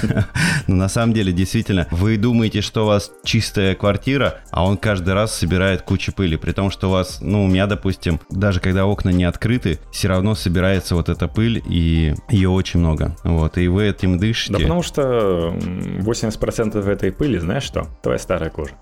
Но 0.67 0.75
на 0.75 0.89
самом 0.89 1.13
деле, 1.13 1.31
действительно, 1.31 1.87
вы 1.91 2.17
думаете, 2.17 2.61
что 2.61 2.83
у 2.83 2.87
вас 2.87 3.11
чистая 3.23 3.75
квартира, 3.75 4.41
а 4.51 4.65
он 4.65 4.77
каждый 4.77 5.13
раз 5.13 5.35
собирает 5.35 5.81
кучу 5.81 6.13
пыли. 6.13 6.37
При 6.37 6.51
том, 6.51 6.71
что 6.71 6.89
у 6.89 6.91
вас, 6.91 7.19
ну, 7.21 7.45
у 7.45 7.47
меня, 7.47 7.67
допустим, 7.67 8.19
даже 8.29 8.59
когда 8.59 8.85
окна 8.85 9.09
не 9.09 9.23
открыты, 9.23 9.79
все 9.91 10.07
равно 10.07 10.35
собирается 10.35 10.95
вот 10.95 11.09
эта 11.09 11.27
пыль, 11.27 11.61
и 11.67 12.13
ее 12.29 12.49
очень 12.49 12.79
много. 12.79 13.15
Вот, 13.23 13.57
и 13.57 13.67
вы 13.67 13.87
этим 13.87 14.17
дышите. 14.17 14.53
Да 14.53 14.59
потому 14.59 14.83
что 14.83 15.53
80% 15.55 16.89
этой 16.89 17.11
пыли, 17.11 17.39
знаешь 17.39 17.63
что? 17.63 17.87
Твоя 18.01 18.19
старая 18.19 18.49
кожа. 18.49 18.73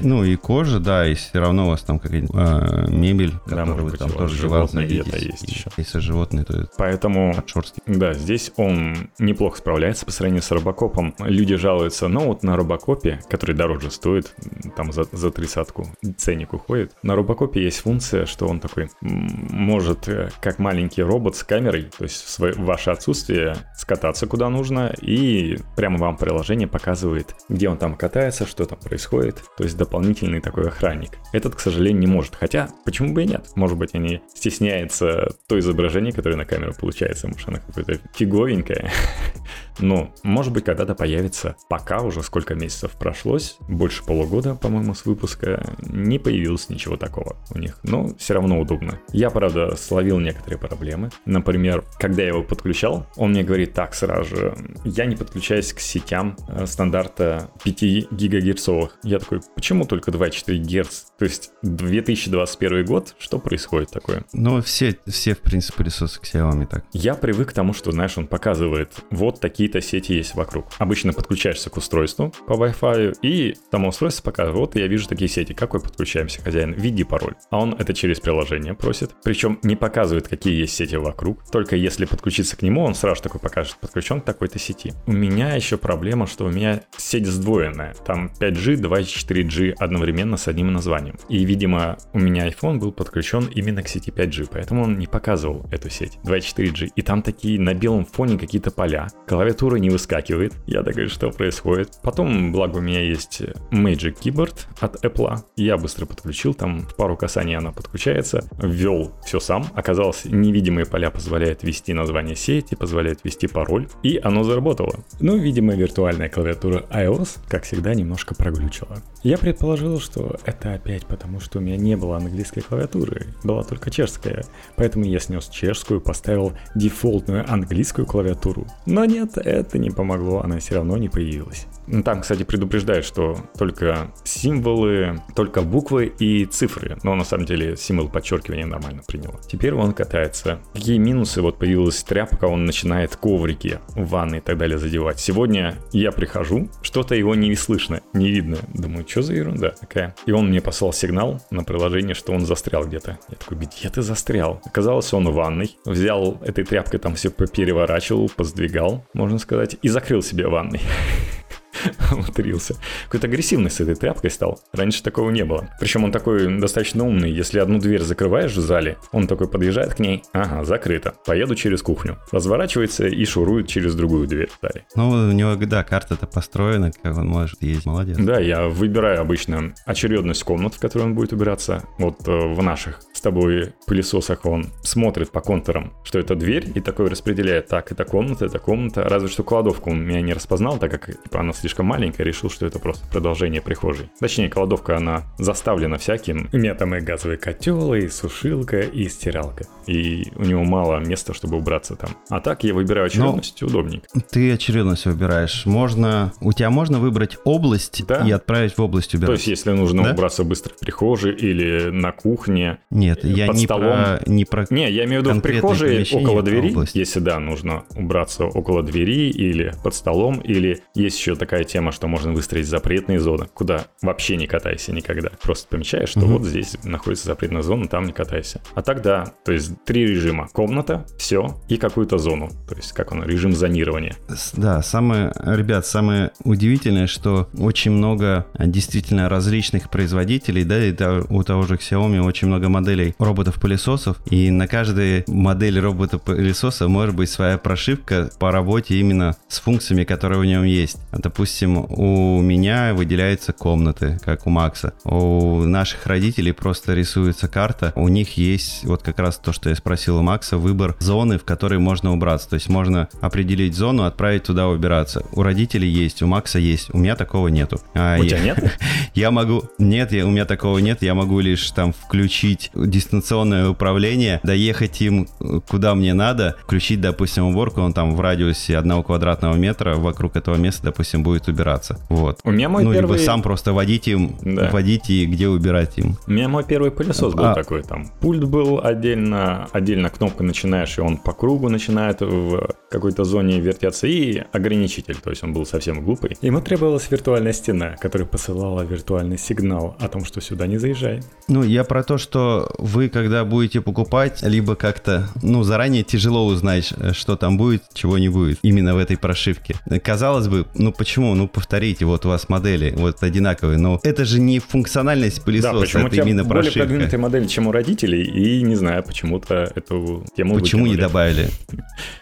Ну 0.00 0.24
и 0.24 0.36
кожа, 0.36 0.80
да, 0.80 1.06
и 1.06 1.14
все 1.14 1.38
равно 1.38 1.66
у 1.66 1.70
вас 1.70 1.82
там 1.82 1.98
какая-нибудь 1.98 2.34
э, 2.34 2.90
мебель, 2.90 3.32
которую 3.44 3.76
вы 3.84 3.90
быть, 3.90 3.98
там 3.98 4.10
тоже 4.10 4.34
животное 4.36 4.86
животные 4.86 4.86
где-то 4.86 5.16
есть 5.16 5.42
еще. 5.48 5.70
Если 5.76 5.98
животные, 6.00 6.44
то 6.44 6.56
это 6.56 6.70
Поэтому 6.76 7.34
подшерстки. 7.34 7.80
Да, 7.86 8.14
здесь 8.14 8.52
он 8.56 9.10
неплохо 9.18 9.58
справляется 9.58 10.04
по 10.04 10.12
сравнению 10.12 10.42
с 10.42 10.50
Робокопом. 10.50 11.14
Люди 11.20 11.56
жалуются, 11.56 12.08
ну 12.08 12.26
вот 12.26 12.42
на 12.42 12.56
Робокопе, 12.56 13.20
который 13.28 13.54
дороже 13.54 13.90
стоит, 13.90 14.34
там 14.76 14.92
за, 14.92 15.04
за 15.12 15.30
тридцатку 15.30 15.86
ценник 16.16 16.52
уходит. 16.52 16.92
На 17.02 17.14
Робокопе 17.14 17.62
есть 17.62 17.80
функция, 17.80 18.26
что 18.26 18.46
он 18.46 18.60
такой 18.60 18.90
может, 19.00 20.08
э, 20.08 20.30
как 20.40 20.58
маленький 20.58 21.02
робот 21.02 21.36
с 21.36 21.44
камерой, 21.44 21.88
то 21.96 22.04
есть 22.04 22.24
в, 22.24 22.28
свое- 22.28 22.54
в 22.54 22.64
ваше 22.64 22.90
отсутствие 22.90 23.56
скататься 23.76 24.26
куда 24.26 24.48
нужно, 24.48 24.92
и 25.00 25.58
прямо 25.76 25.98
вам 25.98 26.16
приложение 26.16 26.68
показывает, 26.68 27.34
где 27.48 27.68
он 27.68 27.78
там 27.78 27.94
катается, 27.94 28.46
что 28.46 28.64
там 28.64 28.78
происходит. 28.78 29.42
То 29.56 29.64
есть 29.64 29.76
дополнительный 29.88 30.40
такой 30.40 30.68
охранник. 30.68 31.12
Этот, 31.32 31.54
к 31.54 31.60
сожалению, 31.60 32.00
не 32.00 32.06
может. 32.06 32.34
Хотя, 32.34 32.68
почему 32.84 33.14
бы 33.14 33.22
и 33.22 33.26
нет? 33.26 33.46
Может 33.54 33.78
быть, 33.78 33.94
они 33.94 34.20
стесняются 34.34 35.30
то 35.46 35.58
изображение, 35.58 36.12
которое 36.12 36.36
на 36.36 36.44
камеру 36.44 36.74
получается. 36.78 37.26
Может, 37.26 37.48
оно 37.48 37.58
какое-то 37.66 37.98
фиговенькое. 38.14 38.90
Но, 39.80 40.12
может 40.22 40.52
быть, 40.52 40.64
когда-то 40.64 40.94
появится. 40.94 41.56
Пока 41.68 42.02
уже 42.02 42.22
сколько 42.22 42.54
месяцев 42.54 42.92
прошлось, 42.92 43.56
больше 43.68 44.04
полугода, 44.04 44.54
по-моему, 44.54 44.94
с 44.94 45.06
выпуска, 45.06 45.64
не 45.80 46.18
появилось 46.18 46.68
ничего 46.68 46.96
такого 46.96 47.36
у 47.54 47.58
них. 47.58 47.78
Но 47.82 48.14
все 48.16 48.34
равно 48.34 48.60
удобно. 48.60 49.00
Я, 49.12 49.30
правда, 49.30 49.76
словил 49.76 50.18
некоторые 50.18 50.58
проблемы. 50.58 51.10
Например, 51.24 51.84
когда 51.98 52.22
я 52.22 52.28
его 52.28 52.42
подключал, 52.42 53.06
он 53.16 53.30
мне 53.30 53.44
говорит 53.44 53.72
так 53.72 53.94
сразу 53.94 54.36
же, 54.36 54.56
я 54.84 55.06
не 55.06 55.16
подключаюсь 55.16 55.72
к 55.72 55.80
сетям 55.80 56.36
э, 56.48 56.66
стандарта 56.66 57.50
5 57.62 58.10
гигагерцовых. 58.10 58.98
Я 59.04 59.20
такой, 59.20 59.40
почему 59.54 59.67
только 59.86 60.10
2,4 60.10 60.56
герц? 60.56 61.04
То 61.18 61.24
есть 61.24 61.50
2021 61.62 62.84
год, 62.84 63.14
что 63.18 63.38
происходит 63.38 63.90
такое? 63.90 64.24
Ну, 64.32 64.62
все, 64.62 64.98
все, 65.06 65.34
в 65.34 65.40
принципе, 65.40 65.78
пылесосы 65.78 66.20
Xiaomi 66.20 66.66
так. 66.66 66.84
Я 66.92 67.14
привык 67.14 67.50
к 67.50 67.52
тому, 67.52 67.72
что, 67.72 67.90
знаешь, 67.92 68.16
он 68.18 68.26
показывает, 68.26 68.92
вот 69.10 69.40
такие-то 69.40 69.80
сети 69.80 70.14
есть 70.14 70.34
вокруг. 70.34 70.66
Обычно 70.78 71.12
подключаешься 71.12 71.70
к 71.70 71.76
устройству 71.76 72.32
по 72.46 72.52
Wi-Fi, 72.52 73.16
и 73.22 73.56
там 73.70 73.86
устройство 73.86 74.22
показывает, 74.24 74.58
вот 74.58 74.76
я 74.76 74.86
вижу 74.86 75.08
такие 75.08 75.28
сети, 75.28 75.54
какой 75.54 75.80
подключаемся, 75.80 76.42
хозяин, 76.42 76.72
введи 76.72 77.04
пароль. 77.04 77.34
А 77.50 77.58
он 77.58 77.74
это 77.74 77.94
через 77.94 78.20
приложение 78.20 78.74
просит. 78.74 79.12
Причем 79.22 79.58
не 79.62 79.76
показывает, 79.76 80.28
какие 80.28 80.54
есть 80.54 80.74
сети 80.74 80.96
вокруг. 80.96 81.44
Только 81.50 81.76
если 81.76 82.04
подключиться 82.04 82.56
к 82.56 82.62
нему, 82.62 82.82
он 82.82 82.94
сразу 82.94 83.22
такой 83.22 83.40
покажет, 83.40 83.76
подключен 83.80 84.20
к 84.20 84.24
такой-то 84.24 84.58
сети. 84.58 84.92
У 85.06 85.12
меня 85.12 85.54
еще 85.54 85.76
проблема, 85.76 86.26
что 86.26 86.44
у 86.44 86.50
меня 86.50 86.82
сеть 86.96 87.26
сдвоенная. 87.26 87.94
Там 88.06 88.32
5G, 88.38 88.76
2,4G 88.76 89.57
одновременно 89.78 90.36
с 90.36 90.48
одним 90.48 90.72
названием. 90.72 91.16
И, 91.28 91.44
видимо, 91.44 91.98
у 92.12 92.18
меня 92.18 92.48
iPhone 92.48 92.78
был 92.78 92.92
подключен 92.92 93.46
именно 93.54 93.82
к 93.82 93.88
сети 93.88 94.10
5G, 94.10 94.48
поэтому 94.52 94.84
он 94.84 94.98
не 94.98 95.06
показывал 95.06 95.66
эту 95.70 95.90
сеть 95.90 96.18
2,4G. 96.24 96.90
И 96.94 97.02
там 97.02 97.22
такие 97.22 97.60
на 97.60 97.74
белом 97.74 98.04
фоне 98.04 98.38
какие-то 98.38 98.70
поля. 98.70 99.08
Клавиатура 99.26 99.76
не 99.76 99.90
выскакивает. 99.90 100.54
Я 100.66 100.82
такой, 100.82 101.08
что 101.08 101.30
происходит? 101.30 101.98
Потом, 102.02 102.52
благо, 102.52 102.78
у 102.78 102.80
меня 102.80 103.00
есть 103.00 103.42
Magic 103.70 104.16
Keyboard 104.22 104.66
от 104.80 105.04
Apple. 105.04 105.38
Я 105.56 105.76
быстро 105.76 106.06
подключил, 106.06 106.54
там 106.54 106.80
в 106.80 106.94
пару 106.96 107.16
касаний 107.16 107.56
она 107.56 107.72
подключается. 107.72 108.48
Ввел 108.62 109.12
все 109.24 109.40
сам. 109.40 109.66
Оказалось, 109.74 110.24
невидимые 110.24 110.86
поля 110.86 111.10
позволяют 111.10 111.62
ввести 111.62 111.92
название 111.92 112.36
сети, 112.36 112.74
позволяют 112.74 113.20
ввести 113.24 113.46
пароль. 113.46 113.88
И 114.02 114.20
оно 114.22 114.44
заработало. 114.44 114.94
Ну, 115.20 115.36
видимо, 115.36 115.74
виртуальная 115.74 116.28
клавиатура 116.28 116.84
iOS, 116.90 117.38
как 117.48 117.64
всегда, 117.64 117.94
немножко 117.94 118.34
проглючила. 118.34 119.02
Я 119.22 119.36
предположил, 119.52 119.98
что 119.98 120.36
это 120.44 120.74
опять 120.74 121.06
потому, 121.06 121.40
что 121.40 121.58
у 121.58 121.62
меня 121.62 121.76
не 121.76 121.96
было 121.96 122.16
английской 122.18 122.60
клавиатуры, 122.60 123.28
была 123.44 123.62
только 123.62 123.90
чешская. 123.90 124.44
Поэтому 124.76 125.06
я 125.06 125.20
снес 125.20 125.48
чешскую, 125.48 126.00
поставил 126.00 126.52
дефолтную 126.74 127.50
английскую 127.50 128.06
клавиатуру. 128.06 128.66
Но 128.84 129.06
нет, 129.06 129.38
это 129.38 129.78
не 129.78 129.90
помогло, 129.90 130.40
она 130.40 130.58
все 130.58 130.74
равно 130.74 130.98
не 130.98 131.08
появилась. 131.08 131.66
Ну, 131.90 132.02
Там, 132.02 132.20
кстати, 132.20 132.42
предупреждают, 132.42 133.04
что 133.04 133.36
только 133.58 134.12
символы, 134.24 135.22
только 135.34 135.62
буквы 135.62 136.12
и 136.18 136.44
цифры. 136.44 136.98
Но 137.02 137.14
на 137.14 137.24
самом 137.24 137.46
деле 137.46 137.76
символ 137.76 138.08
подчеркивания 138.08 138.66
нормально 138.66 139.02
приняло. 139.06 139.40
Теперь 139.46 139.74
он 139.74 139.92
катается. 139.92 140.60
Какие 140.74 140.98
минусы? 140.98 141.40
Вот 141.40 141.58
появилась 141.58 142.02
тряпка, 142.02 142.46
он 142.46 142.64
начинает 142.64 143.16
коврики 143.16 143.80
в 143.94 144.08
ванной 144.08 144.38
и 144.38 144.40
так 144.40 144.58
далее 144.58 144.78
задевать. 144.78 145.18
Сегодня 145.18 145.76
я 145.92 146.12
прихожу, 146.12 146.68
что-то 146.82 147.14
его 147.14 147.34
не 147.34 147.54
слышно, 147.54 148.00
не 148.12 148.30
видно. 148.30 148.58
Думаю, 148.74 149.06
что 149.08 149.22
за 149.22 149.34
ерунда 149.34 149.70
такая? 149.70 150.14
И 150.26 150.32
он 150.32 150.48
мне 150.48 150.60
послал 150.60 150.92
сигнал 150.92 151.40
на 151.50 151.64
приложение, 151.64 152.14
что 152.14 152.32
он 152.32 152.44
застрял 152.44 152.84
где-то. 152.86 153.18
Я 153.28 153.36
такой, 153.36 153.58
где 153.58 153.88
ты 153.88 154.02
застрял? 154.02 154.60
Оказалось, 154.64 155.12
он 155.12 155.28
в 155.28 155.34
ванной. 155.34 155.76
Взял 155.84 156.38
этой 156.44 156.64
тряпкой, 156.64 157.00
там 157.00 157.14
все 157.14 157.30
переворачивал, 157.30 158.28
поздвигал, 158.28 159.04
можно 159.14 159.38
сказать, 159.38 159.76
и 159.80 159.88
закрыл 159.88 160.22
себе 160.22 160.48
ванной. 160.48 160.80
Умудрился. 162.12 162.76
Какой-то 163.04 163.26
агрессивный 163.26 163.70
с 163.70 163.80
этой 163.80 163.94
тряпкой 163.94 164.30
стал. 164.30 164.60
Раньше 164.72 165.02
такого 165.02 165.30
не 165.30 165.44
было. 165.44 165.68
Причем 165.80 166.04
он 166.04 166.12
такой 166.12 166.58
достаточно 166.58 167.04
умный. 167.04 167.30
Если 167.30 167.58
одну 167.58 167.78
дверь 167.78 168.02
закрываешь 168.02 168.52
в 168.52 168.60
зале, 168.60 168.98
он 169.12 169.26
такой 169.26 169.48
подъезжает 169.48 169.94
к 169.94 169.98
ней. 169.98 170.22
Ага, 170.32 170.64
закрыто. 170.64 171.14
Поеду 171.26 171.54
через 171.54 171.82
кухню. 171.82 172.18
Разворачивается 172.32 173.06
и 173.06 173.24
шурует 173.24 173.68
через 173.68 173.94
другую 173.94 174.26
дверь 174.26 174.48
в 174.48 174.58
зале. 174.62 174.86
Ну, 174.94 175.10
у 175.10 175.32
него, 175.32 175.54
да, 175.56 175.84
карта-то 175.84 176.26
построена, 176.26 176.90
как 176.90 177.16
он 177.16 177.28
может 177.28 177.62
ездить. 177.62 177.86
Молодец. 177.86 178.16
Да, 178.18 178.38
я 178.40 178.68
выбираю 178.68 179.20
обычно 179.20 179.74
очередность 179.86 180.44
комнат, 180.44 180.74
в 180.74 180.80
которой 180.80 181.02
он 181.02 181.14
будет 181.14 181.32
убираться. 181.32 181.84
Вот 181.98 182.26
э, 182.26 182.32
в 182.32 182.62
наших 182.62 183.00
с 183.12 183.20
тобой 183.20 183.74
пылесосах 183.86 184.46
он 184.46 184.66
смотрит 184.82 185.30
по 185.30 185.40
контурам, 185.40 185.92
что 186.04 186.18
это 186.18 186.34
дверь, 186.34 186.70
и 186.74 186.80
такой 186.80 187.08
распределяет, 187.08 187.66
так, 187.66 187.90
это 187.92 188.04
комната, 188.04 188.46
это 188.46 188.58
комната. 188.58 189.02
Разве 189.02 189.28
что 189.28 189.42
кладовку 189.42 189.90
он 189.90 190.04
меня 190.04 190.20
не 190.20 190.32
распознал, 190.32 190.78
так 190.78 190.90
как 190.90 191.06
типа, 191.06 191.40
она 191.40 191.52
слишком 191.52 191.67
слишком 191.68 191.84
маленькая, 191.84 192.24
решил, 192.24 192.48
что 192.48 192.64
это 192.64 192.78
просто 192.78 193.06
продолжение 193.08 193.60
прихожей. 193.60 194.08
Точнее, 194.20 194.48
кладовка, 194.48 194.96
она 194.96 195.24
заставлена 195.36 195.98
всяким. 195.98 196.48
У 196.50 196.56
меня 196.56 196.74
там 196.74 196.94
и 196.94 197.00
газовый 197.00 197.36
котел, 197.36 197.92
и 197.92 198.08
сушилка, 198.08 198.80
и 198.80 199.06
стиралка. 199.10 199.66
И 199.86 200.28
у 200.36 200.44
него 200.44 200.64
мало 200.64 200.98
места, 200.98 201.34
чтобы 201.34 201.58
убраться 201.58 201.94
там. 201.94 202.10
А 202.30 202.40
так 202.40 202.64
я 202.64 202.72
выбираю 202.72 203.06
очередность, 203.08 203.60
Но 203.60 203.68
удобненько. 203.68 204.08
Ты 204.30 204.50
очередность 204.52 205.04
выбираешь. 205.04 205.66
Можно... 205.66 206.32
У 206.40 206.54
тебя 206.54 206.70
можно 206.70 206.98
выбрать 206.98 207.36
область 207.44 208.06
да. 208.06 208.26
и 208.26 208.30
отправить 208.30 208.78
в 208.78 208.82
область 208.82 209.14
убирать. 209.14 209.26
То 209.26 209.32
есть, 209.32 209.46
если 209.46 209.72
нужно 209.72 210.04
да? 210.04 210.12
убраться 210.12 210.44
быстро 210.44 210.72
в 210.74 210.78
прихожей 210.78 211.34
или 211.34 211.90
на 211.90 212.12
кухне, 212.12 212.78
Нет, 212.88 213.24
я 213.24 213.48
под 213.48 213.56
не 213.56 213.64
столом. 213.64 213.92
Про, 213.92 214.20
не 214.24 214.44
про 214.46 214.66
Не, 214.70 214.90
я 214.90 215.04
имею 215.04 215.20
в 215.22 215.26
виду 215.26 215.38
в 215.38 215.42
прихожей 215.42 216.08
около 216.12 216.42
двери, 216.42 216.70
область. 216.70 216.94
если 216.94 217.20
да, 217.20 217.38
нужно 217.38 217.84
убраться 217.94 218.44
около 218.44 218.82
двери 218.82 219.28
или 219.28 219.74
под 219.84 219.94
столом, 219.94 220.40
или 220.40 220.80
есть 220.94 221.18
еще 221.18 221.34
такая 221.34 221.57
тема, 221.64 221.92
что 221.92 222.08
можно 222.08 222.32
выстроить 222.32 222.66
запретные 222.66 223.20
зоны, 223.20 223.48
куда 223.52 223.86
вообще 224.02 224.36
не 224.36 224.46
катайся 224.46 224.92
никогда. 224.92 225.30
Просто 225.42 225.68
помечаешь, 225.68 226.10
что 226.10 226.20
угу. 226.20 226.38
вот 226.38 226.44
здесь 226.44 226.76
находится 226.84 227.26
запретная 227.26 227.62
зона, 227.62 227.88
там 227.88 228.04
не 228.04 228.12
катайся. 228.12 228.60
А 228.74 228.82
тогда, 228.82 229.32
то 229.44 229.52
есть 229.52 229.84
три 229.84 230.06
режима. 230.06 230.48
Комната, 230.52 231.06
все, 231.18 231.60
и 231.68 231.76
какую-то 231.76 232.18
зону. 232.18 232.50
То 232.68 232.74
есть, 232.74 232.92
как 232.92 233.12
он, 233.12 233.24
режим 233.24 233.52
зонирования. 233.52 234.16
Да, 234.54 234.82
самое, 234.82 235.32
ребят, 235.44 235.86
самое 235.86 236.30
удивительное, 236.44 237.06
что 237.06 237.48
очень 237.58 237.90
много 237.90 238.46
действительно 238.58 239.28
различных 239.28 239.90
производителей, 239.90 240.64
да, 240.64 240.84
и 240.84 240.94
у 241.28 241.42
того 241.42 241.62
же 241.62 241.74
Xiaomi 241.74 242.20
очень 242.20 242.48
много 242.48 242.68
моделей 242.68 243.14
роботов-пылесосов, 243.18 244.18
и 244.30 244.50
на 244.50 244.66
каждой 244.66 245.24
модели 245.26 245.78
робота-пылесоса 245.78 246.88
может 246.88 247.14
быть 247.14 247.30
своя 247.30 247.58
прошивка 247.58 248.30
по 248.38 248.50
работе 248.50 248.96
именно 248.96 249.36
с 249.48 249.60
функциями, 249.60 250.04
которые 250.04 250.40
в 250.40 250.44
нем 250.44 250.64
есть. 250.64 250.98
Допустим, 251.12 251.47
у 251.88 252.40
меня 252.40 252.94
выделяются 252.94 253.52
комнаты, 253.52 254.18
как 254.24 254.46
у 254.46 254.50
Макса. 254.50 254.92
У 255.04 255.64
наших 255.64 256.06
родителей 256.06 256.52
просто 256.52 256.94
рисуется 256.94 257.48
карта, 257.48 257.92
у 257.96 258.08
них 258.08 258.36
есть 258.36 258.84
вот 258.84 259.02
как 259.02 259.18
раз 259.18 259.38
то, 259.38 259.52
что 259.52 259.70
я 259.70 259.76
спросил 259.76 260.18
у 260.18 260.22
Макса, 260.22 260.58
выбор 260.58 260.96
зоны, 261.00 261.38
в 261.38 261.44
которой 261.44 261.78
можно 261.78 262.12
убраться. 262.12 262.50
То 262.50 262.54
есть 262.54 262.68
можно 262.68 263.08
определить 263.20 263.74
зону, 263.74 264.04
отправить 264.04 264.44
туда 264.44 264.68
убираться. 264.68 265.24
У 265.32 265.42
родителей 265.42 265.88
есть, 265.88 266.22
у 266.22 266.26
Макса 266.26 266.58
есть, 266.58 266.92
у 266.92 266.98
меня 266.98 267.16
такого 267.16 267.48
нету. 267.48 267.80
А 267.94 268.18
у 268.18 268.22
я, 268.22 268.28
тебя 268.28 268.40
нет? 268.40 268.78
Я 269.14 269.30
могу... 269.30 269.64
Нет, 269.78 270.12
я, 270.12 270.26
у 270.26 270.30
меня 270.30 270.44
такого 270.44 270.78
нет, 270.78 271.02
я 271.02 271.14
могу 271.14 271.40
лишь 271.40 271.70
там 271.70 271.92
включить 271.92 272.70
дистанционное 272.74 273.68
управление, 273.68 274.40
доехать 274.44 275.00
им 275.00 275.28
куда 275.68 275.94
мне 275.94 276.14
надо, 276.14 276.56
включить, 276.62 277.00
допустим, 277.00 277.46
уборку, 277.46 277.80
он 277.80 277.92
там 277.92 278.14
в 278.14 278.20
радиусе 278.20 278.76
одного 278.76 279.02
квадратного 279.02 279.54
метра 279.54 279.94
вокруг 279.96 280.36
этого 280.36 280.56
места, 280.56 280.84
допустим, 280.84 281.22
будет 281.28 281.48
убираться. 281.48 281.98
Вот. 282.08 282.40
У 282.44 282.50
меня 282.50 282.68
мой 282.68 282.84
ну, 282.84 282.92
первый... 282.92 283.16
либо 283.18 283.24
сам 283.24 283.42
просто 283.42 283.72
водить 283.72 284.08
им, 284.08 284.36
да. 284.42 284.70
и 284.80 285.26
где 285.26 285.48
убирать 285.48 285.98
им. 285.98 286.16
У 286.26 286.30
меня 286.30 286.48
мой 286.48 286.64
первый 286.64 286.90
пылесос 286.90 287.34
был 287.34 287.46
а... 287.46 287.54
такой, 287.54 287.82
там 287.82 288.10
пульт 288.20 288.44
был 288.44 288.80
отдельно, 288.82 289.68
отдельно 289.72 290.10
кнопка 290.10 290.42
начинаешь, 290.42 290.98
и 290.98 291.00
он 291.00 291.16
по 291.16 291.32
кругу 291.32 291.68
начинает 291.68 292.20
в 292.20 292.74
какой-то 292.90 293.24
зоне 293.24 293.60
вертеться, 293.60 294.06
и 294.06 294.42
ограничитель, 294.52 295.16
то 295.16 295.30
есть 295.30 295.44
он 295.44 295.52
был 295.52 295.66
совсем 295.66 296.02
глупый. 296.04 296.36
Ему 296.42 296.60
требовалась 296.60 297.10
виртуальная 297.10 297.52
стена, 297.52 297.96
которая 298.00 298.26
посылала 298.26 298.82
виртуальный 298.82 299.38
сигнал 299.38 299.96
о 299.98 300.08
том, 300.08 300.24
что 300.24 300.40
сюда 300.40 300.66
не 300.66 300.78
заезжай. 300.78 301.20
Ну, 301.48 301.62
я 301.62 301.84
про 301.84 302.02
то, 302.02 302.18
что 302.18 302.70
вы, 302.78 303.08
когда 303.08 303.44
будете 303.44 303.80
покупать, 303.80 304.42
либо 304.42 304.74
как-то, 304.74 305.28
ну, 305.42 305.62
заранее 305.62 306.02
тяжело 306.02 306.46
узнать, 306.46 306.92
что 307.12 307.36
там 307.36 307.58
будет, 307.58 307.82
чего 307.92 308.18
не 308.18 308.28
будет, 308.28 308.58
именно 308.62 308.94
в 308.94 308.98
этой 308.98 309.16
прошивке. 309.16 309.74
Казалось 310.02 310.48
бы, 310.48 310.66
ну 310.74 310.92
почему, 310.92 311.17
ну 311.34 311.48
повторите, 311.48 312.04
вот 312.04 312.26
у 312.26 312.28
вас 312.28 312.48
модели 312.48 312.94
вот 312.96 313.22
одинаковые, 313.22 313.78
но 313.78 314.00
это 314.02 314.24
же 314.24 314.40
не 314.40 314.58
функциональность 314.58 315.44
пылесоса, 315.44 315.74
да, 315.74 315.80
почему 315.80 316.02
это 316.02 316.08
у 316.08 316.14
тебя 316.14 316.24
именно 316.24 316.44
более 316.44 316.62
прошивка. 316.64 316.80
продвинутая 316.80 317.20
модель, 317.20 317.46
чем 317.46 317.66
у 317.66 317.72
родителей, 317.72 318.24
и 318.24 318.62
не 318.62 318.76
знаю, 318.76 319.02
почему-то 319.02 319.70
эту 319.74 320.24
тему 320.36 320.54
Почему 320.54 320.82
выкинули. 320.82 320.88
не 320.90 320.96
добавили? 320.96 321.50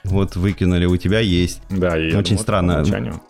Вот 0.04 0.36
выкинули, 0.36 0.84
у 0.86 0.96
тебя 0.96 1.20
есть. 1.20 1.60
Да, 1.70 1.98
и 1.98 2.14
Очень 2.14 2.38
странно. 2.38 2.84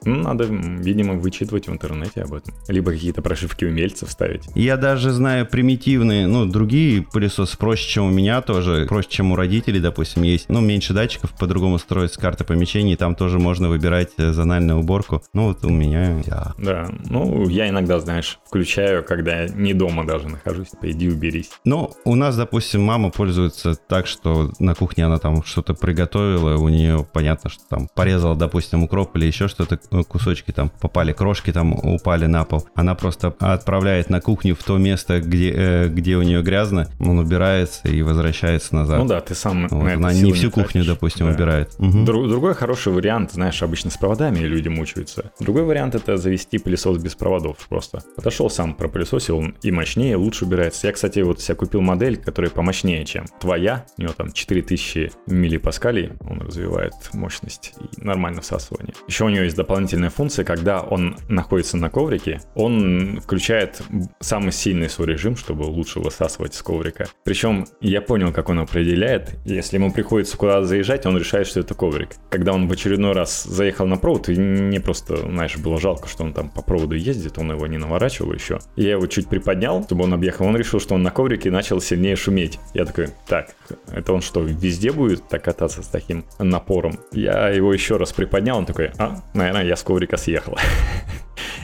Ну, 0.04 0.14
надо, 0.16 0.44
видимо, 0.44 1.14
вычитывать 1.14 1.68
в 1.68 1.72
интернете 1.72 2.22
об 2.22 2.34
этом. 2.34 2.54
Либо 2.68 2.92
какие-то 2.92 3.22
прошивки 3.22 3.64
умельцев 3.64 4.10
ставить. 4.10 4.42
Я 4.54 4.76
даже 4.76 5.10
знаю 5.10 5.46
примитивные, 5.46 6.26
ну, 6.26 6.46
другие 6.46 7.02
пылесосы 7.02 7.56
проще, 7.56 7.88
чем 7.88 8.06
у 8.06 8.10
меня 8.10 8.40
тоже, 8.42 8.86
проще, 8.88 9.08
чем 9.10 9.32
у 9.32 9.36
родителей, 9.36 9.80
допустим, 9.80 10.22
есть. 10.22 10.48
Ну, 10.48 10.60
меньше 10.60 10.92
датчиков, 10.92 11.32
по-другому 11.32 11.78
строится 11.78 12.20
карта 12.20 12.44
помещений, 12.44 12.96
там 12.96 13.14
тоже 13.14 13.38
можно 13.38 13.68
выбирать 13.68 14.10
э, 14.18 14.32
зональную 14.32 14.80
уборку. 14.80 15.22
Ну, 15.32 15.55
вот 15.62 15.70
у 15.70 15.72
меня... 15.72 16.22
Да. 16.26 16.54
да, 16.58 16.88
ну, 17.08 17.48
я 17.48 17.68
иногда, 17.68 17.98
знаешь, 18.00 18.38
включаю, 18.44 19.04
когда 19.04 19.46
не 19.46 19.74
дома 19.74 20.06
даже 20.06 20.28
нахожусь, 20.28 20.70
типа, 20.70 20.90
иди 20.90 21.08
уберись. 21.08 21.50
Ну, 21.64 21.92
у 22.04 22.14
нас, 22.14 22.36
допустим, 22.36 22.82
мама 22.82 23.10
пользуется 23.10 23.74
так, 23.74 24.06
что 24.06 24.50
на 24.58 24.74
кухне 24.74 25.06
она 25.06 25.18
там 25.18 25.42
что-то 25.44 25.74
приготовила, 25.74 26.56
у 26.56 26.68
нее 26.68 27.06
понятно, 27.12 27.50
что 27.50 27.62
там 27.68 27.88
порезала, 27.94 28.36
допустим, 28.36 28.84
укроп 28.84 29.16
или 29.16 29.26
еще 29.26 29.48
что-то, 29.48 29.78
э, 29.90 30.02
кусочки 30.04 30.52
там 30.52 30.70
попали, 30.80 31.12
крошки 31.12 31.52
там 31.52 31.72
упали 31.72 32.26
на 32.26 32.44
пол. 32.44 32.66
Она 32.74 32.94
просто 32.94 33.34
отправляет 33.38 34.10
на 34.10 34.20
кухню 34.20 34.54
в 34.54 34.62
то 34.62 34.76
место, 34.78 35.20
где, 35.20 35.52
э, 35.52 35.88
где 35.88 36.16
у 36.16 36.22
нее 36.22 36.42
грязно, 36.42 36.88
он 37.00 37.18
убирается 37.18 37.88
и 37.88 38.02
возвращается 38.02 38.74
назад. 38.74 38.98
Ну 38.98 39.06
да, 39.06 39.20
ты 39.20 39.34
сам 39.34 39.68
вот, 39.68 39.92
Она 39.92 40.12
не 40.12 40.32
всю 40.32 40.50
кухню, 40.50 40.84
допустим, 40.84 41.26
да. 41.26 41.34
убирает. 41.34 41.74
Угу. 41.78 42.04
Друг, 42.04 42.28
другой 42.28 42.54
хороший 42.54 42.92
вариант, 42.92 43.32
знаешь, 43.32 43.62
обычно 43.62 43.90
с 43.90 43.96
проводами 43.96 44.38
люди 44.38 44.68
мучаются. 44.68 45.30
Другой 45.46 45.62
вариант 45.62 45.94
это 45.94 46.16
завести 46.16 46.58
пылесос 46.58 46.98
без 46.98 47.14
проводов 47.14 47.68
просто. 47.68 48.02
Подошел 48.16 48.50
сам 48.50 48.74
пропылесосил, 48.74 49.44
и 49.62 49.70
мощнее, 49.70 50.16
лучше 50.16 50.44
убирается. 50.44 50.88
Я, 50.88 50.92
кстати, 50.92 51.20
вот 51.20 51.40
себе 51.40 51.54
купил 51.54 51.82
модель, 51.82 52.16
которая 52.16 52.50
помощнее, 52.50 53.04
чем 53.04 53.26
твоя. 53.38 53.86
У 53.96 54.02
него 54.02 54.12
там 54.12 54.32
4000 54.32 55.12
миллипаскалей, 55.28 56.10
он 56.28 56.40
развивает 56.40 56.94
мощность 57.12 57.74
и 57.78 58.04
нормально 58.04 58.40
всасывание. 58.40 58.92
Еще 59.06 59.24
у 59.24 59.28
него 59.28 59.44
есть 59.44 59.54
дополнительная 59.54 60.10
функция, 60.10 60.44
когда 60.44 60.80
он 60.80 61.16
находится 61.28 61.76
на 61.76 61.90
коврике, 61.90 62.40
он 62.56 63.20
включает 63.20 63.80
самый 64.18 64.50
сильный 64.50 64.90
свой 64.90 65.06
режим, 65.06 65.36
чтобы 65.36 65.62
лучше 65.62 66.00
высасывать 66.00 66.54
с 66.54 66.62
коврика. 66.62 67.06
Причем 67.22 67.68
я 67.80 68.00
понял, 68.00 68.32
как 68.32 68.48
он 68.48 68.58
определяет. 68.58 69.36
Если 69.44 69.76
ему 69.76 69.92
приходится 69.92 70.36
куда-то 70.36 70.64
заезжать, 70.64 71.06
он 71.06 71.16
решает, 71.16 71.46
что 71.46 71.60
это 71.60 71.74
коврик. 71.74 72.16
Когда 72.30 72.52
он 72.52 72.66
в 72.66 72.72
очередной 72.72 73.12
раз 73.12 73.44
заехал 73.44 73.86
на 73.86 73.96
провод, 73.96 74.28
и 74.28 74.32
мне 74.34 74.80
просто, 74.80 75.35
знаешь, 75.36 75.56
было 75.56 75.78
жалко, 75.78 76.08
что 76.08 76.24
он 76.24 76.32
там 76.32 76.48
по 76.48 76.62
проводу 76.62 76.94
ездит, 76.94 77.38
он 77.38 77.52
его 77.52 77.66
не 77.66 77.78
наворачивал 77.78 78.32
еще. 78.32 78.58
Я 78.74 78.92
его 78.92 79.06
чуть 79.06 79.28
приподнял, 79.28 79.84
чтобы 79.84 80.04
он 80.04 80.14
объехал. 80.14 80.46
Он 80.46 80.56
решил, 80.56 80.80
что 80.80 80.94
он 80.94 81.02
на 81.02 81.10
коврике 81.10 81.50
начал 81.50 81.80
сильнее 81.80 82.16
шуметь. 82.16 82.58
Я 82.74 82.84
такой, 82.84 83.08
так, 83.26 83.54
это 83.92 84.12
он 84.12 84.22
что, 84.22 84.40
везде 84.40 84.92
будет 84.92 85.28
так 85.28 85.44
кататься 85.44 85.82
с 85.82 85.88
таким 85.88 86.24
напором? 86.38 86.98
Я 87.12 87.50
его 87.50 87.72
еще 87.72 87.96
раз 87.96 88.12
приподнял, 88.12 88.58
он 88.58 88.66
такой, 88.66 88.90
а, 88.98 89.22
наверное, 89.34 89.64
я 89.64 89.76
с 89.76 89.82
коврика 89.82 90.16
съехал. 90.16 90.56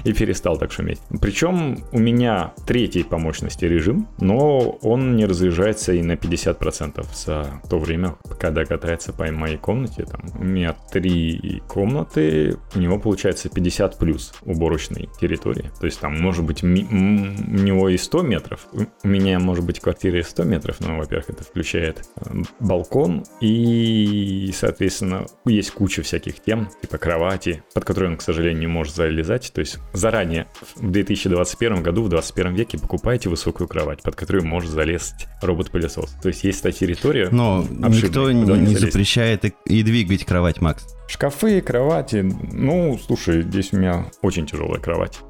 и 0.05 0.13
перестал 0.13 0.59
так 0.59 0.73
шуметь. 0.73 1.01
Причем 1.21 1.85
у 1.93 1.99
меня 1.99 2.53
третий 2.67 3.03
по 3.03 3.19
мощности 3.19 3.65
режим, 3.65 4.09
но 4.19 4.79
он 4.83 5.17
не 5.17 5.27
разъезжается 5.27 5.93
и 5.93 6.03
на 6.03 6.13
50% 6.13 7.05
за 7.15 7.61
то 7.69 7.79
время, 7.79 8.17
когда 8.41 8.65
катается 8.65 9.13
по 9.13 9.31
моей 9.31 9.57
комнате. 9.57 10.05
Там, 10.05 10.23
у 10.39 10.45
меня 10.45 10.77
три 10.91 11.63
комнаты, 11.69 12.57
у 12.75 12.79
него 12.79 12.99
получается 12.99 13.49
50 13.49 13.99
плюс 13.99 14.35
уборочной 14.43 15.09
территории. 15.21 15.71
То 15.81 15.87
есть 15.87 16.01
там 16.01 16.21
может 16.21 16.45
быть 16.45 16.63
у 16.63 16.67
него 16.67 17.89
и 17.89 17.97
100 17.97 18.23
метров. 18.23 18.67
У 19.03 19.09
меня 19.09 19.39
может 19.39 19.65
быть 19.65 19.79
в 19.79 19.83
квартире 19.83 20.23
100 20.23 20.45
метров, 20.45 20.81
но, 20.81 20.99
во-первых, 20.99 21.31
это 21.31 21.45
включает 21.45 22.09
э, 22.17 22.43
балкон 22.61 23.25
и, 23.41 24.51
соответственно, 24.55 25.27
есть 25.45 25.71
куча 25.73 26.03
всяких 26.03 26.41
тем, 26.41 26.69
типа 26.81 26.99
кровати, 26.99 27.63
под 27.75 27.85
которые 27.85 28.11
он, 28.13 28.17
к 28.17 28.23
сожалению, 28.23 28.61
не 28.61 28.67
может 28.67 28.95
залезать. 28.95 29.53
То 29.53 29.61
есть 29.61 29.79
заранее 29.93 30.47
в 30.77 30.91
2021 30.91 31.83
году, 31.83 32.03
в 32.03 32.09
21 32.09 32.55
веке 32.55 32.79
покупайте 32.79 33.29
высокую 33.29 33.69
кровать, 33.69 34.03
под 34.03 34.17
которую 34.17 34.45
может 34.47 34.71
залезть 34.71 35.27
робот-пылесос. 35.41 36.17
То 36.23 36.29
есть 36.29 36.45
есть 36.45 36.63
та 36.63 36.73
территория. 36.73 37.29
Но 37.31 37.65
никто 37.71 38.31
не, 38.31 38.43
не 38.43 38.77
запрещает 38.77 39.45
и, 39.45 39.55
и 39.67 39.83
двигать 39.83 40.25
кровать, 40.25 40.61
Макс. 40.61 40.87
Шкафы, 41.09 41.61
кровати. 41.61 42.25
Ну, 42.53 42.99
слушай, 43.05 43.43
здесь 43.43 43.73
у 43.73 43.77
меня 43.77 44.07
очень 44.23 44.47
тяжелая 44.47 44.81
кровать. 44.81 45.21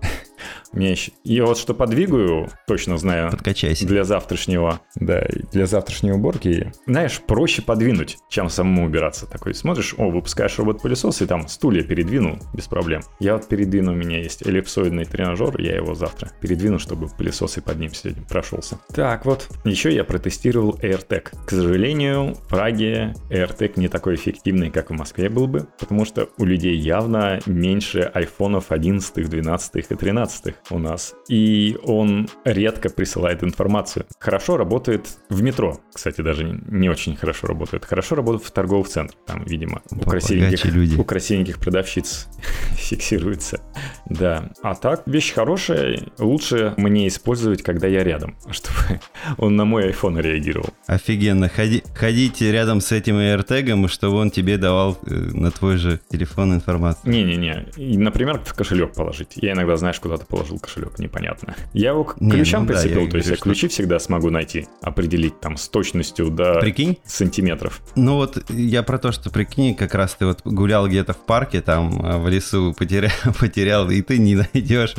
Еще... 0.74 1.12
И 1.24 1.40
вот 1.40 1.58
что 1.58 1.74
подвигаю, 1.74 2.48
точно 2.66 2.98
знаю, 2.98 3.30
Подкачайся. 3.30 3.86
для 3.86 4.04
завтрашнего, 4.04 4.80
да, 4.96 5.26
для 5.52 5.66
завтрашней 5.66 6.12
уборки, 6.12 6.72
знаешь, 6.86 7.20
проще 7.20 7.62
подвинуть, 7.62 8.18
чем 8.28 8.48
самому 8.48 8.86
убираться. 8.86 9.26
Такой 9.26 9.54
смотришь, 9.54 9.94
о, 9.98 10.10
выпускаешь 10.10 10.58
робот-пылесос, 10.58 11.22
и 11.22 11.26
там 11.26 11.48
стулья 11.48 11.82
передвинул 11.82 12.38
без 12.54 12.66
проблем. 12.66 13.02
Я 13.20 13.34
вот 13.34 13.48
передвину, 13.48 13.92
у 13.92 13.96
меня 13.96 14.18
есть 14.18 14.46
эллипсоидный 14.46 15.04
тренажер, 15.04 15.60
я 15.60 15.76
его 15.76 15.94
завтра 15.94 16.32
передвину, 16.40 16.78
чтобы 16.78 17.08
пылесос 17.08 17.58
и 17.58 17.60
под 17.60 17.78
ним 17.78 17.92
сегодня 17.92 18.22
прошелся. 18.22 18.78
Так 18.94 19.26
вот, 19.26 19.48
еще 19.64 19.94
я 19.94 20.04
протестировал 20.04 20.78
AirTag. 20.82 21.30
К 21.46 21.50
сожалению, 21.50 22.34
в 22.34 22.48
Праге 22.48 23.14
AirTag 23.30 23.72
не 23.76 23.88
такой 23.88 24.14
эффективный, 24.14 24.70
как 24.70 24.90
в 24.90 24.94
Москве 24.94 25.28
был 25.28 25.46
бы, 25.46 25.66
потому 25.78 26.04
что 26.04 26.28
у 26.38 26.44
людей 26.44 26.76
явно 26.76 27.40
меньше 27.46 28.00
айфонов 28.00 28.70
11, 28.70 29.28
12 29.28 29.76
и 29.76 29.94
13 29.94 30.54
у 30.70 30.78
нас. 30.78 31.14
И 31.28 31.76
он 31.84 32.28
редко 32.44 32.88
присылает 32.90 33.42
информацию. 33.42 34.06
Хорошо 34.18 34.56
работает 34.56 35.06
в 35.28 35.42
метро. 35.42 35.80
Кстати, 35.92 36.20
даже 36.20 36.60
не 36.66 36.88
очень 36.88 37.16
хорошо 37.16 37.46
работает. 37.46 37.84
Хорошо 37.84 38.16
работает 38.16 38.44
в 38.44 38.50
торговых 38.50 38.88
центрах. 38.88 39.18
Там, 39.26 39.44
видимо, 39.44 39.82
у 39.90 40.00
красивеньких, 40.00 40.64
люди. 40.66 40.96
у 40.98 41.04
красивеньких 41.04 41.58
продавщиц 41.58 42.28
фиксируется. 42.72 43.60
Да. 44.06 44.50
А 44.62 44.74
так, 44.74 45.02
вещь 45.06 45.32
хорошая. 45.32 46.00
Лучше 46.18 46.74
мне 46.76 47.08
использовать, 47.08 47.62
когда 47.62 47.86
я 47.86 48.04
рядом, 48.04 48.36
чтобы 48.50 49.00
он 49.38 49.56
на 49.56 49.64
мой 49.64 49.90
iPhone 49.90 50.20
реагировал. 50.20 50.70
Офигенно. 50.86 51.48
Ходи, 51.48 51.82
ходите 51.94 52.52
рядом 52.52 52.80
с 52.80 52.92
этим 52.92 53.16
AirTag, 53.16 53.88
чтобы 53.88 54.16
он 54.16 54.30
тебе 54.30 54.58
давал 54.58 54.98
э, 55.06 55.14
на 55.14 55.50
твой 55.50 55.76
же 55.76 56.00
телефон 56.08 56.54
информацию. 56.54 57.10
Не-не-не. 57.10 57.98
Например, 57.98 58.40
в 58.44 58.54
кошелек 58.54 58.92
положить. 58.94 59.32
Я 59.36 59.52
иногда, 59.52 59.76
знаешь, 59.76 60.00
куда 60.00 60.16
ты 60.16 60.24
положил 60.52 60.58
кошелек, 60.58 60.98
непонятно. 60.98 61.54
Я 61.72 61.90
его 61.90 62.04
к 62.04 62.20
Не, 62.20 62.30
ключам 62.30 62.62
ну 62.62 62.68
да, 62.68 62.74
прицепил, 62.74 63.02
я 63.04 63.10
то 63.10 63.16
есть 63.16 63.28
я 63.28 63.36
что- 63.36 63.44
ключи 63.44 63.68
всегда 63.68 63.98
смогу 63.98 64.30
найти, 64.30 64.66
определить 64.80 65.40
там 65.40 65.56
с 65.56 65.68
точностью 65.68 66.30
до 66.30 66.60
Прикинь? 66.60 66.98
сантиметров. 67.04 67.80
Ну 67.96 68.16
вот 68.16 68.50
я 68.50 68.82
про 68.82 68.98
то, 68.98 69.12
что 69.12 69.30
прикинь, 69.30 69.74
как 69.74 69.94
раз 69.94 70.14
ты 70.14 70.26
вот 70.26 70.40
гулял 70.44 70.88
где-то 70.88 71.12
в 71.12 71.18
парке, 71.18 71.60
там 71.60 72.04
э, 72.04 72.18
в 72.18 72.28
лесу 72.28 72.74
потерял, 72.76 73.10
потерял 73.40 73.90
и 73.90 74.02
ты 74.02 74.18
не 74.18 74.36
найдешь. 74.36 74.94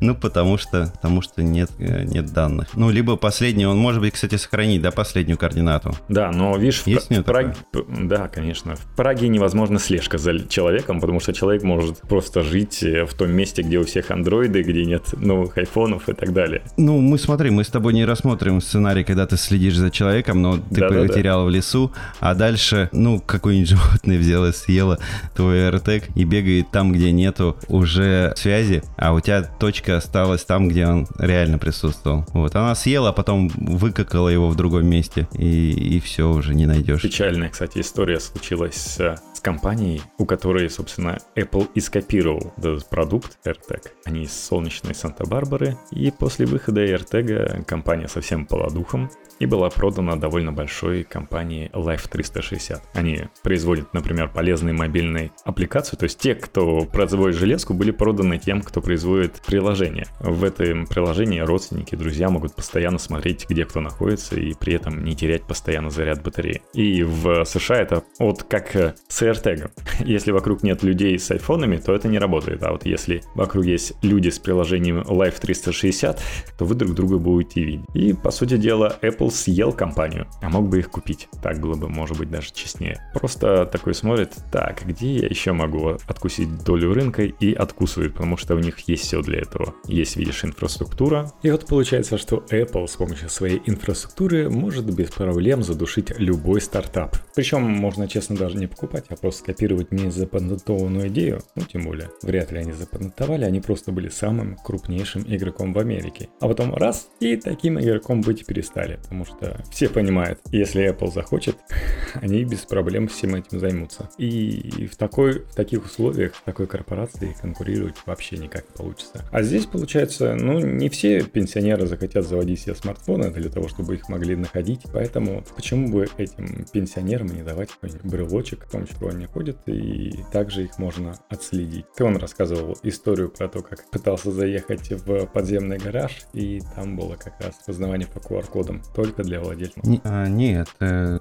Ну, 0.00 0.14
потому 0.14 0.58
что, 0.58 0.90
потому 0.94 1.22
что 1.22 1.42
нет, 1.42 1.70
э, 1.78 2.04
нет 2.04 2.32
данных. 2.32 2.68
Ну, 2.74 2.90
либо 2.90 3.16
последний, 3.16 3.66
он 3.66 3.78
может 3.78 4.00
быть, 4.00 4.14
кстати, 4.14 4.36
сохранить, 4.36 4.82
да, 4.82 4.90
последнюю 4.90 5.38
координату. 5.38 5.96
Да, 6.08 6.30
но 6.30 6.56
видишь, 6.56 6.82
в, 6.82 6.86
Есть 6.86 7.10
него 7.10 7.22
в 7.22 7.26
Праге... 7.26 7.54
Да, 7.88 8.28
конечно. 8.28 8.76
В 8.76 8.96
Праге 8.96 9.28
невозможно 9.28 9.78
слежка 9.78 10.18
за 10.18 10.46
человеком, 10.48 11.00
потому 11.00 11.20
что 11.20 11.32
человек 11.32 11.62
может 11.62 12.00
просто 12.02 12.42
жить 12.42 12.82
э, 12.82 13.04
в 13.04 13.14
том 13.14 13.30
месте, 13.32 13.62
где 13.62 13.78
у 13.78 13.84
всех 13.84 14.10
андроиды, 14.10 14.62
где 14.62 14.84
нет 14.90 15.12
новых 15.12 15.56
айфонов 15.56 16.08
и 16.08 16.12
так 16.12 16.32
далее. 16.32 16.62
Ну, 16.76 17.00
мы 17.00 17.18
смотри, 17.18 17.50
мы 17.50 17.64
с 17.64 17.68
тобой 17.68 17.94
не 17.94 18.04
рассмотрим 18.04 18.60
сценарий, 18.60 19.04
когда 19.04 19.26
ты 19.26 19.36
следишь 19.36 19.76
за 19.76 19.90
человеком, 19.90 20.42
но 20.42 20.56
ты 20.56 20.80
Да-да-да. 20.80 21.08
потерял 21.08 21.44
в 21.44 21.50
лесу, 21.50 21.92
а 22.18 22.34
дальше, 22.34 22.88
ну, 22.92 23.20
какое-нибудь 23.20 23.68
животное 23.70 24.18
взяло, 24.18 24.52
съело 24.52 24.98
твой 25.34 25.58
AirTag 25.68 26.10
и 26.14 26.24
бегает 26.24 26.70
там, 26.70 26.92
где 26.92 27.12
нету 27.12 27.56
уже 27.68 28.32
связи, 28.36 28.82
а 28.96 29.12
у 29.12 29.20
тебя 29.20 29.42
точка 29.42 29.96
осталась 29.96 30.44
там, 30.44 30.68
где 30.68 30.86
он 30.86 31.06
реально 31.18 31.58
присутствовал. 31.58 32.26
Вот, 32.32 32.56
она 32.56 32.74
съела, 32.74 33.10
а 33.10 33.12
потом 33.12 33.48
выкакала 33.48 34.28
его 34.28 34.48
в 34.48 34.56
другом 34.56 34.86
месте, 34.86 35.28
и, 35.34 35.96
и 35.96 36.00
все, 36.00 36.28
уже 36.30 36.54
не 36.54 36.66
найдешь. 36.66 37.02
Печальная, 37.02 37.48
кстати, 37.48 37.78
история 37.78 38.18
случилась 38.18 38.74
с, 38.74 39.16
с 39.34 39.40
компанией, 39.40 40.02
у 40.18 40.24
которой, 40.24 40.68
собственно, 40.68 41.18
Apple 41.36 41.68
и 41.74 41.80
скопировал 41.80 42.52
этот 42.56 42.88
продукт 42.88 43.38
AirTag. 43.44 43.82
Они 44.04 44.24
из 44.24 44.32
солнечной 44.32 44.79
Санта-Барбары, 44.94 45.76
и 45.90 46.10
после 46.10 46.46
выхода 46.46 46.84
AirTag 46.84 47.64
компания 47.64 48.08
совсем 48.08 48.46
пала 48.46 48.70
духом 48.70 49.10
и 49.40 49.46
была 49.46 49.70
продана 49.70 50.14
довольно 50.16 50.52
большой 50.52 51.02
компанией 51.02 51.70
Life 51.72 52.08
360. 52.08 52.82
Они 52.92 53.24
производят, 53.42 53.92
например, 53.94 54.30
полезные 54.32 54.74
мобильные 54.74 55.32
аппликации, 55.44 55.96
то 55.96 56.04
есть 56.04 56.18
те, 56.18 56.34
кто 56.34 56.84
производит 56.84 57.36
железку, 57.36 57.74
были 57.74 57.90
проданы 57.90 58.38
тем, 58.38 58.60
кто 58.60 58.80
производит 58.80 59.40
приложение. 59.46 60.06
В 60.20 60.44
этом 60.44 60.86
приложении 60.86 61.40
родственники, 61.40 61.96
друзья 61.96 62.28
могут 62.28 62.54
постоянно 62.54 62.98
смотреть, 62.98 63.46
где 63.48 63.64
кто 63.64 63.80
находится, 63.80 64.38
и 64.38 64.54
при 64.54 64.74
этом 64.74 65.02
не 65.02 65.16
терять 65.16 65.42
постоянно 65.44 65.90
заряд 65.90 66.22
батареи. 66.22 66.62
И 66.74 67.02
в 67.02 67.44
США 67.44 67.78
это 67.78 68.04
вот 68.18 68.42
как 68.42 68.76
э, 68.76 68.94
с 69.08 69.22
AirTag. 69.22 69.70
Если 70.04 70.32
вокруг 70.32 70.62
нет 70.62 70.82
людей 70.82 71.18
с 71.18 71.30
айфонами, 71.30 71.78
то 71.78 71.94
это 71.94 72.08
не 72.08 72.18
работает. 72.18 72.62
А 72.62 72.72
вот 72.72 72.84
если 72.84 73.22
вокруг 73.34 73.64
есть 73.64 73.94
люди 74.02 74.28
с 74.28 74.38
приложением 74.38 75.00
Life 75.00 75.40
360, 75.40 76.20
то 76.58 76.64
вы 76.64 76.74
друг 76.74 76.94
друга 76.94 77.18
будете 77.18 77.62
видеть. 77.62 77.86
И, 77.94 78.12
по 78.12 78.30
сути 78.30 78.56
дела, 78.56 78.98
Apple 79.02 79.29
съел 79.30 79.72
компанию, 79.72 80.26
а 80.40 80.48
мог 80.48 80.68
бы 80.68 80.78
их 80.78 80.90
купить. 80.90 81.28
Так 81.42 81.60
было 81.60 81.74
бы, 81.74 81.88
может 81.88 82.18
быть, 82.18 82.30
даже 82.30 82.52
честнее. 82.52 83.00
Просто 83.14 83.66
такой 83.66 83.94
смотрит, 83.94 84.34
так, 84.52 84.82
где 84.84 85.16
я 85.16 85.26
еще 85.26 85.52
могу 85.52 85.98
откусить 86.06 86.62
долю 86.64 86.92
рынка 86.92 87.22
и 87.22 87.52
откусывает, 87.52 88.12
потому 88.14 88.36
что 88.36 88.54
у 88.54 88.58
них 88.58 88.78
есть 88.80 89.04
все 89.04 89.22
для 89.22 89.40
этого. 89.40 89.74
Есть, 89.86 90.16
видишь, 90.16 90.44
инфраструктура. 90.44 91.32
И 91.42 91.50
вот 91.50 91.66
получается, 91.66 92.18
что 92.18 92.44
Apple 92.50 92.86
с 92.86 92.96
помощью 92.96 93.28
своей 93.28 93.62
инфраструктуры 93.66 94.50
может 94.50 94.84
без 94.94 95.10
проблем 95.10 95.62
задушить 95.62 96.12
любой 96.18 96.60
стартап. 96.60 97.16
Причем 97.34 97.62
можно, 97.62 98.08
честно, 98.08 98.36
даже 98.36 98.56
не 98.56 98.66
покупать, 98.66 99.06
а 99.08 99.16
просто 99.16 99.40
скопировать 99.40 99.92
не 99.92 100.10
запатентованную 100.10 101.08
идею. 101.08 101.40
Ну, 101.54 101.62
тем 101.62 101.84
более, 101.84 102.10
вряд 102.22 102.52
ли 102.52 102.58
они 102.58 102.72
запатентовали, 102.72 103.44
они 103.44 103.60
просто 103.60 103.92
были 103.92 104.08
самым 104.08 104.56
крупнейшим 104.56 105.24
игроком 105.26 105.72
в 105.72 105.78
Америке. 105.78 106.28
А 106.40 106.48
потом 106.48 106.74
раз, 106.74 107.08
и 107.20 107.36
таким 107.36 107.78
игроком 107.78 108.20
быть 108.20 108.46
перестали, 108.46 108.96
потому 108.96 109.19
что 109.24 109.62
все 109.70 109.88
понимают, 109.88 110.40
если 110.50 110.88
Apple 110.90 111.12
захочет, 111.12 111.56
они 112.14 112.44
без 112.44 112.60
проблем 112.60 113.08
всем 113.08 113.34
этим 113.34 113.58
займутся. 113.58 114.10
И 114.18 114.88
в, 114.90 114.96
такой, 114.96 115.40
в 115.40 115.54
таких 115.54 115.84
условиях, 115.84 116.34
в 116.34 116.42
такой 116.42 116.66
корпорации 116.66 117.36
конкурировать 117.40 117.96
вообще 118.06 118.36
никак 118.36 118.64
не 118.70 118.76
получится. 118.76 119.24
А 119.30 119.42
здесь 119.42 119.66
получается, 119.66 120.34
ну, 120.34 120.58
не 120.58 120.88
все 120.88 121.22
пенсионеры 121.22 121.86
захотят 121.86 122.26
заводить 122.26 122.60
себе 122.60 122.74
смартфоны 122.74 123.30
для 123.30 123.50
того, 123.50 123.68
чтобы 123.68 123.94
их 123.94 124.08
могли 124.08 124.36
находить, 124.36 124.82
поэтому 124.92 125.44
почему 125.56 125.88
бы 125.88 126.08
этим 126.16 126.64
пенсионерам 126.72 127.28
не 127.28 127.42
давать 127.42 127.70
какой-нибудь 127.70 128.04
брелочек, 128.04 128.66
в 128.66 128.70
том 128.70 128.86
числе 128.86 129.08
они 129.08 129.26
ходят, 129.26 129.58
и 129.66 130.24
также 130.32 130.64
их 130.64 130.78
можно 130.78 131.18
отследить. 131.28 131.86
Ты 131.96 132.04
он 132.04 132.16
рассказывал 132.16 132.76
историю 132.82 133.30
про 133.30 133.48
то, 133.48 133.62
как 133.62 133.90
пытался 133.90 134.30
заехать 134.30 134.90
в 134.90 135.26
подземный 135.26 135.78
гараж, 135.78 136.22
и 136.32 136.60
там 136.74 136.96
было 136.96 137.16
как 137.16 137.40
раз 137.40 137.54
познавание 137.66 138.06
по 138.08 138.18
QR-кодам 138.18 138.82
только 139.10 139.24
для 139.24 139.40
владельцев. 139.40 139.82
Не- 139.84 140.00
а, 140.04 140.26
нет, 140.26 140.68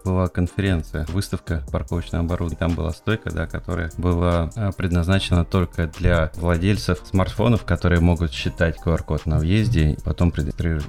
была 0.04 0.28
конференция, 0.28 1.06
выставка 1.10 1.64
парковочного 1.72 2.24
оборудования. 2.24 2.60
Там 2.60 2.76
была 2.76 2.92
стойка, 2.92 3.32
да, 3.32 3.48
которая 3.48 3.92
была 3.98 4.50
а, 4.56 4.72
предназначена 4.72 5.46
только 5.46 5.88
для 6.00 6.32
владельцев 6.36 7.00
смартфонов, 7.10 7.66
которые 7.66 8.00
могут 8.00 8.32
считать 8.32 8.78
QR-код 8.84 9.26
на 9.26 9.40
въезде, 9.40 9.92
и 9.92 9.98
потом 10.04 10.34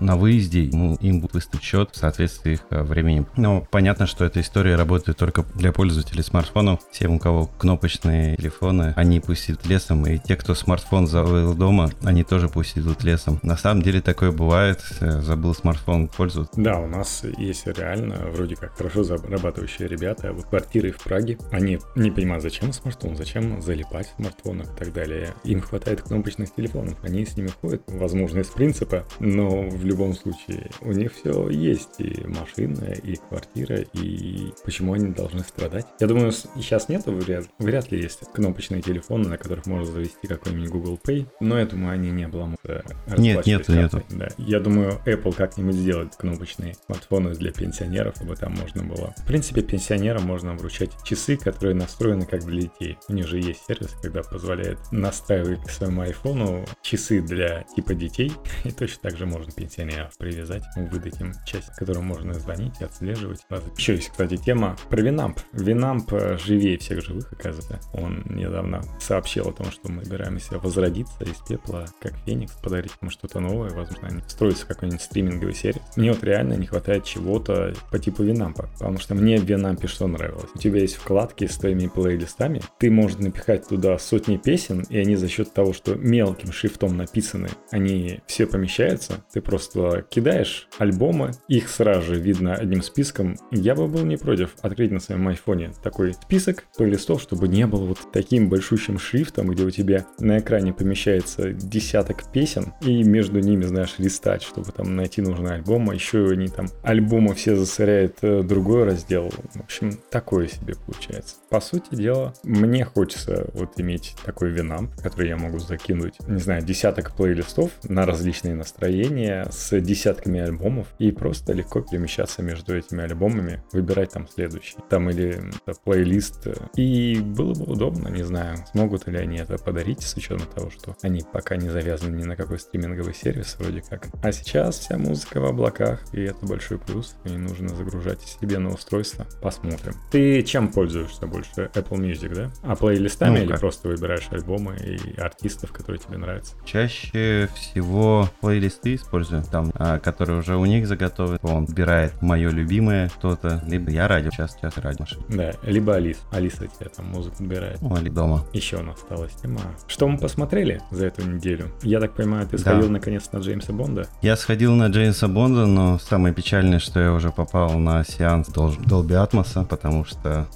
на 0.00 0.16
выезде 0.16 0.64
ему, 0.64 0.96
им 1.00 1.20
будет 1.20 1.34
выставить 1.34 1.64
счет 1.64 1.90
в 1.92 1.96
соответствии 1.96 2.54
их 2.54 2.60
а, 2.70 2.82
времени. 2.82 3.26
Но 3.36 3.66
понятно, 3.70 4.06
что 4.06 4.24
эта 4.24 4.40
история 4.40 4.76
работает 4.76 5.18
только 5.18 5.44
для 5.54 5.72
пользователей 5.72 6.22
смартфонов. 6.22 6.80
Тем, 6.92 7.14
у 7.14 7.18
кого 7.18 7.46
кнопочные 7.58 8.36
телефоны, 8.36 8.92
они 8.96 9.20
пусть 9.20 9.50
идут 9.50 9.66
лесом, 9.66 10.06
и 10.06 10.18
те, 10.18 10.36
кто 10.36 10.54
смартфон 10.54 11.06
забыл 11.06 11.54
дома, 11.54 11.90
они 12.04 12.24
тоже 12.24 12.48
пусть 12.48 12.78
идут 12.78 13.02
лесом. 13.04 13.38
На 13.42 13.56
самом 13.56 13.82
деле 13.82 14.00
такое 14.00 14.32
бывает, 14.32 14.80
э, 15.00 15.20
забыл 15.22 15.54
смартфон 15.54 16.08
пользоваться. 16.08 16.60
Да, 16.60 16.79
у 16.80 16.86
нас 16.86 17.22
есть 17.38 17.66
реально 17.66 18.30
вроде 18.30 18.56
как 18.56 18.76
хорошо 18.76 19.02
зарабатывающие 19.04 19.88
ребята. 19.88 20.32
Вот 20.32 20.46
квартиры 20.46 20.92
в 20.92 21.02
Праге, 21.02 21.38
они 21.50 21.78
не 21.96 22.10
понимают, 22.10 22.42
зачем 22.42 22.72
смартфон, 22.72 23.16
зачем 23.16 23.60
залипать 23.62 24.08
в 24.08 24.16
смартфонах 24.16 24.72
и 24.72 24.76
так 24.76 24.92
далее. 24.92 25.34
Им 25.44 25.60
хватает 25.60 26.02
кнопочных 26.02 26.54
телефонов, 26.54 26.96
они 27.02 27.24
с 27.24 27.36
ними 27.36 27.48
ходят, 27.48 27.82
возможно, 27.86 28.40
из 28.40 28.48
принципа, 28.48 29.04
но 29.18 29.62
в 29.68 29.84
любом 29.84 30.14
случае 30.14 30.70
у 30.80 30.92
них 30.92 31.12
все 31.12 31.48
есть, 31.48 32.00
и 32.00 32.26
машина, 32.26 32.92
и 32.92 33.16
квартира, 33.16 33.76
и 33.92 34.52
почему 34.64 34.94
они 34.94 35.08
должны 35.12 35.40
страдать? 35.40 35.86
Я 36.00 36.06
думаю, 36.06 36.32
сейчас 36.32 36.88
нету, 36.88 37.12
вряд, 37.12 37.46
вряд 37.58 37.90
ли 37.92 38.00
есть 38.02 38.20
кнопочные 38.32 38.82
телефоны, 38.82 39.28
на 39.28 39.36
которых 39.38 39.66
можно 39.66 39.86
завести 39.86 40.26
какой-нибудь 40.26 40.68
Google 40.70 40.98
Pay, 41.02 41.26
но 41.40 41.58
я 41.58 41.66
думаю, 41.66 41.92
они 41.94 42.10
не 42.10 42.24
обламывают. 42.24 42.60
э, 42.64 42.82
Нет, 43.18 43.46
нету, 43.46 43.72
картой. 43.72 44.04
Да. 44.10 44.28
Я 44.38 44.60
думаю, 44.60 45.00
Apple 45.06 45.34
как-нибудь 45.34 45.74
сделает 45.74 46.16
кнопочные 46.16 46.69
специальные 46.70 46.74
смартфоны 46.86 47.34
для 47.34 47.52
пенсионеров, 47.52 48.16
чтобы 48.16 48.36
там 48.36 48.54
можно 48.54 48.82
было. 48.84 49.14
В 49.16 49.26
принципе, 49.26 49.62
пенсионерам 49.62 50.24
можно 50.24 50.54
вручать 50.54 50.90
часы, 51.04 51.36
которые 51.36 51.74
настроены 51.74 52.26
как 52.26 52.44
для 52.44 52.62
детей. 52.62 52.98
У 53.08 53.12
них 53.12 53.26
же 53.26 53.38
есть 53.38 53.64
сервис, 53.66 53.94
когда 54.02 54.22
позволяет 54.22 54.78
настраивать 54.90 55.62
к 55.64 55.70
своему 55.70 56.02
айфону 56.02 56.64
часы 56.82 57.20
для 57.20 57.64
типа 57.74 57.94
детей. 57.94 58.32
И 58.64 58.70
точно 58.70 59.10
так 59.10 59.16
же 59.16 59.26
можно 59.26 59.52
пенсионеров 59.52 60.16
привязать, 60.18 60.64
выдать 60.76 61.20
им 61.20 61.32
часы, 61.46 61.74
которую 61.76 62.04
можно 62.04 62.34
звонить 62.34 62.80
и 62.80 62.84
отслеживать. 62.84 63.40
Еще 63.76 63.94
есть, 63.94 64.10
кстати, 64.10 64.36
тема 64.36 64.76
про 64.88 65.00
Winamp. 65.00 65.38
Winamp 65.52 66.12
э, 66.12 66.38
живее 66.38 66.78
всех 66.78 67.02
живых, 67.02 67.32
оказывается. 67.32 67.80
Он 67.92 68.24
недавно 68.26 68.82
сообщил 69.00 69.48
о 69.48 69.52
том, 69.52 69.70
что 69.70 69.90
мы 69.90 70.04
собираемся 70.04 70.58
возродиться 70.58 71.24
из 71.24 71.36
пепла, 71.48 71.86
как 72.00 72.14
Феникс, 72.26 72.52
подарить 72.62 72.92
ему 73.00 73.10
что-то 73.10 73.40
новое, 73.40 73.70
возможно, 73.70 74.08
они 74.08 74.22
строятся 74.28 74.66
какой-нибудь 74.66 75.02
стриминговый 75.02 75.54
сервис. 75.54 75.82
Мне 75.96 76.12
вот 76.12 76.22
реально 76.24 76.54
не 76.60 76.66
хватает 76.66 77.04
чего-то 77.04 77.74
по 77.90 77.98
типу 77.98 78.22
Winamp'а, 78.22 78.68
потому 78.78 78.98
что 78.98 79.14
мне 79.14 79.38
в 79.38 79.44
Winamp'е 79.44 79.88
что 79.88 80.06
нравилось? 80.06 80.50
У 80.54 80.58
тебя 80.58 80.80
есть 80.80 80.96
вкладки 80.96 81.46
с 81.46 81.56
твоими 81.56 81.86
плейлистами, 81.88 82.62
ты 82.78 82.90
можешь 82.90 83.18
напихать 83.18 83.66
туда 83.66 83.98
сотни 83.98 84.36
песен, 84.36 84.84
и 84.88 84.98
они 84.98 85.16
за 85.16 85.28
счет 85.28 85.52
того, 85.52 85.72
что 85.72 85.94
мелким 85.94 86.52
шрифтом 86.52 86.96
написаны, 86.96 87.48
они 87.70 88.20
все 88.26 88.46
помещаются, 88.46 89.24
ты 89.32 89.40
просто 89.40 90.04
кидаешь 90.08 90.68
альбомы, 90.78 91.32
их 91.48 91.68
сразу 91.68 92.14
же 92.14 92.20
видно 92.20 92.54
одним 92.54 92.82
списком. 92.82 93.36
Я 93.50 93.74
бы 93.74 93.88
был 93.88 94.04
не 94.04 94.16
против 94.16 94.54
открыть 94.62 94.90
на 94.90 95.00
своем 95.00 95.26
айфоне 95.28 95.72
такой 95.82 96.14
список 96.14 96.64
плейлистов, 96.76 97.22
чтобы 97.22 97.48
не 97.48 97.66
было 97.66 97.84
вот 97.84 97.98
таким 98.12 98.48
большущим 98.48 98.98
шрифтом, 98.98 99.48
где 99.48 99.64
у 99.64 99.70
тебя 99.70 100.06
на 100.18 100.38
экране 100.38 100.72
помещается 100.72 101.52
десяток 101.52 102.30
песен, 102.32 102.74
и 102.82 103.02
между 103.02 103.40
ними, 103.40 103.64
знаешь, 103.64 103.94
листать, 103.98 104.42
чтобы 104.42 104.72
там 104.72 104.96
найти 104.96 105.22
нужный 105.22 105.54
альбом, 105.54 105.90
а 105.90 105.94
еще 105.94 106.28
они 106.30 106.48
там 106.50 106.66
альбомы 106.82 107.34
все 107.34 107.56
засоряют 107.56 108.18
э, 108.22 108.42
другой 108.42 108.84
раздел. 108.84 109.30
В 109.54 109.60
общем, 109.60 109.92
такое 110.10 110.48
себе 110.48 110.74
получается. 110.86 111.36
По 111.48 111.60
сути 111.60 111.94
дела, 111.94 112.34
мне 112.42 112.84
хочется 112.84 113.48
вот 113.54 113.78
иметь 113.80 114.14
такой 114.24 114.50
винам, 114.50 114.90
который 115.02 115.28
я 115.28 115.36
могу 115.36 115.58
закинуть, 115.58 116.14
не 116.28 116.40
знаю, 116.40 116.62
десяток 116.62 117.14
плейлистов 117.16 117.70
на 117.84 118.06
различные 118.06 118.54
настроения 118.54 119.46
с 119.50 119.78
десятками 119.80 120.40
альбомов 120.40 120.88
и 120.98 121.10
просто 121.10 121.52
легко 121.52 121.80
перемещаться 121.80 122.42
между 122.42 122.76
этими 122.76 123.02
альбомами, 123.02 123.62
выбирать 123.72 124.12
там 124.12 124.28
следующий, 124.28 124.76
там 124.88 125.10
или 125.10 125.40
плейлист. 125.84 126.46
И 126.76 127.20
было 127.20 127.54
бы 127.54 127.64
удобно, 127.64 128.08
не 128.08 128.22
знаю, 128.22 128.56
смогут 128.72 129.06
ли 129.06 129.18
они 129.18 129.38
это 129.38 129.58
подарить 129.58 130.02
с 130.02 130.16
учетом 130.16 130.46
того, 130.46 130.70
что 130.70 130.96
они 131.02 131.22
пока 131.32 131.56
не 131.56 131.68
завязаны 131.68 132.16
ни 132.16 132.24
на 132.24 132.36
какой 132.36 132.58
стриминговый 132.58 133.14
сервис 133.14 133.56
вроде 133.58 133.82
как. 133.82 134.08
А 134.22 134.32
сейчас 134.32 134.78
вся 134.78 134.98
музыка 134.98 135.40
в 135.40 135.46
облаках, 135.46 136.00
и 136.12 136.22
это 136.22 136.39
большой 136.46 136.78
плюс, 136.78 137.16
и 137.24 137.30
нужно 137.30 137.68
загружать 137.70 138.20
себе 138.22 138.58
на 138.58 138.70
устройство. 138.70 139.26
Посмотрим. 139.42 139.94
Ты 140.10 140.42
чем 140.42 140.68
пользуешься 140.68 141.26
больше? 141.26 141.70
Apple 141.74 141.98
Music, 141.98 142.34
да? 142.34 142.50
А 142.62 142.76
плейлистами 142.76 143.38
ну, 143.38 143.44
или 143.44 143.56
просто 143.56 143.88
выбираешь 143.88 144.28
альбомы 144.30 144.76
и 144.76 145.20
артистов, 145.20 145.72
которые 145.72 146.00
тебе 146.00 146.18
нравятся? 146.18 146.54
Чаще 146.64 147.48
всего 147.54 148.28
плейлисты 148.40 148.94
использую, 148.94 149.42
там, 149.44 149.72
а, 149.74 149.98
которые 149.98 150.38
уже 150.38 150.56
у 150.56 150.64
них 150.64 150.86
заготовы. 150.86 151.38
Он 151.42 151.64
выбирает 151.64 152.20
мое 152.22 152.50
любимое 152.50 153.08
кто-то, 153.08 153.62
либо 153.66 153.90
я 153.90 154.08
радио, 154.08 154.30
сейчас, 154.30 154.54
сейчас 154.54 154.76
радио. 154.78 155.04
Да, 155.28 155.52
либо 155.62 155.94
Алис. 155.94 156.18
Алиса 156.30 156.66
тебе 156.66 156.88
там 156.88 157.06
музыку 157.06 157.36
выбирает. 157.40 157.80
Ну, 157.80 157.96
или 157.96 158.08
дома. 158.08 158.44
Еще 158.52 158.76
у 158.76 158.82
нас 158.82 158.96
осталась 158.96 159.32
тема. 159.34 159.60
Что 159.86 160.08
мы 160.08 160.18
посмотрели 160.18 160.80
за 160.90 161.06
эту 161.06 161.22
неделю? 161.22 161.70
Я 161.82 162.00
так 162.00 162.14
понимаю, 162.14 162.46
ты 162.46 162.58
сходил 162.58 162.86
да. 162.86 162.92
наконец 162.92 163.30
на 163.32 163.38
Джеймса 163.38 163.72
Бонда? 163.72 164.06
Я 164.22 164.36
сходил 164.36 164.74
на 164.74 164.88
Джеймса 164.88 165.28
Бонда, 165.28 165.66
но 165.66 165.98
самое 166.30 166.34
печальное, 166.34 166.78
что 166.78 167.00
я 167.00 167.12
уже 167.12 167.30
попал 167.30 167.78
на 167.78 168.04
сеанс 168.04 168.48
Dolby 168.48 169.28
Atmos, 169.28 169.66
потому 169.66 170.04
что 170.04 170.46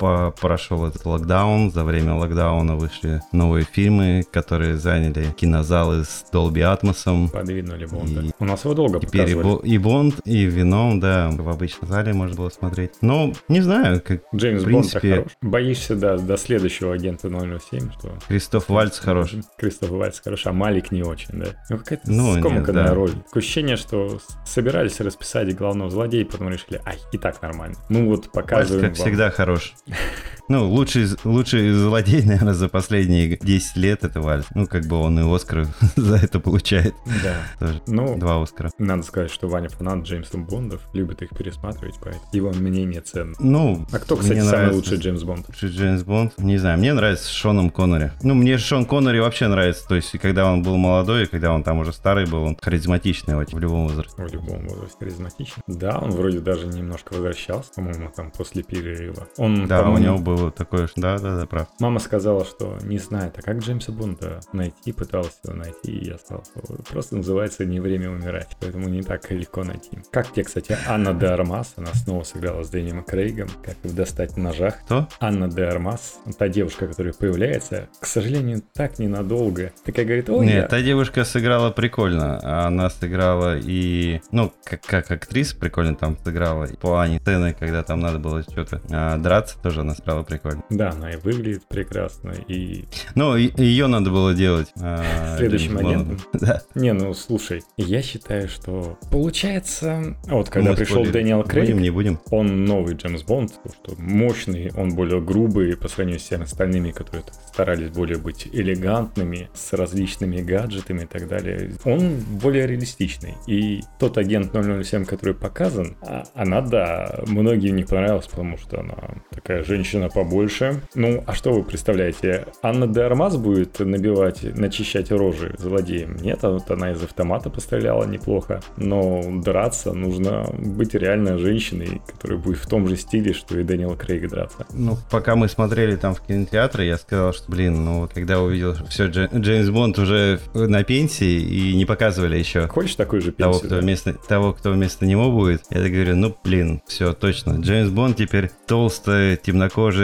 прошел 0.41 0.87
этот 0.87 1.05
локдаун. 1.05 1.71
За 1.71 1.85
время 1.85 2.15
локдауна 2.15 2.77
вышли 2.77 3.21
новые 3.33 3.65
фильмы, 3.65 4.25
которые 4.33 4.77
заняли 4.77 5.27
кинозалы 5.37 6.05
с 6.05 6.27
Dolby 6.33 6.63
Atmos. 6.63 7.31
Подвинули 7.31 7.87
Бонда. 7.87 8.21
И... 8.21 8.31
У 8.39 8.45
нас 8.45 8.65
его 8.65 8.75
долго 8.75 9.01
Теперь 9.01 9.35
показывали. 9.35 9.69
и, 9.69 9.79
Бонд, 9.79 10.21
и 10.25 10.45
Вином, 10.45 11.01
да, 11.01 11.31
в 11.31 11.49
обычном 11.49 11.89
зале 11.89 12.13
можно 12.13 12.37
было 12.37 12.51
смотреть. 12.51 12.93
Но, 13.01 13.33
не 13.49 13.61
знаю, 13.61 14.01
как 14.01 14.23
Джеймс 14.35 14.63
в 14.63 14.65
принципе... 14.65 15.09
Бонд 15.17 15.21
хорош. 15.21 15.33
Боишься, 15.41 15.97
да, 15.97 16.19
до 16.19 16.37
следующего 16.37 16.95
агента 16.95 17.29
007, 17.29 17.93
что... 17.93 18.13
Кристоф 18.29 18.69
Вальц 18.69 18.99
хорош. 18.99 19.35
Кристоф 19.59 19.91
Вальц 19.91 20.21
хорош, 20.21 20.47
а 20.47 20.53
Малик 20.53 20.93
не 20.93 21.03
очень, 21.03 21.31
да? 21.33 21.47
Ну, 21.71 21.79
какая-то 21.79 22.11
ну, 22.11 22.39
скомканная 22.39 22.89
да. 22.89 22.95
роль. 22.95 23.11
Такое 23.11 23.43
ощущение, 23.43 23.77
что 23.77 24.21
собирались 24.45 25.01
расписать 25.01 25.55
главного 25.65 25.91
злодея, 25.91 26.27
потом 26.27 26.51
решили, 26.51 26.81
ай, 26.85 26.99
и 27.13 27.19
так 27.19 27.41
нормально. 27.41 27.77
Ну 27.89 28.07
вот 28.09 28.31
показываем 28.31 28.83
Вальц, 28.83 28.93
как 28.93 28.99
вам. 28.99 29.09
всегда, 29.09 29.31
хорош. 29.31 29.75
Ну, 30.49 30.69
лучший, 30.71 31.07
лучший 31.25 31.73
злодей, 31.73 32.23
наверное, 32.27 32.53
за 32.55 32.69
последние 32.69 33.37
10 33.37 33.77
лет 33.77 34.05
это 34.05 34.21
Вальс. 34.21 34.47
Ну, 34.55 34.67
как 34.67 34.87
бы 34.87 34.97
он 34.97 35.19
и 35.19 35.35
Оскар 35.35 35.67
за 35.97 36.17
это 36.17 36.39
получает. 36.39 36.95
Да. 37.23 37.37
Тоже. 37.59 37.81
Ну, 37.87 38.19
два 38.19 38.43
Оскара. 38.43 38.71
Надо 38.79 39.03
сказать, 39.03 39.31
что 39.31 39.49
Ваня 39.49 39.69
фанат 39.69 40.05
Джеймса 40.05 40.37
Бондов, 40.37 40.83
любит 40.93 41.23
их 41.23 41.31
пересматривать, 41.31 41.95
поэтому 42.03 42.25
его 42.33 42.53
мнение 42.53 43.01
ценно. 43.01 43.35
Ну, 43.39 43.87
А 43.91 43.99
кто, 43.99 44.17
кстати, 44.17 44.39
самый 44.41 44.51
нравится... 44.51 44.77
лучший 44.77 44.99
Джеймс 44.99 45.23
Бонд? 45.23 45.49
Лучший 45.49 45.71
Джеймс 45.71 46.03
Бонд? 46.03 46.39
Не 46.39 46.59
знаю, 46.59 46.79
мне 46.79 46.93
нравится 46.93 47.31
Шоном 47.31 47.71
Коннери. 47.71 48.13
Ну, 48.23 48.35
мне 48.35 48.59
Шон 48.59 48.85
Коннери 48.85 49.21
вообще 49.21 49.49
нравится, 49.49 49.87
то 49.89 49.95
есть, 49.95 50.11
когда 50.19 50.51
он 50.51 50.63
был 50.63 50.77
молодой, 50.77 51.25
и 51.25 51.27
когда 51.27 51.53
он 51.53 51.63
там 51.63 51.79
уже 51.79 51.93
старый 51.93 52.27
был, 52.27 52.43
он 52.43 52.57
харизматичный 52.61 53.35
в 53.35 53.59
любом 53.59 53.89
возрасте. 53.89 54.23
В 54.23 54.33
любом 54.33 54.67
возрасте 54.69 54.97
харизматичный. 54.99 55.63
Да, 55.67 55.99
он 55.99 56.11
вроде 56.11 56.41
даже 56.41 56.67
немножко 56.67 57.15
возвращался, 57.15 57.71
по-моему, 57.75 58.11
там 58.15 58.31
после 58.31 58.63
перерыва. 58.63 59.27
Он, 59.39 59.67
да, 59.67 59.89
у 59.89 59.99
него 59.99 60.19
было 60.35 60.51
такое, 60.51 60.89
да, 60.97 61.19
да, 61.19 61.37
да, 61.37 61.47
прав. 61.47 61.69
Мама 61.81 62.01
сказала, 62.01 62.45
что 62.45 62.79
не 62.83 62.99
знает, 62.99 63.35
а 63.39 63.43
как 63.43 63.59
Джеймса 63.59 63.93
Бонда 63.93 64.41
найти, 64.53 64.93
пыталась 64.93 65.39
его 65.45 65.55
найти, 65.55 65.93
и 65.93 66.09
я 66.09 66.19
сказал, 66.19 66.45
что 66.45 66.83
просто 66.91 67.17
называется 67.17 67.65
«Не 67.65 67.81
время 67.81 68.11
умирать», 68.11 68.57
поэтому 68.61 68.89
не 68.89 69.03
так 69.03 69.31
легко 69.31 69.65
найти. 69.65 69.99
Как 70.11 70.33
тебе, 70.33 70.45
кстати, 70.45 70.77
Анна 70.87 71.15
де 71.15 71.27
Армас, 71.27 71.75
она 71.77 71.93
снова 71.95 72.25
сыграла 72.25 72.65
с 72.65 72.71
Дэнием 72.71 73.03
Крейгом, 73.05 73.49
как 73.65 73.77
в 73.83 73.95
«Достать 73.95 74.33
в 74.33 74.39
ножах». 74.39 74.81
Кто? 74.85 75.09
Анна 75.21 75.49
де 75.49 75.63
Армас, 75.63 76.21
та 76.39 76.49
девушка, 76.49 76.87
которая 76.87 77.13
появляется, 77.13 77.89
к 78.01 78.07
сожалению, 78.07 78.63
так 78.73 78.99
ненадолго. 78.99 79.73
Такая 79.85 80.05
говорит, 80.05 80.29
ой, 80.31 80.47
Нет, 80.47 80.55
я... 80.55 80.69
та 80.69 80.81
девушка 80.83 81.25
сыграла 81.25 81.71
прикольно, 81.71 82.67
она 82.67 82.91
сыграла 82.91 83.57
и, 83.59 84.21
ну, 84.33 84.53
как, 84.65 84.83
как 84.83 85.11
актриса 85.11 85.57
прикольно 85.57 85.95
там 85.95 86.19
сыграла, 86.25 86.67
в 86.67 86.79
плане 86.79 87.21
сцены, 87.21 87.55
когда 87.59 87.83
там 87.83 88.01
надо 88.01 88.19
было 88.19 88.43
что-то 88.43 88.81
а, 88.91 89.17
драться, 89.19 89.57
тоже 89.63 89.81
она 89.81 89.95
сыграла 89.95 90.24
прикольно. 90.25 90.65
Да, 90.71 90.91
она 90.91 91.13
и 91.13 91.17
выглядит 91.17 91.65
прекрасно, 91.69 92.33
и... 92.49 92.85
Ну, 93.15 93.37
ее 93.37 93.87
надо 93.87 94.11
было 94.11 94.35
делать. 94.35 94.73
А, 94.81 95.37
Следующим 95.37 95.79
агентом? 95.79 96.19
Да. 96.45 96.63
Не, 96.75 96.93
ну, 96.93 97.15
слушай, 97.15 97.63
я 97.77 98.03
считаю, 98.03 98.49
что 98.49 98.99
получается... 99.11 100.17
Вот, 100.25 100.51
когда 100.51 100.71
Мы 100.71 100.77
пришел 100.77 101.05
Дэниел 101.05 101.43
Крейг... 101.45 101.67
Будем, 101.67 101.83
не 101.83 101.91
будем? 101.91 102.21
Он 102.31 102.65
новый 102.65 102.95
Джеймс 102.95 103.23
Бонд, 103.23 103.53
что 103.53 103.95
мощный, 103.99 104.71
он 104.77 104.95
более 104.95 105.21
грубый 105.21 105.77
по 105.77 105.89
сравнению 105.89 106.21
с 106.21 106.25
всеми 106.25 106.45
остальными, 106.45 106.91
которые 106.91 107.25
старались 107.47 107.91
более 107.91 108.19
быть 108.19 108.49
элегантными, 108.53 109.49
с 109.55 109.73
различными 109.73 110.41
гаджетами 110.43 111.03
и 111.03 111.07
так 111.07 111.29
далее. 111.29 111.73
Он 111.85 112.17
более 112.19 112.67
реалистичный. 112.67 113.35
И 113.47 113.83
тот 113.99 114.19
агент 114.19 114.53
007, 114.53 115.05
который 115.05 115.35
показан, 115.35 115.97
а, 116.03 116.25
она, 116.35 116.61
да, 116.61 117.21
многим 117.27 117.77
не 117.77 117.85
понравилась, 117.85 118.27
потому 118.27 118.59
что 118.59 118.81
она 118.81 118.97
такая 119.31 119.65
женщина 119.65 120.09
побольше, 120.15 120.81
ну, 120.95 121.23
а 121.27 121.35
что 121.35 121.53
вы 121.53 121.63
представляете? 121.65 122.47
Анна 122.63 122.87
де 122.87 123.03
Армаз 123.03 123.37
будет 123.37 123.81
набивать, 123.81 124.43
начищать 124.57 125.11
рожи 125.11 125.55
злодеям? 125.59 126.17
Нет, 126.17 126.39
а 126.43 126.51
вот 126.51 126.71
она 126.71 126.93
из 126.93 127.03
автомата 127.03 127.51
постреляла 127.51 128.05
неплохо. 128.05 128.63
Но 128.77 129.23
драться 129.43 129.93
нужно 129.93 130.47
быть 130.59 130.95
реально 130.95 131.39
женщиной, 131.39 132.01
которая 132.07 132.39
будет 132.39 132.59
в 132.59 132.67
том 132.67 132.89
же 132.89 132.97
стиле, 132.97 133.33
что 133.33 133.59
и 133.59 133.65
Дэниел 133.65 133.97
Крейг 133.97 134.29
драться. 134.29 134.67
Ну, 134.73 134.97
пока 135.11 135.37
мы 135.37 135.49
смотрели 135.49 135.97
там 135.97 136.15
в 136.15 136.21
кинотеатре, 136.21 136.87
я 136.87 136.97
сказал, 136.97 137.33
что, 137.33 137.51
блин, 137.51 137.85
ну, 137.85 138.09
когда 138.13 138.41
увидел, 138.41 138.75
что 138.75 138.87
все, 138.87 139.07
Джеймс 139.07 139.71
Бонд 139.71 139.99
уже 139.99 140.41
на 140.55 140.85
пенсии 140.85 141.41
и 141.41 141.75
не 141.75 141.85
показывали 141.85 142.39
еще. 142.39 142.69
Хочешь 142.69 142.95
такой 142.95 143.21
же 143.21 143.33
пенсию? 143.33 143.53
Того, 143.53 143.59
кто, 143.59 143.69
да? 143.69 143.79
вместо, 143.81 144.15
того, 144.15 144.53
кто 144.53 144.71
вместо 144.71 145.07
него 145.07 145.31
будет. 145.33 145.63
Я 145.71 145.83
так 145.83 145.91
говорю, 145.91 146.17
ну, 146.17 146.37
блин, 146.45 146.81
все, 146.87 147.13
точно. 147.13 147.61
Джеймс 147.61 147.91
Бонд 147.91 148.17
теперь 148.17 148.51
толстая, 148.67 149.37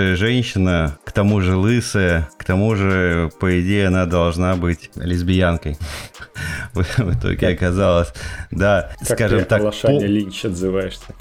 темнокожая 0.00 0.16
женщина, 0.16 0.98
к 1.04 1.12
тому 1.12 1.40
же 1.40 1.56
лысая, 1.56 2.28
к 2.38 2.44
тому 2.44 2.74
же, 2.74 3.30
по 3.38 3.60
идее, 3.60 3.88
она 3.88 4.06
должна 4.06 4.56
быть 4.56 4.90
лесбиянкой. 4.96 5.76
В 6.74 7.18
итоге 7.18 7.48
оказалось, 7.48 8.12
да, 8.50 8.92
как 9.00 9.18
скажем 9.18 9.38
ты 9.40 9.44
так... 9.44 9.62
Лошадь 9.62 10.00
по... 10.00 10.04
Линч 10.04 10.44
отзываешься. 10.44 11.14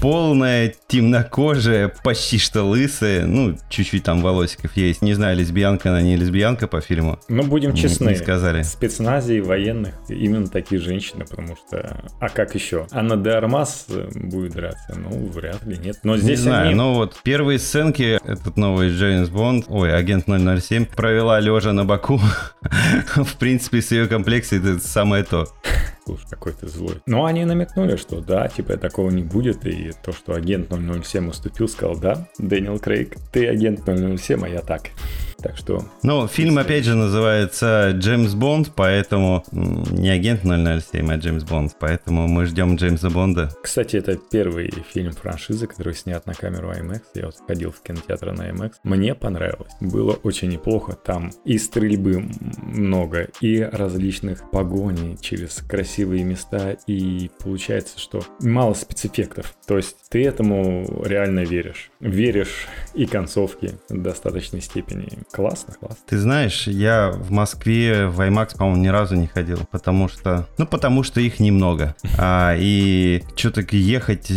Полная, 0.00 0.74
темнокожая, 0.88 1.92
почти 2.02 2.38
что 2.38 2.64
лысая. 2.64 3.26
Ну, 3.26 3.56
чуть-чуть 3.68 4.02
там 4.02 4.22
волосиков 4.22 4.76
есть. 4.76 5.02
Не 5.02 5.14
знаю, 5.14 5.36
лесбиянка 5.36 5.90
она, 5.90 6.02
не 6.02 6.16
лесбиянка 6.16 6.66
по 6.66 6.80
фильму. 6.80 7.18
Ну, 7.28 7.42
будем 7.42 7.74
честны. 7.74 8.10
Не 8.10 8.16
сказали. 8.16 8.62
В 8.62 8.66
спецназе 8.66 9.42
военных 9.42 9.94
именно 10.08 10.48
такие 10.48 10.80
женщины, 10.80 11.24
потому 11.24 11.56
что... 11.56 12.02
А 12.18 12.28
как 12.28 12.54
еще? 12.54 12.86
Анна 12.90 13.16
де 13.16 13.30
Армас 13.30 13.86
будет 14.14 14.52
драться? 14.52 14.96
Ну, 14.96 15.26
вряд 15.28 15.64
ли, 15.66 15.78
нет. 15.78 15.98
Но 16.02 16.16
здесь 16.16 16.38
не 16.38 16.44
знаю, 16.44 16.68
они... 16.68 16.74
но 16.74 16.94
вот 16.94 17.18
первые 17.22 17.58
сценки, 17.58 18.18
этот 18.24 18.56
новый 18.56 18.90
Джеймс 18.90 19.28
Бонд, 19.28 19.66
ой, 19.68 19.94
агент 19.94 20.24
007, 20.26 20.86
провела 20.86 21.38
лежа 21.40 21.72
на 21.72 21.84
боку. 21.84 22.20
В 23.14 23.36
принципе, 23.36 23.82
с 23.82 23.90
ее 23.90 24.06
комплекцией 24.06 24.62
это 24.62 24.86
самое 24.86 25.24
то. 25.24 25.46
Слушай, 26.10 26.30
какой 26.30 26.52
ты 26.52 26.66
злой. 26.66 26.96
Но 27.06 27.24
они 27.24 27.44
намекнули, 27.44 27.94
что 27.94 28.20
да, 28.20 28.48
типа 28.48 28.76
такого 28.76 29.10
не 29.10 29.22
будет, 29.22 29.64
и 29.64 29.92
то, 30.02 30.12
что 30.12 30.34
агент 30.34 30.72
007 30.72 31.28
уступил, 31.28 31.68
сказал, 31.68 31.96
да, 31.96 32.28
Дэниел 32.38 32.80
Крейг, 32.80 33.14
ты 33.30 33.46
агент 33.46 33.82
007, 33.84 34.44
а 34.44 34.48
я 34.48 34.60
так. 34.60 34.90
Так 35.42 35.56
что... 35.56 35.84
Ну, 36.02 36.26
фильм, 36.26 36.58
опять 36.58 36.84
же, 36.84 36.94
называется 36.94 37.92
«Джеймс 37.94 38.34
Бонд», 38.34 38.72
поэтому 38.74 39.42
не 39.52 40.10
агент 40.10 40.42
007, 40.42 41.10
а 41.10 41.16
Джеймс 41.16 41.44
Бонд, 41.44 41.76
поэтому 41.78 42.28
мы 42.28 42.44
ждем 42.46 42.76
Джеймса 42.76 43.10
Бонда. 43.10 43.50
Кстати, 43.62 43.96
это 43.96 44.16
первый 44.16 44.70
фильм 44.92 45.12
франшизы, 45.12 45.66
который 45.66 45.94
снят 45.94 46.26
на 46.26 46.34
камеру 46.34 46.70
IMAX. 46.70 47.00
Я 47.14 47.26
вот 47.26 47.36
ходил 47.46 47.72
в 47.72 47.80
кинотеатр 47.80 48.32
на 48.32 48.50
IMAX. 48.50 48.72
Мне 48.84 49.14
понравилось. 49.14 49.72
Было 49.80 50.12
очень 50.22 50.48
неплохо. 50.50 50.92
Там 50.92 51.32
и 51.44 51.58
стрельбы 51.58 52.24
много, 52.62 53.28
и 53.40 53.60
различных 53.60 54.50
погоней 54.50 55.16
через 55.20 55.56
красивые 55.66 56.24
места, 56.24 56.76
и 56.86 57.30
получается, 57.42 57.98
что 57.98 58.22
мало 58.40 58.74
спецэффектов. 58.74 59.54
То 59.66 59.76
есть 59.76 59.96
ты 60.10 60.24
этому 60.24 61.02
реально 61.04 61.40
веришь. 61.40 61.90
Веришь 62.00 62.66
и 62.94 63.06
концовки 63.06 63.72
в 63.88 64.02
достаточной 64.02 64.60
степени. 64.60 65.08
Классно, 65.32 65.74
классно. 65.74 65.98
Ты 66.06 66.18
знаешь, 66.18 66.66
я 66.66 67.10
в 67.10 67.30
Москве 67.30 68.06
в 68.06 68.20
IMAX, 68.20 68.56
по-моему, 68.56 68.82
ни 68.82 68.88
разу 68.88 69.14
не 69.14 69.28
ходил, 69.28 69.60
потому 69.70 70.08
что... 70.08 70.48
Ну, 70.58 70.66
потому 70.66 71.02
что 71.04 71.20
их 71.20 71.38
немного. 71.38 71.94
А, 72.18 72.56
и 72.58 73.22
что-то 73.36 73.62
ехать, 73.70 74.30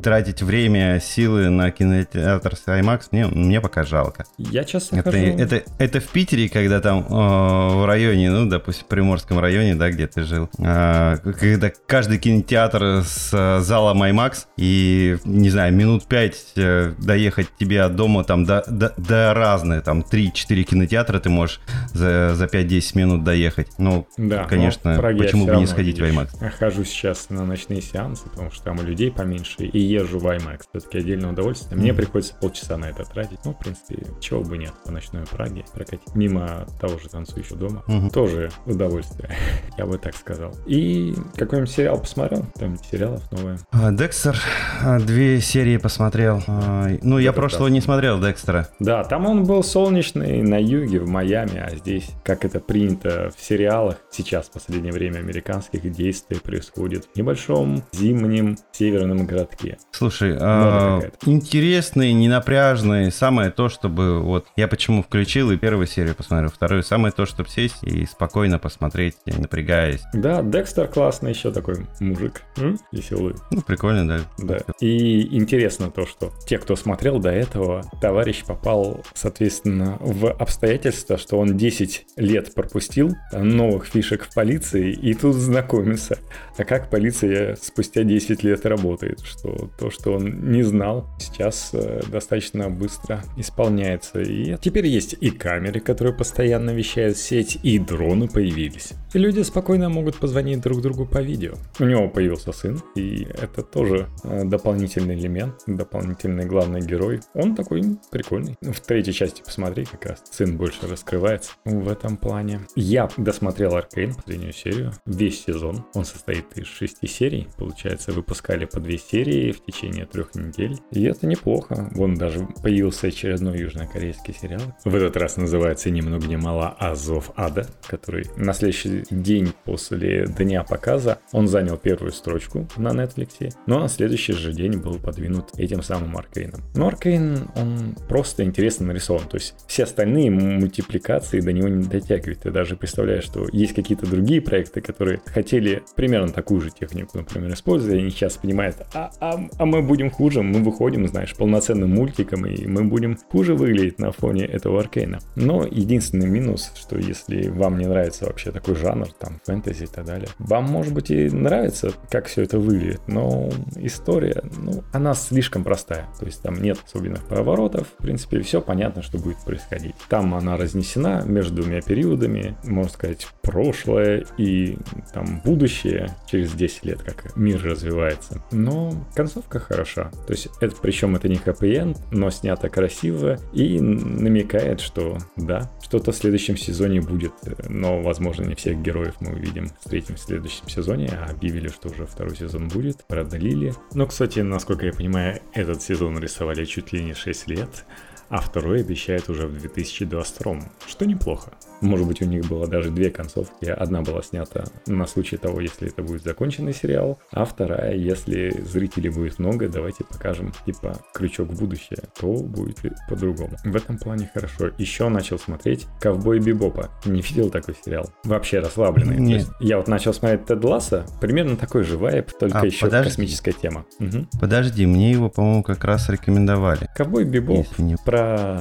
тратить 0.00 0.42
время, 0.42 1.00
силы 1.00 1.48
на 1.48 1.70
кинотеатр 1.70 2.56
с 2.56 2.66
IMAX, 2.66 3.08
мне, 3.10 3.26
мне 3.26 3.60
пока 3.60 3.82
жалко. 3.82 4.24
Я 4.38 4.64
честно 4.64 4.96
это, 4.96 5.10
хожу... 5.10 5.24
это, 5.24 5.62
это 5.78 6.00
в 6.00 6.08
Питере, 6.08 6.48
когда 6.48 6.80
там 6.80 7.00
э, 7.00 7.10
в 7.10 7.86
районе, 7.86 8.30
ну, 8.30 8.48
допустим, 8.48 8.84
в 8.84 8.88
Приморском 8.88 9.40
районе, 9.40 9.74
да, 9.74 9.90
где 9.90 10.06
ты 10.06 10.22
жил, 10.22 10.48
э, 10.58 11.16
когда 11.40 11.72
каждый 11.86 12.18
кинотеатр 12.18 13.02
с 13.04 13.30
э, 13.32 13.60
залом 13.62 14.02
IMAX, 14.02 14.46
и, 14.56 15.18
не 15.24 15.50
знаю, 15.50 15.74
минут 15.74 16.06
пять 16.06 16.52
э, 16.56 16.94
доехать 16.98 17.48
тебе 17.58 17.82
от 17.82 17.96
дома 17.96 18.22
там 18.22 18.44
до, 18.44 18.64
до, 18.68 18.94
до 18.96 19.34
разные, 19.34 19.80
там, 19.80 20.02
3-4 20.36 20.62
кинотеатра 20.64 21.18
ты 21.18 21.30
можешь 21.30 21.60
за, 21.92 22.34
за 22.34 22.44
5-10 22.44 22.98
минут 22.98 23.24
доехать. 23.24 23.68
Ну, 23.78 24.06
да, 24.16 24.44
конечно, 24.44 24.96
почему 25.18 25.46
бы 25.46 25.56
не 25.56 25.66
сходить 25.66 25.98
в 25.98 26.02
IMAX? 26.02 26.30
Я 26.40 26.50
хожу 26.50 26.84
сейчас 26.84 27.30
на 27.30 27.44
ночные 27.44 27.80
сеансы, 27.80 28.28
потому 28.28 28.50
что 28.50 28.64
там 28.64 28.78
у 28.78 28.82
людей 28.82 29.10
поменьше, 29.10 29.64
и 29.64 29.78
езжу 29.78 30.18
в 30.18 30.26
IMAX. 30.26 30.62
Все-таки 30.70 30.98
отдельное 30.98 31.30
удовольствие. 31.30 31.78
Мне 31.78 31.94
приходится 31.94 32.34
полчаса 32.34 32.76
на 32.76 32.86
это 32.86 33.04
тратить. 33.04 33.38
Ну, 33.44 33.52
в 33.52 33.58
принципе, 33.58 34.06
чего 34.20 34.42
бы 34.42 34.58
нет 34.58 34.72
по 34.84 34.92
ночной 34.92 35.24
Праге 35.26 35.64
прокатить. 35.74 36.14
Мимо 36.14 36.66
того 36.80 36.98
же 36.98 37.08
танцующего 37.08 37.58
дома. 37.58 37.82
Mm-hmm. 37.88 38.10
Тоже 38.10 38.50
удовольствие, 38.64 39.30
я 39.78 39.86
бы 39.86 39.98
так 39.98 40.14
сказал. 40.16 40.54
И 40.66 41.14
какой-нибудь 41.36 41.70
сериал 41.70 41.98
посмотрел? 41.98 42.46
Там 42.58 42.76
сериалов 42.78 43.30
новые. 43.32 43.58
А, 43.72 43.90
Декстер. 43.92 44.38
А, 44.82 44.98
две 44.98 45.40
серии 45.40 45.76
посмотрел. 45.76 46.42
А, 46.46 46.88
ну, 47.02 47.18
я 47.18 47.32
прошлого 47.32 47.68
не 47.68 47.80
смотрел 47.80 48.20
Декстера. 48.20 48.68
Да, 48.78 49.04
там 49.04 49.26
он 49.26 49.44
был 49.44 49.62
солнечный 49.62 50.25
на 50.26 50.60
юге, 50.60 51.00
в 51.00 51.08
Майами, 51.08 51.58
а 51.58 51.74
здесь, 51.76 52.10
как 52.24 52.44
это 52.44 52.60
принято 52.60 53.30
в 53.36 53.42
сериалах, 53.42 53.96
сейчас 54.10 54.46
в 54.46 54.52
последнее 54.52 54.92
время 54.92 55.18
американских 55.18 55.90
действий 55.92 56.38
происходит 56.38 57.08
в 57.12 57.16
небольшом 57.16 57.82
зимнем 57.92 58.56
северном 58.72 59.26
городке. 59.26 59.78
Слушай, 59.90 60.36
а, 60.40 61.00
интересный, 61.24 62.12
ненапряжный, 62.12 63.10
самое 63.12 63.50
то, 63.50 63.68
чтобы 63.68 64.20
вот 64.20 64.46
я 64.56 64.68
почему 64.68 65.02
включил 65.02 65.50
и 65.50 65.56
первую 65.56 65.86
серию 65.86 66.14
посмотрел, 66.14 66.50
вторую, 66.50 66.82
самое 66.82 67.12
то, 67.12 67.26
чтобы 67.26 67.48
сесть 67.48 67.82
и 67.82 68.06
спокойно 68.06 68.58
посмотреть, 68.58 69.16
не 69.26 69.38
напрягаясь. 69.38 70.02
Да, 70.12 70.42
Декстер 70.42 70.88
классный, 70.88 71.30
еще 71.30 71.50
такой 71.50 71.86
мужик, 72.00 72.42
М? 72.56 72.78
веселый. 72.92 73.34
Ну, 73.50 73.62
прикольно, 73.62 74.06
да. 74.06 74.20
Да. 74.38 74.58
И 74.80 75.36
интересно 75.36 75.90
то, 75.90 76.06
что 76.06 76.32
те, 76.46 76.58
кто 76.58 76.76
смотрел 76.76 77.18
до 77.18 77.30
этого, 77.30 77.82
товарищ 78.00 78.44
попал, 78.44 79.04
соответственно, 79.14 79.96
в 80.00 80.15
обстоятельства, 80.24 81.18
что 81.18 81.38
он 81.38 81.56
10 81.56 82.06
лет 82.16 82.54
пропустил 82.54 83.14
новых 83.32 83.86
фишек 83.86 84.24
в 84.24 84.34
полиции 84.34 84.92
и 84.92 85.14
тут 85.14 85.34
знакомится. 85.34 86.18
А 86.56 86.64
как 86.64 86.90
полиция 86.90 87.56
спустя 87.60 88.02
10 88.02 88.42
лет 88.42 88.64
работает, 88.66 89.20
что 89.20 89.70
то, 89.78 89.90
что 89.90 90.12
он 90.14 90.50
не 90.50 90.62
знал, 90.62 91.06
сейчас 91.18 91.70
э, 91.72 92.02
достаточно 92.08 92.70
быстро 92.70 93.22
исполняется. 93.36 94.20
И 94.20 94.56
теперь 94.60 94.86
есть 94.86 95.16
и 95.20 95.30
камеры, 95.30 95.80
которые 95.80 96.14
постоянно 96.14 96.70
вещают 96.70 97.16
в 97.16 97.22
сеть, 97.22 97.58
и 97.62 97.78
дроны 97.78 98.28
появились. 98.28 98.92
И 99.12 99.18
люди 99.18 99.42
спокойно 99.42 99.88
могут 99.88 100.16
позвонить 100.16 100.60
друг 100.60 100.80
другу 100.82 101.06
по 101.06 101.18
видео. 101.18 101.54
У 101.78 101.84
него 101.84 102.08
появился 102.08 102.52
сын, 102.52 102.80
и 102.94 103.24
это 103.24 103.62
тоже 103.62 104.08
э, 104.24 104.44
дополнительный 104.44 105.14
элемент, 105.14 105.62
дополнительный 105.66 106.44
главный 106.44 106.80
герой. 106.80 107.20
Он 107.34 107.54
такой 107.54 107.82
прикольный. 108.10 108.56
В 108.60 108.80
третьей 108.80 109.14
части 109.14 109.42
посмотри, 109.44 109.84
как 109.84 110.05
раз 110.06 110.22
сын 110.30 110.56
больше 110.56 110.86
раскрывается 110.86 111.52
в 111.64 111.88
этом 111.88 112.16
плане. 112.16 112.60
Я 112.74 113.08
досмотрел 113.16 113.76
Аркейн, 113.76 114.14
последнюю 114.14 114.52
серию, 114.52 114.92
весь 115.04 115.44
сезон. 115.44 115.84
Он 115.94 116.04
состоит 116.04 116.46
из 116.56 116.66
шести 116.66 117.06
серий. 117.06 117.48
Получается, 117.56 118.12
выпускали 118.12 118.64
по 118.64 118.80
две 118.80 118.98
серии 118.98 119.52
в 119.52 119.64
течение 119.64 120.06
трех 120.06 120.34
недель. 120.34 120.78
И 120.90 121.04
это 121.04 121.26
неплохо. 121.26 121.90
Вон 121.92 122.14
даже 122.14 122.46
появился 122.62 123.08
очередной 123.08 123.58
южнокорейский 123.58 124.34
сериал. 124.34 124.62
В 124.84 124.94
этот 124.94 125.16
раз 125.16 125.36
называется 125.36 125.90
ни 125.90 126.00
много 126.00 126.26
ни 126.26 126.36
мало 126.36 126.68
Азов 126.78 127.30
Ада, 127.36 127.66
который 127.86 128.26
на 128.36 128.52
следующий 128.52 129.04
день 129.10 129.52
после 129.64 130.26
дня 130.26 130.62
показа 130.62 131.18
он 131.32 131.48
занял 131.48 131.76
первую 131.76 132.12
строчку 132.12 132.68
на 132.76 132.88
Netflix, 132.88 133.54
но 133.66 133.80
на 133.80 133.88
следующий 133.88 134.32
же 134.32 134.52
день 134.52 134.78
был 134.78 134.98
подвинут 134.98 135.50
этим 135.58 135.82
самым 135.82 136.16
Аркейном. 136.16 136.62
Но 136.74 136.88
Аркейн, 136.88 137.48
он 137.56 137.96
просто 138.08 138.44
интересно 138.44 138.86
нарисован. 138.86 139.26
То 139.28 139.36
есть 139.36 139.54
все 139.66 139.84
остальные 139.96 140.30
мультипликации 140.30 141.40
до 141.40 141.52
него 141.52 141.68
не 141.68 141.82
дотягивают. 141.82 142.40
Ты 142.40 142.50
даже 142.50 142.76
представляешь, 142.76 143.24
что 143.24 143.46
есть 143.50 143.74
какие-то 143.74 144.06
другие 144.06 144.42
проекты, 144.42 144.82
которые 144.82 145.22
хотели 145.24 145.82
примерно 145.94 146.28
такую 146.28 146.60
же 146.60 146.70
технику, 146.70 147.16
например, 147.16 147.54
использовать, 147.54 147.96
и 147.96 148.00
они 148.00 148.10
сейчас 148.10 148.36
понимают, 148.36 148.76
а, 148.92 149.10
а, 149.20 149.40
а 149.58 149.64
мы 149.64 149.80
будем 149.80 150.10
хуже, 150.10 150.42
мы 150.42 150.62
выходим, 150.62 151.08
знаешь, 151.08 151.34
полноценным 151.34 151.94
мультиком, 151.94 152.44
и 152.44 152.66
мы 152.66 152.84
будем 152.84 153.16
хуже 153.30 153.54
выглядеть 153.54 153.98
на 153.98 154.12
фоне 154.12 154.44
этого 154.44 154.80
Аркейна. 154.80 155.20
Но 155.34 155.64
единственный 155.64 156.28
минус, 156.28 156.72
что 156.74 156.98
если 156.98 157.48
вам 157.48 157.78
не 157.78 157.86
нравится 157.86 158.26
вообще 158.26 158.52
такой 158.52 158.74
жанр, 158.74 159.08
там, 159.18 159.40
фэнтези 159.46 159.84
и 159.84 159.86
так 159.86 160.04
далее, 160.04 160.28
вам, 160.38 160.64
может 160.64 160.92
быть, 160.92 161.10
и 161.10 161.30
нравится, 161.30 161.92
как 162.10 162.26
все 162.26 162.42
это 162.42 162.58
выглядит, 162.58 163.00
но 163.06 163.48
история, 163.76 164.42
ну, 164.58 164.84
она 164.92 165.14
слишком 165.14 165.64
простая. 165.64 166.06
То 166.20 166.26
есть 166.26 166.42
там 166.42 166.60
нет 166.60 166.78
особенных 166.84 167.26
поворотов, 167.26 167.86
в 167.98 168.02
принципе, 168.02 168.42
все 168.42 168.60
понятно, 168.60 169.00
что 169.00 169.16
будет 169.16 169.38
происходить. 169.38 169.75
Там 170.08 170.34
она 170.34 170.56
разнесена 170.56 171.22
между 171.26 171.62
двумя 171.62 171.80
периодами, 171.80 172.56
можно 172.64 172.90
сказать, 172.90 173.26
прошлое 173.42 174.24
и 174.38 174.78
там 175.12 175.40
будущее 175.44 176.10
через 176.26 176.52
10 176.52 176.84
лет, 176.84 177.02
как 177.02 177.36
мир 177.36 177.62
развивается. 177.62 178.42
Но 178.50 178.92
концовка 179.14 179.58
хороша. 179.60 180.10
То 180.26 180.32
есть 180.32 180.48
это, 180.60 180.74
причем 180.80 181.16
это 181.16 181.28
не 181.28 181.36
хэппи 181.36 181.66
но 182.10 182.30
снято 182.30 182.68
красиво 182.68 183.38
и 183.52 183.80
намекает, 183.80 184.80
что 184.80 185.18
да, 185.36 185.70
что-то 185.82 186.12
в 186.12 186.16
следующем 186.16 186.56
сезоне 186.56 187.00
будет, 187.00 187.32
но, 187.68 188.00
возможно, 188.00 188.44
не 188.44 188.54
всех 188.54 188.80
героев 188.80 189.14
мы 189.20 189.32
увидим, 189.32 189.70
встретим 189.80 190.14
в 190.14 190.20
следующем 190.20 190.68
сезоне, 190.68 191.08
а 191.08 191.30
объявили, 191.30 191.68
что 191.68 191.88
уже 191.88 192.06
второй 192.06 192.36
сезон 192.36 192.68
будет, 192.68 193.04
продлили. 193.06 193.74
Но, 193.94 194.06
кстати, 194.06 194.40
насколько 194.40 194.86
я 194.86 194.92
понимаю, 194.92 195.40
этот 195.52 195.82
сезон 195.82 196.18
рисовали 196.18 196.64
чуть 196.64 196.92
ли 196.92 197.02
не 197.02 197.14
6 197.14 197.48
лет, 197.48 197.84
а 198.28 198.40
второй 198.40 198.80
обещает 198.80 199.28
уже 199.28 199.46
в 199.46 199.58
2022, 199.58 200.56
что 200.86 201.06
неплохо. 201.06 201.52
Может 201.82 202.06
быть, 202.06 202.22
у 202.22 202.24
них 202.24 202.46
было 202.48 202.66
даже 202.66 202.90
две 202.90 203.10
концовки. 203.10 203.66
Одна 203.66 204.00
была 204.00 204.22
снята 204.22 204.64
на 204.86 205.06
случай 205.06 205.36
того, 205.36 205.60
если 205.60 205.88
это 205.88 206.02
будет 206.02 206.22
законченный 206.22 206.72
сериал, 206.72 207.18
а 207.32 207.44
вторая, 207.44 207.94
если 207.94 208.50
зрителей 208.64 209.10
будет 209.10 209.38
много, 209.38 209.68
давайте 209.68 210.02
покажем, 210.04 210.52
типа, 210.64 210.96
крючок 211.12 211.50
в 211.50 211.58
будущее, 211.60 211.98
то 212.18 212.32
будет 212.32 212.78
по-другому. 213.10 213.56
В 213.64 213.76
этом 213.76 213.98
плане 213.98 214.30
хорошо. 214.32 214.70
Еще 214.78 215.08
начал 215.10 215.38
смотреть 215.38 215.86
«Ковбой 216.00 216.38
Бибопа». 216.40 216.90
Не 217.04 217.20
видел 217.20 217.50
такой 217.50 217.74
сериал? 217.84 218.10
Вообще 218.24 218.60
расслабленный. 218.60 219.18
Нет. 219.18 219.46
я 219.60 219.76
вот 219.76 219.86
начал 219.88 220.14
смотреть 220.14 220.46
Тед 220.46 220.64
Ласса, 220.64 221.04
примерно 221.20 221.56
такой 221.56 221.84
же 221.84 221.98
вайп, 221.98 222.32
только 222.40 222.60
А, 222.60 222.66
еще 222.66 222.86
подожди. 222.86 223.10
космическая 223.10 223.52
тема. 223.52 223.84
Угу. 224.00 224.26
Подожди, 224.40 224.86
мне 224.86 225.10
его, 225.12 225.28
по-моему, 225.28 225.62
как 225.62 225.84
раз 225.84 226.08
рекомендовали. 226.08 226.88
Ковбой 226.96 227.24
Бибоп 227.24 227.66
не- 227.78 227.96
про 228.04 228.15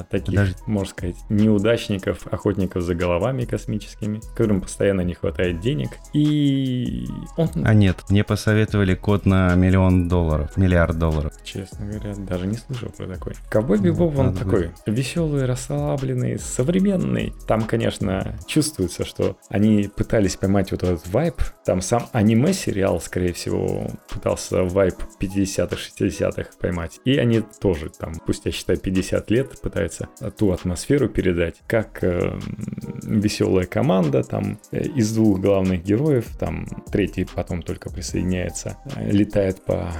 таких, 0.10 0.36
Подожди. 0.36 0.56
можно 0.66 0.90
сказать, 0.92 1.16
неудачников, 1.30 2.28
охотников 2.32 2.84
за 2.84 2.96
головами 2.96 3.46
космическими, 3.46 4.20
которым 4.36 4.62
постоянно 4.62 5.02
не 5.02 5.14
хватает 5.14 5.60
денег. 5.60 5.90
И 6.14 7.08
он, 7.38 7.50
А 7.64 7.74
нет, 7.74 7.98
мне 8.10 8.24
посоветовали 8.24 8.96
код 8.96 9.26
на 9.26 9.56
миллион 9.56 10.08
долларов, 10.08 10.56
миллиард 10.58 10.98
долларов. 10.98 11.34
честно 11.44 11.86
говоря, 11.86 12.16
даже 12.16 12.48
не 12.48 12.56
слышал 12.58 12.90
про 12.90 13.08
такой. 13.08 13.34
Ковбой 13.50 13.78
Ну, 13.78 13.84
Бибоп, 13.86 14.18
он 14.18 14.34
такой 14.36 14.72
веселый, 14.86 15.46
расслабленный, 15.46 16.40
современный. 16.40 17.34
Там, 17.48 17.62
конечно, 17.64 18.38
чувствуется, 18.48 19.06
что 19.06 19.38
они 19.50 19.90
пытались 19.96 20.36
поймать 20.36 20.72
вот 20.72 20.84
этот 20.84 21.08
вайп. 21.08 21.36
Там 21.66 21.82
сам 21.82 22.08
аниме-сериал, 22.14 23.00
скорее 23.02 23.34
всего, 23.34 23.90
пытался 24.10 24.64
вайп 24.64 24.96
50-х, 25.20 25.76
60-х 25.76 26.50
поймать. 26.60 27.00
И 27.06 27.18
они 27.18 27.42
тоже 27.62 27.90
там, 27.90 28.14
пусть 28.26 28.46
я 28.46 28.52
считаю, 28.52 28.80
50 28.80 29.32
лет 29.32 29.45
пытаются 29.62 30.10
ту 30.38 30.52
атмосферу 30.52 31.10
передать, 31.10 31.62
как 31.68 32.04
веселая 33.06 33.66
команда, 33.66 34.24
там 34.24 34.60
э, 34.72 34.84
из 34.84 35.14
двух 35.14 35.40
главных 35.40 35.84
героев, 35.84 36.26
там 36.40 36.66
третий 36.92 37.26
потом 37.26 37.62
только 37.62 37.90
присоединяется, 37.90 38.78
э, 38.96 39.12
летает 39.12 39.64
по 39.64 39.92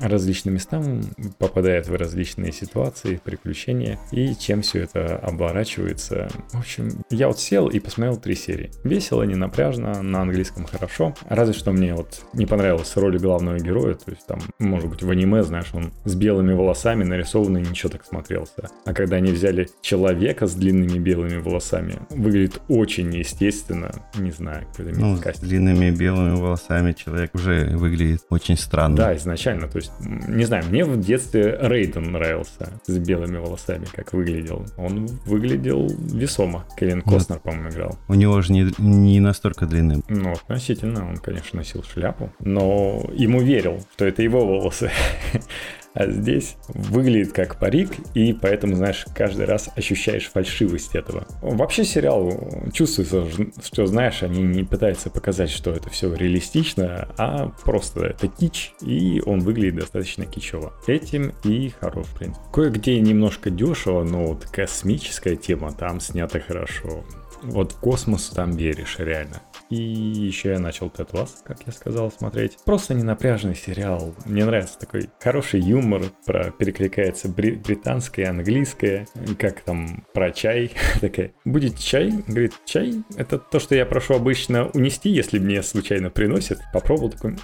различным 0.00 0.54
местам, 0.54 1.02
попадает 1.38 1.88
в 1.88 1.94
различные 1.94 2.52
ситуации, 2.52 3.20
приключения, 3.22 3.98
и 4.12 4.34
чем 4.34 4.62
все 4.62 4.80
это 4.80 5.16
оборачивается. 5.16 6.28
В 6.52 6.58
общем, 6.58 7.04
я 7.10 7.28
вот 7.28 7.38
сел 7.38 7.68
и 7.68 7.78
посмотрел 7.78 8.16
три 8.16 8.34
серии. 8.34 8.70
Весело, 8.84 9.22
не 9.22 9.34
напряжно, 9.34 10.02
на 10.02 10.22
английском 10.22 10.64
хорошо. 10.66 11.14
Разве 11.28 11.54
что 11.54 11.72
мне 11.72 11.94
вот 11.94 12.22
не 12.32 12.46
понравилась 12.46 12.96
роль 12.96 13.18
главного 13.18 13.58
героя, 13.58 13.94
то 13.94 14.10
есть 14.10 14.26
там, 14.26 14.40
может 14.58 14.88
быть, 14.88 15.02
в 15.02 15.10
аниме, 15.10 15.42
знаешь, 15.42 15.70
он 15.72 15.92
с 16.04 16.14
белыми 16.14 16.52
волосами 16.52 17.04
нарисованный, 17.04 17.62
ничего 17.62 17.90
так 17.90 18.04
смотрелся. 18.04 18.70
А 18.84 18.92
когда 18.92 19.16
они 19.16 19.32
взяли 19.32 19.68
человека 19.82 20.46
с 20.46 20.54
длинными 20.54 20.98
белыми 20.98 21.38
волосами, 21.38 21.98
выглядит 22.10 22.60
очень 22.68 23.08
неестественно, 23.08 23.90
не 24.16 24.30
знаю, 24.30 24.66
какой-то 24.66 24.98
Ну, 24.98 25.16
с 25.16 25.38
длинными 25.40 25.90
белыми 25.90 26.36
волосами 26.36 26.92
человек 26.92 27.34
уже 27.34 27.76
выглядит 27.76 28.22
очень 28.30 28.56
странно. 28.56 28.96
Да, 28.96 29.16
изначально. 29.16 29.68
То 29.68 29.78
есть, 29.78 29.83
м, 30.00 30.36
не 30.36 30.44
знаю, 30.44 30.64
мне 30.66 30.84
в 30.84 30.98
детстве 31.00 31.58
Рейден 31.60 32.12
нравился 32.12 32.80
с 32.86 32.98
белыми 32.98 33.38
волосами, 33.38 33.86
как 33.92 34.12
выглядел. 34.12 34.66
Он 34.76 35.06
выглядел 35.26 35.88
весомо. 35.88 36.66
Кевин 36.78 37.02
Костнер, 37.02 37.38
по-моему, 37.38 37.70
играл. 37.70 37.98
У 38.08 38.14
него 38.14 38.40
же 38.42 38.52
не, 38.52 38.70
не 38.78 39.20
настолько 39.20 39.66
длинный. 39.66 40.02
Ну, 40.08 40.32
относительно, 40.32 41.08
он, 41.08 41.16
конечно, 41.16 41.58
носил 41.58 41.82
шляпу, 41.82 42.32
но 42.40 43.04
ему 43.12 43.40
верил, 43.40 43.80
что 43.94 44.04
это 44.04 44.22
его 44.22 44.44
волосы. 44.46 44.90
А 45.94 46.06
здесь 46.10 46.56
выглядит 46.68 47.32
как 47.32 47.58
парик, 47.58 47.90
и 48.14 48.32
поэтому, 48.32 48.74
знаешь, 48.74 49.06
каждый 49.14 49.46
раз 49.46 49.70
ощущаешь 49.76 50.28
фальшивость 50.30 50.94
этого. 50.96 51.26
Вообще 51.40 51.84
сериал 51.84 52.32
чувствуется, 52.72 53.26
что, 53.64 53.86
знаешь, 53.86 54.22
они 54.22 54.42
не 54.42 54.64
пытаются 54.64 55.08
показать, 55.08 55.50
что 55.50 55.70
это 55.70 55.88
все 55.90 56.12
реалистично, 56.12 57.08
а 57.16 57.52
просто 57.64 58.06
это 58.06 58.26
кич, 58.26 58.72
и 58.80 59.22
он 59.24 59.40
выглядит 59.40 59.76
достаточно 59.76 60.26
кичево. 60.26 60.72
Этим 60.86 61.32
и 61.44 61.70
хорош, 61.80 62.06
в 62.06 62.18
принципе. 62.18 62.44
Кое-где 62.52 62.98
немножко 63.00 63.50
дешево, 63.50 64.02
но 64.02 64.26
вот 64.26 64.46
космическая 64.46 65.36
тема 65.36 65.72
там 65.72 66.00
снята 66.00 66.40
хорошо. 66.40 67.04
Вот 67.42 67.72
в 67.72 67.78
космос 67.78 68.30
там 68.30 68.56
веришь, 68.56 68.96
реально. 68.98 69.42
И 69.70 69.76
еще 69.76 70.50
я 70.50 70.58
начал 70.58 70.90
Тед 70.90 71.12
Ласс, 71.12 71.42
как 71.44 71.58
я 71.66 71.72
сказал, 71.72 72.10
смотреть. 72.10 72.58
Просто 72.64 72.94
ненапряжный 72.94 73.54
сериал. 73.54 74.14
Мне 74.24 74.44
нравится 74.44 74.78
такой 74.78 75.08
хороший 75.20 75.60
юмор, 75.60 76.02
про 76.26 76.50
перекликается 76.50 77.28
бри- 77.28 77.56
британское, 77.56 78.28
английское, 78.28 79.06
как 79.38 79.60
там 79.62 80.04
про 80.12 80.30
чай. 80.30 80.72
Такая, 81.00 81.32
будет 81.44 81.78
чай? 81.78 82.12
Говорит, 82.26 82.52
чай? 82.64 83.02
Это 83.16 83.38
то, 83.38 83.58
что 83.58 83.74
я 83.74 83.86
прошу 83.86 84.14
обычно 84.14 84.68
унести, 84.68 85.10
если 85.10 85.38
мне 85.38 85.62
случайно 85.62 86.10
приносят. 86.10 86.60
Попробовал 86.72 87.10
такой, 87.10 87.36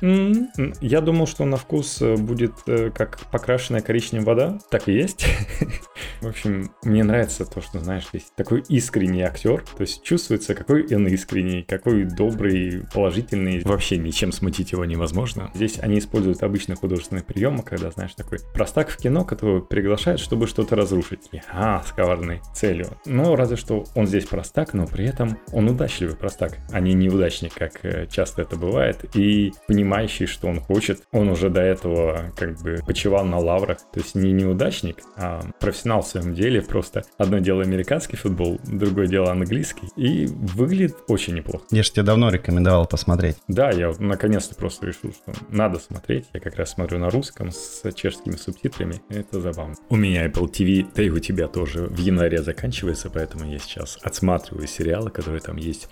я 0.80 1.00
думал, 1.00 1.26
что 1.26 1.44
на 1.44 1.56
вкус 1.56 2.00
э, 2.02 2.16
будет 2.16 2.52
э, 2.66 2.90
как 2.90 3.20
покрашенная 3.30 3.80
коричневая 3.80 4.26
вода. 4.26 4.58
Так 4.70 4.88
и 4.88 4.92
есть. 4.92 5.26
В 6.20 6.28
общем, 6.28 6.72
мне 6.82 7.04
нравится 7.04 7.44
то, 7.44 7.60
что, 7.60 7.80
знаешь, 7.80 8.06
здесь 8.08 8.30
такой 8.36 8.62
искренний 8.68 9.22
актер, 9.22 9.62
то 9.62 9.82
есть 9.82 10.02
чувствуется, 10.02 10.54
какой 10.54 10.86
он 10.94 11.06
искренний, 11.08 11.62
какой 11.62 12.04
добрый, 12.14 12.82
положительный, 12.92 13.62
вообще 13.64 13.96
ничем 13.96 14.32
смутить 14.32 14.72
его 14.72 14.84
невозможно. 14.84 15.50
Здесь 15.54 15.78
они 15.80 15.98
используют 15.98 16.42
обычные 16.42 16.76
художественные 16.76 17.24
приемы, 17.24 17.62
когда, 17.62 17.90
знаешь, 17.90 18.14
такой 18.14 18.38
простак 18.54 18.90
в 18.90 18.96
кино, 18.96 19.24
которого 19.24 19.60
приглашают, 19.60 20.20
чтобы 20.20 20.46
что-то 20.46 20.76
разрушить. 20.76 21.28
И, 21.32 21.40
а, 21.52 21.82
с 21.86 21.92
коварной 21.92 22.40
целью. 22.54 22.86
Но 23.04 23.36
разве 23.36 23.56
что 23.56 23.84
он 23.94 24.06
здесь 24.06 24.24
простак, 24.26 24.74
но 24.74 24.86
при 24.86 25.06
этом 25.06 25.38
он 25.52 25.68
удачливый 25.68 26.16
простак, 26.16 26.58
а 26.70 26.80
не 26.80 26.94
неудачник, 26.94 27.54
как 27.54 27.84
э, 27.84 28.06
часто 28.10 28.42
это 28.42 28.56
бывает, 28.56 29.04
и 29.14 29.52
понимающий, 29.66 30.26
что 30.26 30.48
он 30.48 30.60
хочет. 30.60 31.02
Он 31.12 31.28
уже 31.28 31.50
до 31.50 31.60
этого 31.60 32.32
как 32.36 32.60
бы 32.60 32.78
почивал 32.86 33.24
на 33.24 33.38
лаврах, 33.38 33.78
то 33.92 34.00
есть 34.00 34.14
не 34.14 34.32
неудачник, 34.32 34.98
а 35.16 35.42
профессионал 35.60 36.02
в 36.02 36.06
своем 36.06 36.34
деле, 36.34 36.62
просто 36.62 37.04
одно 37.18 37.38
дело 37.38 37.62
американский 37.62 38.16
футбол, 38.16 38.60
другое 38.64 39.06
дело 39.06 39.30
английский, 39.30 39.88
и 39.96 40.26
выглядит 40.26 40.96
очень 41.08 41.34
неплохо. 41.34 41.64
Я 41.70 41.82
же 41.82 41.92
тебе 42.00 42.06
давно 42.06 42.30
рекомендовал 42.30 42.86
посмотреть. 42.86 43.36
Да, 43.46 43.70
я 43.70 43.92
наконец-то 43.98 44.54
просто 44.54 44.86
решил, 44.86 45.12
что 45.12 45.32
надо 45.50 45.78
смотреть. 45.78 46.26
Я 46.32 46.40
как 46.40 46.56
раз 46.56 46.70
смотрю 46.70 46.98
на 46.98 47.10
русском 47.10 47.52
с 47.52 47.82
чешскими 47.94 48.36
субтитрами. 48.36 49.02
Это 49.10 49.40
забавно. 49.40 49.74
У 49.90 49.96
меня 49.96 50.26
Apple 50.26 50.50
TV, 50.50 50.86
да 50.94 51.02
и 51.02 51.10
у 51.10 51.18
тебя 51.18 51.46
тоже 51.46 51.82
в 51.82 51.98
январе 51.98 52.42
заканчивается, 52.42 53.10
поэтому 53.10 53.44
я 53.44 53.58
сейчас 53.58 53.98
отсматриваю 54.02 54.66
сериалы, 54.66 55.10
которые 55.10 55.40
там 55.42 55.56
есть. 55.56 55.88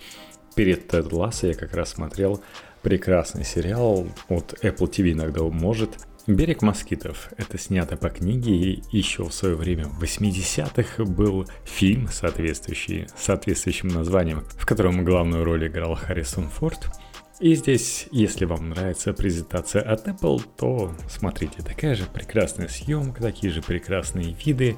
Перед 0.55 0.87
Тед 0.87 1.13
Ласса 1.13 1.47
я 1.47 1.53
как 1.53 1.75
раз 1.75 1.91
смотрел 1.91 2.41
прекрасный 2.81 3.45
сериал. 3.45 4.07
Вот 4.29 4.55
Apple 4.63 4.89
TV 4.89 5.11
иногда 5.11 5.43
может. 5.43 5.91
«Берег 6.29 6.61
москитов»— 6.61 7.29
это 7.37 7.57
снято 7.57 7.97
по 7.97 8.11
книге, 8.11 8.51
и 8.51 8.83
еще 8.91 9.23
в 9.23 9.33
свое 9.33 9.55
время, 9.55 9.85
в 9.85 10.03
80-х, 10.03 11.03
был 11.05 11.47
фильм, 11.65 12.07
соответствующий, 12.07 13.07
соответствующим 13.17 13.87
названием, 13.87 14.43
в 14.51 14.63
котором 14.67 15.03
главную 15.03 15.43
роль 15.43 15.65
играл 15.65 15.95
Харрисон 15.95 16.47
Форд. 16.49 16.91
И 17.39 17.55
здесь, 17.55 18.05
если 18.11 18.45
вам 18.45 18.69
нравится 18.69 19.11
презентация 19.11 19.81
от 19.81 20.07
Apple, 20.07 20.43
то 20.55 20.93
смотрите, 21.09 21.63
такая 21.63 21.95
же 21.95 22.03
прекрасная 22.03 22.67
съемка, 22.67 23.23
такие 23.23 23.51
же 23.51 23.63
прекрасные 23.63 24.35
виды. 24.45 24.77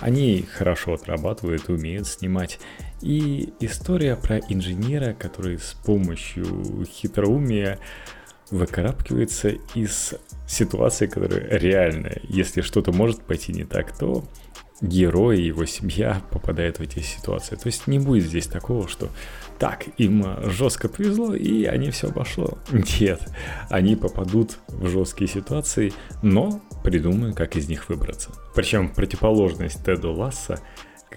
Они 0.00 0.42
хорошо 0.42 0.92
отрабатывают, 0.92 1.70
умеют 1.70 2.08
снимать. 2.08 2.58
И 3.00 3.54
история 3.60 4.16
про 4.16 4.38
инженера, 4.38 5.14
который 5.14 5.58
с 5.58 5.72
помощью 5.82 6.84
хитроумия 6.84 7.78
выкарабкивается 8.50 9.50
из 9.74 10.14
ситуации, 10.46 11.06
которая 11.06 11.58
реальная. 11.58 12.20
Если 12.24 12.60
что-то 12.60 12.92
может 12.92 13.22
пойти 13.22 13.52
не 13.52 13.64
так, 13.64 13.96
то 13.96 14.24
герой 14.80 15.40
и 15.40 15.46
его 15.46 15.66
семья 15.66 16.22
попадают 16.30 16.78
в 16.78 16.82
эти 16.82 17.00
ситуации. 17.00 17.54
То 17.56 17.66
есть 17.66 17.86
не 17.86 17.98
будет 17.98 18.24
здесь 18.24 18.46
такого, 18.46 18.88
что 18.88 19.10
так, 19.58 19.84
им 19.98 20.24
жестко 20.50 20.88
повезло, 20.88 21.34
и 21.34 21.64
они 21.64 21.90
все 21.90 22.08
обошло. 22.08 22.58
Нет, 23.00 23.20
они 23.68 23.94
попадут 23.94 24.58
в 24.68 24.88
жесткие 24.88 25.28
ситуации, 25.28 25.92
но 26.22 26.62
придумают, 26.82 27.36
как 27.36 27.56
из 27.56 27.68
них 27.68 27.88
выбраться. 27.88 28.30
Причем 28.54 28.88
противоположность 28.88 29.84
Теду 29.84 30.12
Ласса 30.12 30.60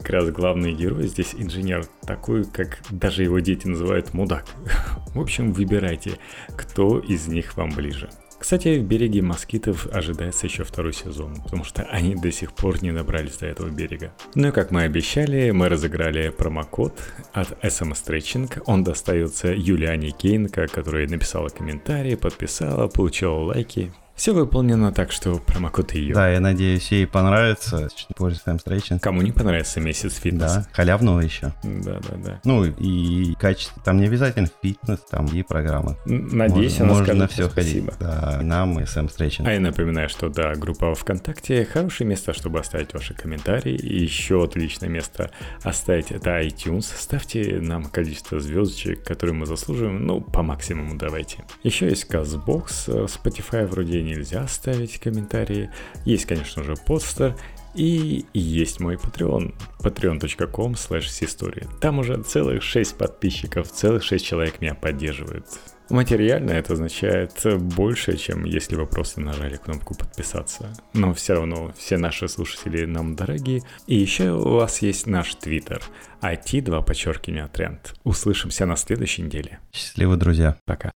как 0.03 0.09
раз 0.15 0.29
главный 0.31 0.73
герой 0.73 1.07
здесь 1.07 1.33
инженер 1.33 1.85
такой, 2.05 2.43
как 2.43 2.79
даже 2.91 3.23
его 3.23 3.39
дети 3.39 3.67
называют 3.67 4.13
мудак. 4.13 4.45
В 5.15 5.19
общем, 5.19 5.53
выбирайте, 5.53 6.17
кто 6.57 6.99
из 6.99 7.27
них 7.27 7.55
вам 7.55 7.71
ближе. 7.71 8.09
Кстати, 8.37 8.77
в 8.77 8.83
береге 8.83 9.21
москитов 9.21 9.87
ожидается 9.93 10.47
еще 10.47 10.65
второй 10.65 10.91
сезон, 10.91 11.41
потому 11.41 11.63
что 11.63 11.83
они 11.83 12.15
до 12.15 12.29
сих 12.29 12.51
пор 12.51 12.83
не 12.83 12.91
добрались 12.91 13.37
до 13.37 13.45
этого 13.45 13.69
берега. 13.69 14.11
Ну 14.35 14.49
и 14.49 14.51
как 14.51 14.71
мы 14.71 14.83
обещали, 14.83 15.51
мы 15.51 15.69
разыграли 15.69 16.27
промокод 16.27 16.99
от 17.31 17.51
SMS 17.63 18.03
Stretching. 18.05 18.61
Он 18.65 18.83
достается 18.83 19.53
Юлиане 19.53 20.11
Кейнко, 20.11 20.67
которая 20.67 21.07
написала 21.07 21.47
комментарии, 21.47 22.15
подписала, 22.15 22.89
получила 22.89 23.35
лайки. 23.35 23.93
Все 24.15 24.33
выполнено 24.33 24.91
так, 24.91 25.11
что 25.11 25.35
промокод 25.35 25.93
ее. 25.93 26.13
Да, 26.13 26.29
я 26.29 26.39
надеюсь, 26.39 26.91
ей 26.91 27.07
понравится. 27.07 27.89
Пользуйся 28.15 28.51
Station. 28.51 28.99
Кому 28.99 29.21
не 29.21 29.31
понравится 29.31 29.79
месяц 29.79 30.15
фитнес. 30.15 30.53
Да, 30.53 30.67
халявного 30.71 31.19
еще. 31.21 31.53
Да, 31.63 31.99
да, 31.99 32.15
да. 32.17 32.41
Ну 32.43 32.63
и 32.63 33.33
качество. 33.35 33.81
Там 33.83 33.97
не 33.97 34.05
обязательно 34.05 34.49
фитнес, 34.61 34.99
там 35.09 35.25
и 35.25 35.41
программы. 35.41 35.97
Надеюсь, 36.05 36.79
можно, 36.79 36.85
она 36.85 36.93
можно 36.93 37.05
скажет 37.05 37.21
на 37.21 37.27
все 37.27 37.49
спасибо. 37.49 37.91
ходить. 37.91 37.99
Да, 37.99 38.39
и 38.39 38.43
нам 38.43 38.79
и 38.79 38.85
Сэм 38.85 39.07
Station. 39.07 39.47
А 39.47 39.53
я 39.53 39.59
напоминаю, 39.59 40.09
что 40.09 40.29
да, 40.29 40.53
группа 40.53 40.93
ВКонтакте 40.93 41.65
хорошее 41.65 42.07
место, 42.07 42.33
чтобы 42.33 42.59
оставить 42.59 42.93
ваши 42.93 43.15
комментарии. 43.15 43.75
И 43.75 44.03
еще 44.03 44.43
отличное 44.43 44.89
место 44.89 45.31
оставить 45.63 46.11
это 46.11 46.39
iTunes. 46.39 46.85
Ставьте 46.95 47.59
нам 47.59 47.85
количество 47.85 48.39
звездочек, 48.39 49.03
которые 49.03 49.35
мы 49.35 49.47
заслуживаем. 49.47 50.05
Ну, 50.05 50.21
по 50.21 50.43
максимуму 50.43 50.95
давайте. 50.97 51.45
Еще 51.63 51.87
есть 51.87 52.07
CastBox, 52.09 53.07
Spotify 53.07 53.65
вроде 53.65 54.02
нельзя 54.03 54.47
ставить 54.47 54.99
комментарии. 54.99 55.69
Есть, 56.05 56.25
конечно 56.25 56.63
же, 56.63 56.75
постер. 56.75 57.35
И 57.75 58.25
есть 58.33 58.79
мой 58.79 58.95
Patreon, 58.95 59.53
patreon.com 59.79 60.73
slash 60.73 61.79
Там 61.79 61.99
уже 61.99 62.21
целых 62.21 62.61
6 62.61 62.97
подписчиков, 62.97 63.71
целых 63.71 64.03
6 64.03 64.23
человек 64.23 64.61
меня 64.61 64.75
поддерживают. 64.75 65.45
Материально 65.89 66.51
это 66.51 66.73
означает 66.73 67.33
больше, 67.75 68.17
чем 68.17 68.45
если 68.45 68.75
вы 68.75 68.85
просто 68.85 69.21
нажали 69.21 69.57
кнопку 69.57 69.95
подписаться. 69.95 70.73
Но 70.93 71.13
все 71.13 71.33
равно 71.33 71.73
все 71.77 71.97
наши 71.97 72.27
слушатели 72.27 72.85
нам 72.85 73.15
дорогие. 73.15 73.61
И 73.87 73.95
еще 73.95 74.31
у 74.31 74.55
вас 74.55 74.81
есть 74.81 75.07
наш 75.07 75.35
твиттер 75.35 75.81
IT2 76.21 76.85
подчеркивание 76.85 77.47
тренд. 77.47 77.95
Услышимся 78.03 78.65
на 78.65 78.75
следующей 78.75 79.23
неделе. 79.23 79.59
Счастливо, 79.73 80.15
друзья. 80.15 80.57
Пока. 80.65 80.91